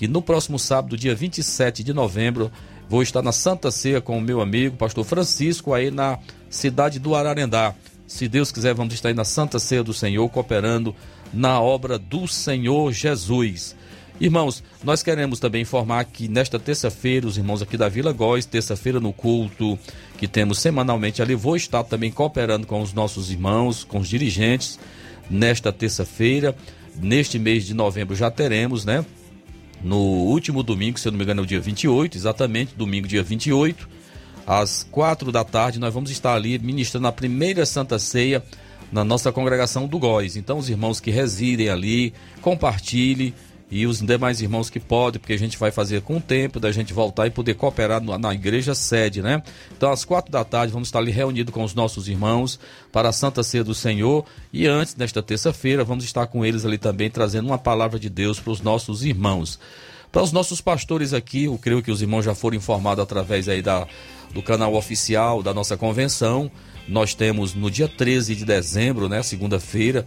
que 0.00 0.08
no 0.08 0.22
próximo 0.22 0.58
sábado, 0.58 0.96
dia 0.96 1.14
27 1.14 1.84
de 1.84 1.92
novembro, 1.92 2.50
vou 2.88 3.02
estar 3.02 3.20
na 3.20 3.32
Santa 3.32 3.70
Ceia 3.70 4.00
com 4.00 4.16
o 4.16 4.20
meu 4.22 4.40
amigo, 4.40 4.74
pastor 4.74 5.04
Francisco, 5.04 5.74
aí 5.74 5.90
na 5.90 6.18
cidade 6.48 6.98
do 6.98 7.14
Ararendá. 7.14 7.74
Se 8.06 8.26
Deus 8.26 8.50
quiser, 8.50 8.72
vamos 8.72 8.94
estar 8.94 9.10
aí 9.10 9.14
na 9.14 9.26
Santa 9.26 9.58
Ceia 9.58 9.84
do 9.84 9.92
Senhor, 9.92 10.26
cooperando 10.30 10.96
na 11.34 11.60
obra 11.60 11.98
do 11.98 12.26
Senhor 12.26 12.90
Jesus. 12.92 13.76
Irmãos, 14.20 14.62
nós 14.84 15.02
queremos 15.02 15.40
também 15.40 15.62
informar 15.62 16.04
que 16.04 16.28
nesta 16.28 16.58
terça-feira, 16.58 17.26
os 17.26 17.38
irmãos 17.38 17.62
aqui 17.62 17.78
da 17.78 17.88
Vila 17.88 18.12
Góis, 18.12 18.44
terça-feira 18.44 19.00
no 19.00 19.14
culto 19.14 19.78
que 20.18 20.28
temos 20.28 20.58
semanalmente 20.58 21.22
ali, 21.22 21.34
vou 21.34 21.56
estar 21.56 21.82
também 21.84 22.10
cooperando 22.10 22.66
com 22.66 22.82
os 22.82 22.92
nossos 22.92 23.30
irmãos, 23.30 23.82
com 23.82 23.98
os 23.98 24.08
dirigentes, 24.08 24.78
nesta 25.30 25.72
terça-feira. 25.72 26.54
Neste 26.96 27.38
mês 27.38 27.64
de 27.64 27.72
novembro 27.72 28.14
já 28.14 28.30
teremos, 28.30 28.84
né? 28.84 29.06
No 29.82 29.96
último 29.96 30.62
domingo, 30.62 31.00
se 31.00 31.08
eu 31.08 31.12
não 31.12 31.16
me 31.16 31.24
engano, 31.24 31.40
é 31.40 31.44
o 31.44 31.46
dia 31.46 31.60
28, 31.60 32.18
exatamente, 32.18 32.74
domingo, 32.74 33.08
dia 33.08 33.22
28, 33.22 33.88
às 34.46 34.86
quatro 34.90 35.32
da 35.32 35.44
tarde, 35.44 35.78
nós 35.78 35.94
vamos 35.94 36.10
estar 36.10 36.34
ali 36.34 36.58
ministrando 36.58 37.06
a 37.06 37.12
primeira 37.12 37.64
Santa 37.64 37.98
Ceia 37.98 38.44
na 38.92 39.02
nossa 39.02 39.32
congregação 39.32 39.86
do 39.86 39.98
Góis. 39.98 40.36
Então, 40.36 40.58
os 40.58 40.68
irmãos 40.68 41.00
que 41.00 41.10
residem 41.10 41.70
ali, 41.70 42.12
compartilhe 42.42 43.32
e 43.70 43.86
os 43.86 44.00
demais 44.00 44.40
irmãos 44.40 44.68
que 44.68 44.80
podem, 44.80 45.20
porque 45.20 45.32
a 45.32 45.38
gente 45.38 45.56
vai 45.56 45.70
fazer 45.70 46.02
com 46.02 46.16
o 46.16 46.20
tempo 46.20 46.58
da 46.58 46.72
gente 46.72 46.92
voltar 46.92 47.26
e 47.26 47.30
poder 47.30 47.54
cooperar 47.54 48.00
na 48.02 48.34
igreja 48.34 48.74
sede, 48.74 49.22
né? 49.22 49.42
Então, 49.76 49.92
às 49.92 50.04
quatro 50.04 50.32
da 50.32 50.44
tarde, 50.44 50.72
vamos 50.72 50.88
estar 50.88 50.98
ali 50.98 51.12
reunidos 51.12 51.54
com 51.54 51.62
os 51.62 51.74
nossos 51.74 52.08
irmãos 52.08 52.58
para 52.90 53.10
a 53.10 53.12
Santa 53.12 53.42
Ceia 53.42 53.62
do 53.62 53.74
Senhor. 53.74 54.24
E 54.52 54.66
antes, 54.66 54.96
nesta 54.96 55.22
terça-feira, 55.22 55.84
vamos 55.84 56.04
estar 56.04 56.26
com 56.26 56.44
eles 56.44 56.64
ali 56.64 56.78
também, 56.78 57.08
trazendo 57.08 57.46
uma 57.46 57.58
palavra 57.58 57.98
de 57.98 58.10
Deus 58.10 58.40
para 58.40 58.52
os 58.52 58.60
nossos 58.60 59.04
irmãos. 59.04 59.60
Para 60.10 60.22
os 60.22 60.32
nossos 60.32 60.60
pastores 60.60 61.14
aqui, 61.14 61.44
eu 61.44 61.56
creio 61.56 61.82
que 61.82 61.90
os 61.90 62.02
irmãos 62.02 62.24
já 62.24 62.34
foram 62.34 62.56
informados 62.56 63.02
através 63.02 63.48
aí 63.48 63.62
da, 63.62 63.86
do 64.34 64.42
canal 64.42 64.74
oficial 64.74 65.40
da 65.42 65.54
nossa 65.54 65.76
convenção. 65.76 66.50
Nós 66.88 67.14
temos 67.14 67.54
no 67.54 67.70
dia 67.70 67.86
13 67.86 68.34
de 68.34 68.44
dezembro, 68.44 69.08
né, 69.08 69.22
segunda-feira, 69.22 70.04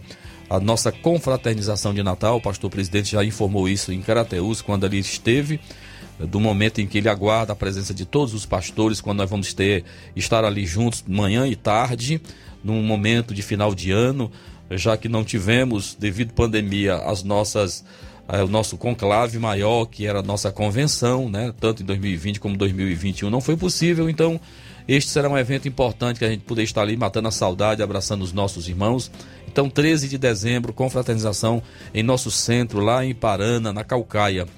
a 0.48 0.60
nossa 0.60 0.92
confraternização 0.92 1.94
de 1.94 2.02
Natal. 2.02 2.36
O 2.36 2.40
pastor 2.40 2.70
presidente 2.70 3.12
já 3.12 3.24
informou 3.24 3.68
isso 3.68 3.92
em 3.92 4.00
Carateus, 4.00 4.60
quando 4.60 4.84
ali 4.84 4.98
esteve, 4.98 5.60
do 6.18 6.38
momento 6.38 6.80
em 6.80 6.86
que 6.86 6.98
ele 6.98 7.08
aguarda 7.08 7.52
a 7.52 7.56
presença 7.56 7.92
de 7.92 8.04
todos 8.04 8.34
os 8.34 8.46
pastores, 8.46 9.00
quando 9.00 9.18
nós 9.18 9.30
vamos 9.30 9.52
ter 9.52 9.84
estar 10.14 10.44
ali 10.44 10.66
juntos 10.66 11.04
manhã 11.06 11.46
e 11.46 11.56
tarde, 11.56 12.20
num 12.62 12.82
momento 12.82 13.34
de 13.34 13.42
final 13.42 13.74
de 13.74 13.90
ano, 13.90 14.30
já 14.70 14.96
que 14.96 15.08
não 15.08 15.24
tivemos, 15.24 15.94
devido 15.94 16.30
à 16.30 16.34
pandemia, 16.34 16.96
as 16.96 17.22
nossas 17.22 17.84
eh, 18.28 18.42
o 18.42 18.48
nosso 18.48 18.78
conclave 18.78 19.38
maior, 19.38 19.84
que 19.84 20.06
era 20.06 20.20
a 20.20 20.22
nossa 20.22 20.50
convenção, 20.50 21.28
né, 21.28 21.52
tanto 21.60 21.82
em 21.82 21.86
2020 21.86 22.40
como 22.40 22.56
2021, 22.56 23.28
não 23.28 23.40
foi 23.40 23.56
possível, 23.56 24.08
então 24.08 24.40
este 24.86 25.10
será 25.10 25.28
um 25.28 25.36
evento 25.36 25.66
importante 25.66 26.18
que 26.18 26.24
a 26.24 26.30
gente 26.30 26.44
poder 26.44 26.62
estar 26.62 26.82
ali 26.82 26.96
matando 26.96 27.28
a 27.28 27.30
saudade, 27.30 27.82
abraçando 27.82 28.22
os 28.22 28.32
nossos 28.32 28.68
irmãos. 28.68 29.10
Então, 29.54 29.70
13 29.70 30.08
de 30.08 30.18
dezembro, 30.18 30.72
confraternização 30.72 31.62
em 31.94 32.02
nosso 32.02 32.28
centro, 32.28 32.80
lá 32.80 33.04
em 33.04 33.14
Parana, 33.14 33.72
na 33.72 33.84
Calcaia. 33.84 34.48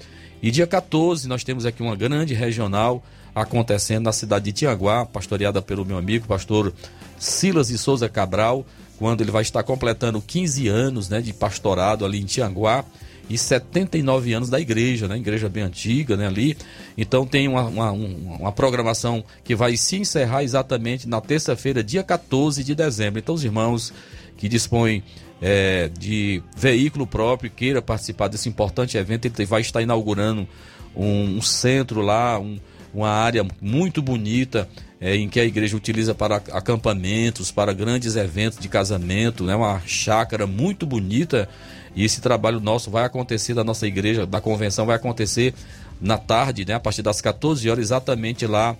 E 0.41 0.49
dia 0.49 0.65
14 0.65 1.27
nós 1.27 1.43
temos 1.43 1.67
aqui 1.67 1.83
uma 1.83 1.95
grande 1.95 2.33
regional 2.33 3.03
acontecendo 3.35 4.05
na 4.05 4.11
cidade 4.11 4.45
de 4.45 4.53
Tianguá, 4.53 5.05
pastoreada 5.05 5.61
pelo 5.61 5.85
meu 5.85 5.99
amigo, 5.99 6.25
pastor 6.25 6.73
Silas 7.15 7.67
de 7.67 7.77
Souza 7.77 8.09
Cabral, 8.09 8.65
quando 8.97 9.21
ele 9.21 9.29
vai 9.29 9.43
estar 9.43 9.61
completando 9.61 10.19
15 10.19 10.67
anos 10.67 11.09
né, 11.09 11.21
de 11.21 11.31
pastorado 11.31 12.03
ali 12.03 12.19
em 12.19 12.25
Tianguá 12.25 12.83
e 13.29 13.37
79 13.37 14.33
anos 14.33 14.49
da 14.49 14.59
igreja, 14.59 15.07
né? 15.07 15.17
Igreja 15.17 15.47
bem 15.47 15.61
antiga, 15.61 16.17
né? 16.17 16.25
Ali. 16.25 16.57
Então 16.97 17.23
tem 17.23 17.47
uma, 17.47 17.65
uma, 17.65 17.91
uma 17.91 18.51
programação 18.51 19.23
que 19.43 19.53
vai 19.53 19.77
se 19.77 19.97
encerrar 19.97 20.43
exatamente 20.43 21.07
na 21.07 21.21
terça-feira, 21.21 21.83
dia 21.83 22.01
14 22.01 22.63
de 22.63 22.73
dezembro. 22.73 23.19
Então, 23.19 23.35
os 23.35 23.43
irmãos 23.43 23.93
que 24.37 24.47
dispõem 24.47 25.03
é, 25.41 25.89
de 25.97 26.41
veículo 26.55 27.05
próprio 27.05 27.49
queira 27.49 27.81
participar 27.81 28.27
desse 28.27 28.47
importante 28.47 28.97
evento, 28.97 29.25
ele 29.25 29.45
vai 29.45 29.61
estar 29.61 29.81
inaugurando 29.81 30.47
um, 30.95 31.37
um 31.37 31.41
centro 31.41 32.01
lá, 32.01 32.39
um, 32.39 32.59
uma 32.93 33.09
área 33.09 33.45
muito 33.61 34.01
bonita 34.01 34.67
é, 34.99 35.15
em 35.15 35.29
que 35.29 35.39
a 35.39 35.45
igreja 35.45 35.77
utiliza 35.77 36.15
para 36.15 36.37
acampamentos, 36.37 37.51
para 37.51 37.73
grandes 37.73 38.15
eventos 38.15 38.57
de 38.57 38.67
casamento, 38.67 39.43
né? 39.43 39.55
uma 39.55 39.81
chácara 39.85 40.47
muito 40.47 40.85
bonita 40.85 41.47
e 41.95 42.03
esse 42.03 42.21
trabalho 42.21 42.59
nosso 42.59 42.91
vai 42.91 43.05
acontecer 43.05 43.53
da 43.53 43.63
nossa 43.63 43.87
igreja, 43.87 44.25
da 44.25 44.39
convenção, 44.39 44.85
vai 44.85 44.95
acontecer 44.95 45.53
na 45.99 46.15
tarde, 46.15 46.63
né, 46.63 46.75
a 46.75 46.79
partir 46.79 47.01
das 47.01 47.19
14 47.19 47.67
horas, 47.67 47.85
exatamente 47.85 48.45
lá 48.45 48.77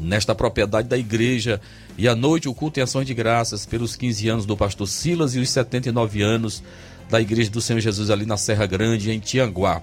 nesta 0.00 0.34
propriedade 0.34 0.88
da 0.88 0.96
igreja. 0.96 1.60
E 1.98 2.08
à 2.08 2.14
noite 2.14 2.48
o 2.48 2.54
culto 2.54 2.80
em 2.80 2.82
ações 2.82 3.06
de 3.06 3.14
graças 3.14 3.66
pelos 3.66 3.96
15 3.96 4.28
anos 4.28 4.46
do 4.46 4.56
pastor 4.56 4.88
Silas 4.88 5.34
e 5.34 5.38
os 5.38 5.50
79 5.50 6.22
anos 6.22 6.62
da 7.08 7.20
igreja 7.20 7.50
do 7.50 7.60
Senhor 7.60 7.80
Jesus 7.80 8.10
ali 8.10 8.24
na 8.24 8.36
Serra 8.36 8.66
Grande, 8.66 9.10
em 9.10 9.18
Tianguá. 9.18 9.82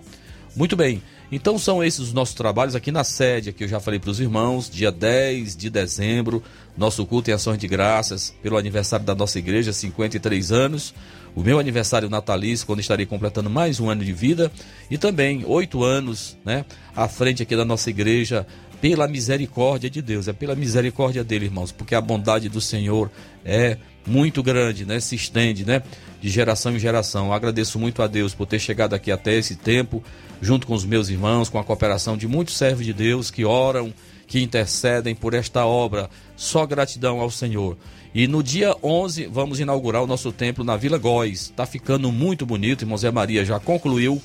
Muito 0.56 0.76
bem. 0.76 1.02
Então 1.32 1.60
são 1.60 1.84
esses 1.84 2.00
os 2.00 2.14
nossos 2.14 2.34
trabalhos 2.34 2.74
aqui 2.74 2.92
na 2.92 3.04
sede, 3.04 3.52
que 3.52 3.66
eu 3.66 3.68
já 3.68 3.82
falei 3.82 4.00
para 4.00 4.10
os 4.10 4.20
irmãos, 4.20 4.70
dia 4.70 4.92
10 4.92 5.58
de 5.58 5.70
dezembro, 5.70 6.42
nosso 6.78 7.06
culto 7.06 7.30
em 7.30 7.34
ações 7.34 7.58
de 7.58 7.68
graças 7.68 8.34
pelo 8.42 8.58
aniversário 8.58 9.06
da 9.06 9.14
nossa 9.14 9.38
igreja, 9.38 9.74
53 9.74 10.52
anos 10.52 10.94
o 11.38 11.44
meu 11.44 11.60
aniversário 11.60 12.10
natalício, 12.10 12.66
quando 12.66 12.80
estarei 12.80 13.06
completando 13.06 13.48
mais 13.48 13.80
um 13.80 13.92
ano 13.92 14.04
de 14.04 14.12
vida, 14.12 14.52
e 14.90 14.98
também 14.98 15.44
oito 15.46 15.84
anos, 15.84 16.36
né, 16.44 16.66
à 16.96 17.08
frente 17.08 17.44
aqui 17.44 17.56
da 17.56 17.64
nossa 17.64 17.92
igreja, 17.92 18.44
pela 18.82 19.08
misericórdia 19.08 19.90
de 19.90 20.02
Deus, 20.02 20.28
é 20.28 20.34
pela 20.34 20.56
misericórdia 20.56 21.24
dele, 21.24 21.46
irmãos, 21.46 21.72
porque 21.72 21.96
a 21.96 22.02
bondade 22.02 22.50
do 22.50 22.62
Senhor 22.62 23.12
é 23.44 23.78
muito 24.06 24.42
grande, 24.42 24.86
né, 24.86 25.00
se 25.00 25.16
estende, 25.16 25.66
né, 25.66 25.82
de 26.22 26.30
geração 26.30 26.76
em 26.76 26.80
geração. 26.80 27.28
Eu 27.28 27.34
agradeço 27.34 27.78
muito 27.78 28.02
a 28.02 28.08
Deus 28.08 28.34
por 28.34 28.46
ter 28.46 28.60
chegado 28.60 28.94
aqui 28.94 29.12
até 29.12 29.36
esse 29.36 29.56
tempo, 29.56 30.04
junto 30.42 30.66
com 30.66 30.74
os 30.74 30.86
meus 30.86 31.10
irmãos, 31.10 31.50
com 31.50 31.60
a 31.60 31.64
cooperação 31.64 32.16
de 32.16 32.28
muitos 32.28 32.56
servos 32.56 32.86
de 32.86 32.94
Deus 32.94 33.30
que 33.30 33.44
oram, 33.44 33.94
que 34.26 34.42
intercedem 34.42 35.16
por 35.16 35.34
esta 35.34 35.66
obra. 35.66 36.10
Só 36.36 36.66
gratidão 36.66 37.20
ao 37.20 37.32
Senhor. 37.32 37.78
E 38.14 38.28
no 38.28 38.42
dia 38.42 38.76
11 38.82 39.28
vamos 39.28 39.60
inaugurar 39.60 40.04
o 40.04 40.08
nosso 40.08 40.32
templo 40.32 40.64
na 40.64 40.78
Vila 40.78 40.98
Góis. 40.98 41.42
Está 41.42 41.66
ficando 41.66 42.12
muito 42.12 42.46
bonito, 42.46 42.84
irmão 42.84 42.98
Zé 42.98 43.12
Maria 43.12 43.44
já 43.44 43.60
concluiu 43.60 44.22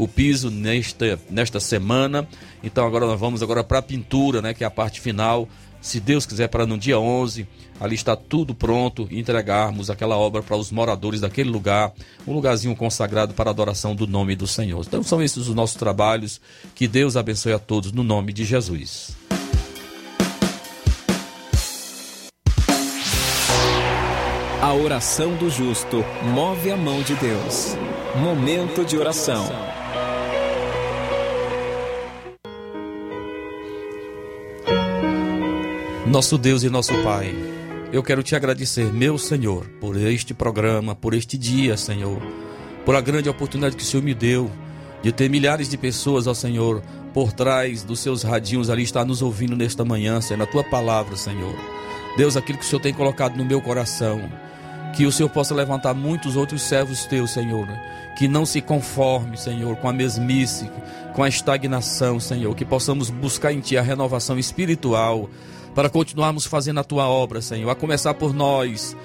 o 0.00 0.08
piso 0.08 0.50
nesta, 0.50 1.20
nesta 1.28 1.60
semana. 1.60 2.26
Então 2.64 2.86
agora 2.86 3.06
nós 3.06 3.20
vamos 3.20 3.42
agora 3.42 3.62
para 3.62 3.78
a 3.78 3.82
pintura, 3.82 4.40
né, 4.40 4.54
que 4.54 4.64
é 4.64 4.66
a 4.66 4.70
parte 4.70 4.98
final. 4.98 5.46
Se 5.78 6.00
Deus 6.00 6.24
quiser 6.24 6.48
para 6.48 6.66
no 6.66 6.78
dia 6.78 6.98
11, 6.98 7.46
ali 7.78 7.94
está 7.94 8.16
tudo 8.16 8.54
pronto 8.54 9.08
entregarmos 9.10 9.90
aquela 9.90 10.16
obra 10.16 10.42
para 10.42 10.56
os 10.56 10.70
moradores 10.70 11.20
daquele 11.20 11.50
lugar, 11.50 11.92
um 12.26 12.32
lugarzinho 12.32 12.74
consagrado 12.76 13.34
para 13.34 13.50
a 13.50 13.52
adoração 13.52 13.94
do 13.94 14.06
nome 14.06 14.34
do 14.36 14.46
Senhor. 14.46 14.82
Então 14.86 15.02
são 15.02 15.22
esses 15.22 15.48
os 15.48 15.54
nossos 15.54 15.76
trabalhos. 15.76 16.40
Que 16.74 16.88
Deus 16.88 17.16
abençoe 17.16 17.52
a 17.52 17.58
todos 17.58 17.92
no 17.92 18.02
nome 18.02 18.32
de 18.32 18.44
Jesus. 18.44 19.16
A 24.62 24.74
oração 24.74 25.34
do 25.36 25.50
justo 25.50 26.04
move 26.34 26.70
a 26.70 26.76
mão 26.76 27.02
de 27.02 27.14
Deus. 27.16 27.76
Momento 28.22 28.84
de 28.84 28.96
oração. 28.96 29.69
Nosso 36.10 36.36
Deus 36.36 36.64
e 36.64 36.68
nosso 36.68 36.92
Pai, 37.04 37.32
eu 37.92 38.02
quero 38.02 38.20
te 38.20 38.34
agradecer, 38.34 38.92
meu 38.92 39.16
Senhor, 39.16 39.64
por 39.80 39.96
este 39.96 40.34
programa, 40.34 40.92
por 40.92 41.14
este 41.14 41.38
dia, 41.38 41.76
Senhor, 41.76 42.20
por 42.84 42.96
a 42.96 43.00
grande 43.00 43.28
oportunidade 43.28 43.76
que 43.76 43.82
o 43.84 43.86
Senhor 43.86 44.02
me 44.02 44.12
deu 44.12 44.50
de 45.04 45.12
ter 45.12 45.30
milhares 45.30 45.68
de 45.68 45.78
pessoas, 45.78 46.26
ó 46.26 46.34
Senhor, 46.34 46.82
por 47.14 47.32
trás 47.32 47.84
dos 47.84 48.00
seus 48.00 48.24
radinhos 48.24 48.68
ali, 48.68 48.82
estar 48.82 49.04
nos 49.04 49.22
ouvindo 49.22 49.56
nesta 49.56 49.84
manhã, 49.84 50.20
Senhor, 50.20 50.36
na 50.36 50.46
tua 50.46 50.64
palavra, 50.64 51.16
Senhor. 51.16 51.54
Deus, 52.16 52.36
aquilo 52.36 52.58
que 52.58 52.64
o 52.64 52.68
Senhor 52.68 52.82
tem 52.82 52.92
colocado 52.92 53.36
no 53.36 53.44
meu 53.44 53.62
coração, 53.62 54.20
que 54.96 55.06
o 55.06 55.12
Senhor 55.12 55.28
possa 55.28 55.54
levantar 55.54 55.94
muitos 55.94 56.34
outros 56.34 56.62
servos 56.62 57.06
teus, 57.06 57.30
Senhor. 57.30 57.68
Que 58.18 58.26
não 58.26 58.44
se 58.44 58.60
conforme, 58.60 59.36
Senhor, 59.36 59.76
com 59.76 59.88
a 59.88 59.92
mesmice, 59.92 60.68
com 61.14 61.22
a 61.22 61.28
estagnação, 61.28 62.18
Senhor. 62.18 62.52
Que 62.56 62.64
possamos 62.64 63.10
buscar 63.10 63.52
em 63.52 63.60
Ti 63.60 63.78
a 63.78 63.82
renovação 63.82 64.36
espiritual 64.40 65.30
para 65.74 65.88
continuarmos 65.90 66.46
fazendo 66.46 66.80
a 66.80 66.84
Tua 66.84 67.08
obra, 67.08 67.40
Senhor. 67.40 67.70
A 67.70 67.74
começar 67.74 68.14
por 68.14 68.34
nós, 68.34 68.96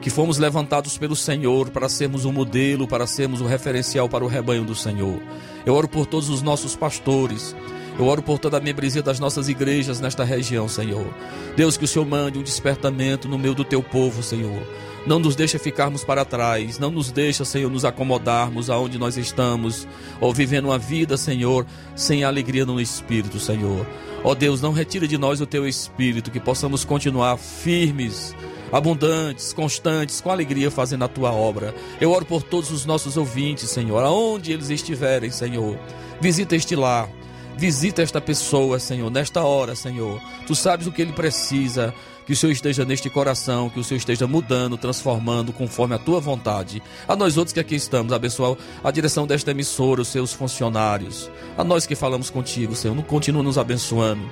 que 0.00 0.10
fomos 0.10 0.38
levantados 0.38 0.96
pelo 0.96 1.16
Senhor 1.16 1.70
para 1.70 1.88
sermos 1.88 2.24
um 2.24 2.32
modelo, 2.32 2.86
para 2.86 3.06
sermos 3.06 3.40
um 3.40 3.46
referencial 3.46 4.08
para 4.08 4.24
o 4.24 4.28
rebanho 4.28 4.64
do 4.64 4.74
Senhor. 4.74 5.20
Eu 5.64 5.74
oro 5.74 5.88
por 5.88 6.06
todos 6.06 6.28
os 6.28 6.42
nossos 6.42 6.74
pastores. 6.76 7.54
Eu 7.98 8.06
oro 8.06 8.22
por 8.22 8.38
toda 8.38 8.56
a 8.56 8.60
membresia 8.60 9.02
das 9.02 9.20
nossas 9.20 9.48
igrejas 9.48 10.00
nesta 10.00 10.24
região, 10.24 10.68
Senhor. 10.68 11.06
Deus, 11.54 11.76
que 11.76 11.84
o 11.84 11.88
Senhor 11.88 12.06
mande 12.06 12.38
um 12.38 12.42
despertamento 12.42 13.28
no 13.28 13.38
meio 13.38 13.54
do 13.54 13.64
teu 13.64 13.82
povo, 13.82 14.22
Senhor 14.22 14.62
não 15.06 15.18
nos 15.18 15.34
deixa 15.34 15.58
ficarmos 15.58 16.04
para 16.04 16.24
trás, 16.24 16.78
não 16.78 16.90
nos 16.90 17.10
deixa, 17.10 17.44
Senhor, 17.44 17.70
nos 17.70 17.84
acomodarmos 17.84 18.68
aonde 18.68 18.98
nós 18.98 19.16
estamos, 19.16 19.86
ou 20.20 20.32
vivendo 20.32 20.66
uma 20.66 20.78
vida, 20.78 21.16
Senhor, 21.16 21.66
sem 21.96 22.22
alegria 22.24 22.66
no 22.66 22.80
Espírito, 22.80 23.38
Senhor. 23.38 23.86
Ó 24.22 24.34
Deus, 24.34 24.60
não 24.60 24.72
retira 24.72 25.08
de 25.08 25.16
nós 25.16 25.40
o 25.40 25.46
teu 25.46 25.66
Espírito, 25.66 26.30
que 26.30 26.38
possamos 26.38 26.84
continuar 26.84 27.38
firmes, 27.38 28.34
abundantes, 28.70 29.52
constantes, 29.52 30.20
com 30.20 30.30
alegria 30.30 30.70
fazendo 30.70 31.04
a 31.04 31.08
tua 31.08 31.32
obra. 31.32 31.74
Eu 32.00 32.12
oro 32.12 32.26
por 32.26 32.42
todos 32.42 32.70
os 32.70 32.84
nossos 32.84 33.16
ouvintes, 33.16 33.70
Senhor, 33.70 34.02
aonde 34.04 34.52
eles 34.52 34.68
estiverem, 34.68 35.30
Senhor. 35.30 35.78
Visita 36.20 36.54
este 36.54 36.76
lar, 36.76 37.08
visita 37.56 38.02
esta 38.02 38.20
pessoa, 38.20 38.78
Senhor, 38.78 39.10
nesta 39.10 39.42
hora, 39.42 39.74
Senhor. 39.74 40.20
Tu 40.46 40.54
sabes 40.54 40.86
o 40.86 40.92
que 40.92 41.00
ele 41.00 41.12
precisa. 41.12 41.94
Que 42.30 42.34
o 42.34 42.36
Senhor 42.36 42.52
esteja 42.52 42.84
neste 42.84 43.10
coração, 43.10 43.68
que 43.68 43.80
o 43.80 43.82
Senhor 43.82 43.98
esteja 43.98 44.24
mudando, 44.24 44.78
transformando 44.78 45.52
conforme 45.52 45.96
a 45.96 45.98
tua 45.98 46.20
vontade. 46.20 46.80
A 47.08 47.16
nós 47.16 47.36
outros 47.36 47.52
que 47.52 47.58
aqui 47.58 47.74
estamos, 47.74 48.12
abençoar 48.12 48.56
a 48.84 48.90
direção 48.92 49.26
desta 49.26 49.50
emissora, 49.50 50.00
os 50.00 50.06
seus 50.06 50.32
funcionários. 50.32 51.28
A 51.58 51.64
nós 51.64 51.86
que 51.86 51.96
falamos 51.96 52.30
contigo, 52.30 52.76
Senhor, 52.76 52.94
continua 53.02 53.42
nos 53.42 53.58
abençoando. 53.58 54.22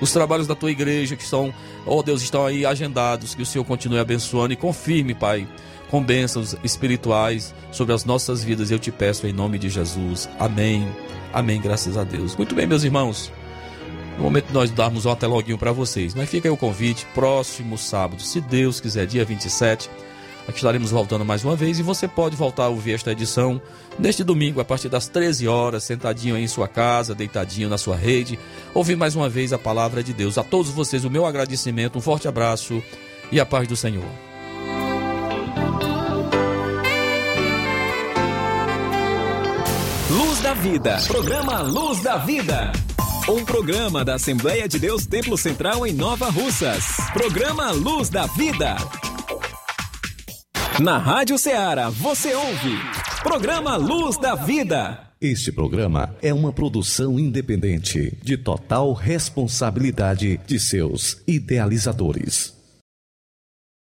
Os 0.00 0.12
trabalhos 0.12 0.46
da 0.46 0.54
tua 0.54 0.70
igreja 0.70 1.16
que 1.16 1.24
estão, 1.24 1.52
oh 1.84 2.00
Deus, 2.00 2.22
estão 2.22 2.46
aí 2.46 2.64
agendados, 2.64 3.34
que 3.34 3.42
o 3.42 3.46
Senhor 3.46 3.64
continue 3.64 3.98
abençoando 3.98 4.52
e 4.52 4.56
confirme, 4.56 5.12
Pai, 5.12 5.44
com 5.90 6.00
bênçãos 6.00 6.54
espirituais 6.62 7.52
sobre 7.72 7.92
as 7.92 8.04
nossas 8.04 8.44
vidas. 8.44 8.70
Eu 8.70 8.78
te 8.78 8.92
peço 8.92 9.26
em 9.26 9.32
nome 9.32 9.58
de 9.58 9.68
Jesus. 9.68 10.28
Amém. 10.38 10.86
Amém, 11.32 11.60
graças 11.60 11.96
a 11.96 12.04
Deus. 12.04 12.36
Muito 12.36 12.54
bem, 12.54 12.68
meus 12.68 12.84
irmãos. 12.84 13.32
No 14.18 14.24
momento 14.24 14.48
de 14.48 14.52
nós 14.52 14.68
darmos 14.72 15.06
um 15.06 15.12
até 15.12 15.28
loguinho 15.28 15.56
para 15.56 15.70
vocês. 15.70 16.12
Mas 16.12 16.28
fica 16.28 16.48
aí 16.48 16.52
o 16.52 16.56
convite, 16.56 17.06
próximo 17.14 17.78
sábado, 17.78 18.20
se 18.20 18.40
Deus 18.40 18.80
quiser, 18.80 19.06
dia 19.06 19.24
27. 19.24 19.88
Aqui 20.48 20.56
estaremos 20.56 20.90
voltando 20.90 21.24
mais 21.24 21.44
uma 21.44 21.54
vez 21.54 21.78
e 21.78 21.84
você 21.84 22.08
pode 22.08 22.34
voltar 22.34 22.64
a 22.64 22.68
ouvir 22.68 22.94
esta 22.94 23.12
edição 23.12 23.62
neste 23.96 24.24
domingo, 24.24 24.60
a 24.60 24.64
partir 24.64 24.88
das 24.88 25.06
13 25.06 25.46
horas, 25.46 25.84
sentadinho 25.84 26.34
aí 26.34 26.42
em 26.42 26.48
sua 26.48 26.66
casa, 26.66 27.14
deitadinho 27.14 27.68
na 27.68 27.78
sua 27.78 27.94
rede, 27.94 28.38
ouvir 28.74 28.96
mais 28.96 29.14
uma 29.14 29.28
vez 29.28 29.52
a 29.52 29.58
palavra 29.58 30.02
de 30.02 30.12
Deus. 30.12 30.36
A 30.36 30.42
todos 30.42 30.72
vocês, 30.72 31.04
o 31.04 31.10
meu 31.10 31.24
agradecimento, 31.24 31.98
um 31.98 32.00
forte 32.00 32.26
abraço 32.26 32.82
e 33.30 33.38
a 33.38 33.46
paz 33.46 33.68
do 33.68 33.76
Senhor. 33.76 34.08
Luz 40.10 40.40
da 40.40 40.54
Vida, 40.54 40.98
programa 41.06 41.60
Luz 41.60 42.02
da 42.02 42.16
Vida. 42.16 42.72
Um 43.30 43.44
programa 43.44 44.06
da 44.06 44.14
Assembleia 44.14 44.66
de 44.66 44.78
Deus 44.78 45.04
Templo 45.04 45.36
Central 45.36 45.86
em 45.86 45.92
Nova 45.92 46.30
Russas. 46.30 46.96
Programa 47.12 47.70
Luz 47.72 48.08
da 48.08 48.24
Vida. 48.24 48.74
Na 50.80 50.96
Rádio 50.96 51.36
Ceará, 51.36 51.90
você 51.90 52.34
ouve. 52.34 52.78
Programa 53.22 53.76
Luz 53.76 54.16
da 54.16 54.34
Vida. 54.34 55.12
Este 55.20 55.52
programa 55.52 56.16
é 56.22 56.32
uma 56.32 56.54
produção 56.54 57.18
independente, 57.18 58.16
de 58.22 58.38
total 58.38 58.94
responsabilidade 58.94 60.40
de 60.46 60.58
seus 60.58 61.22
idealizadores. 61.26 62.57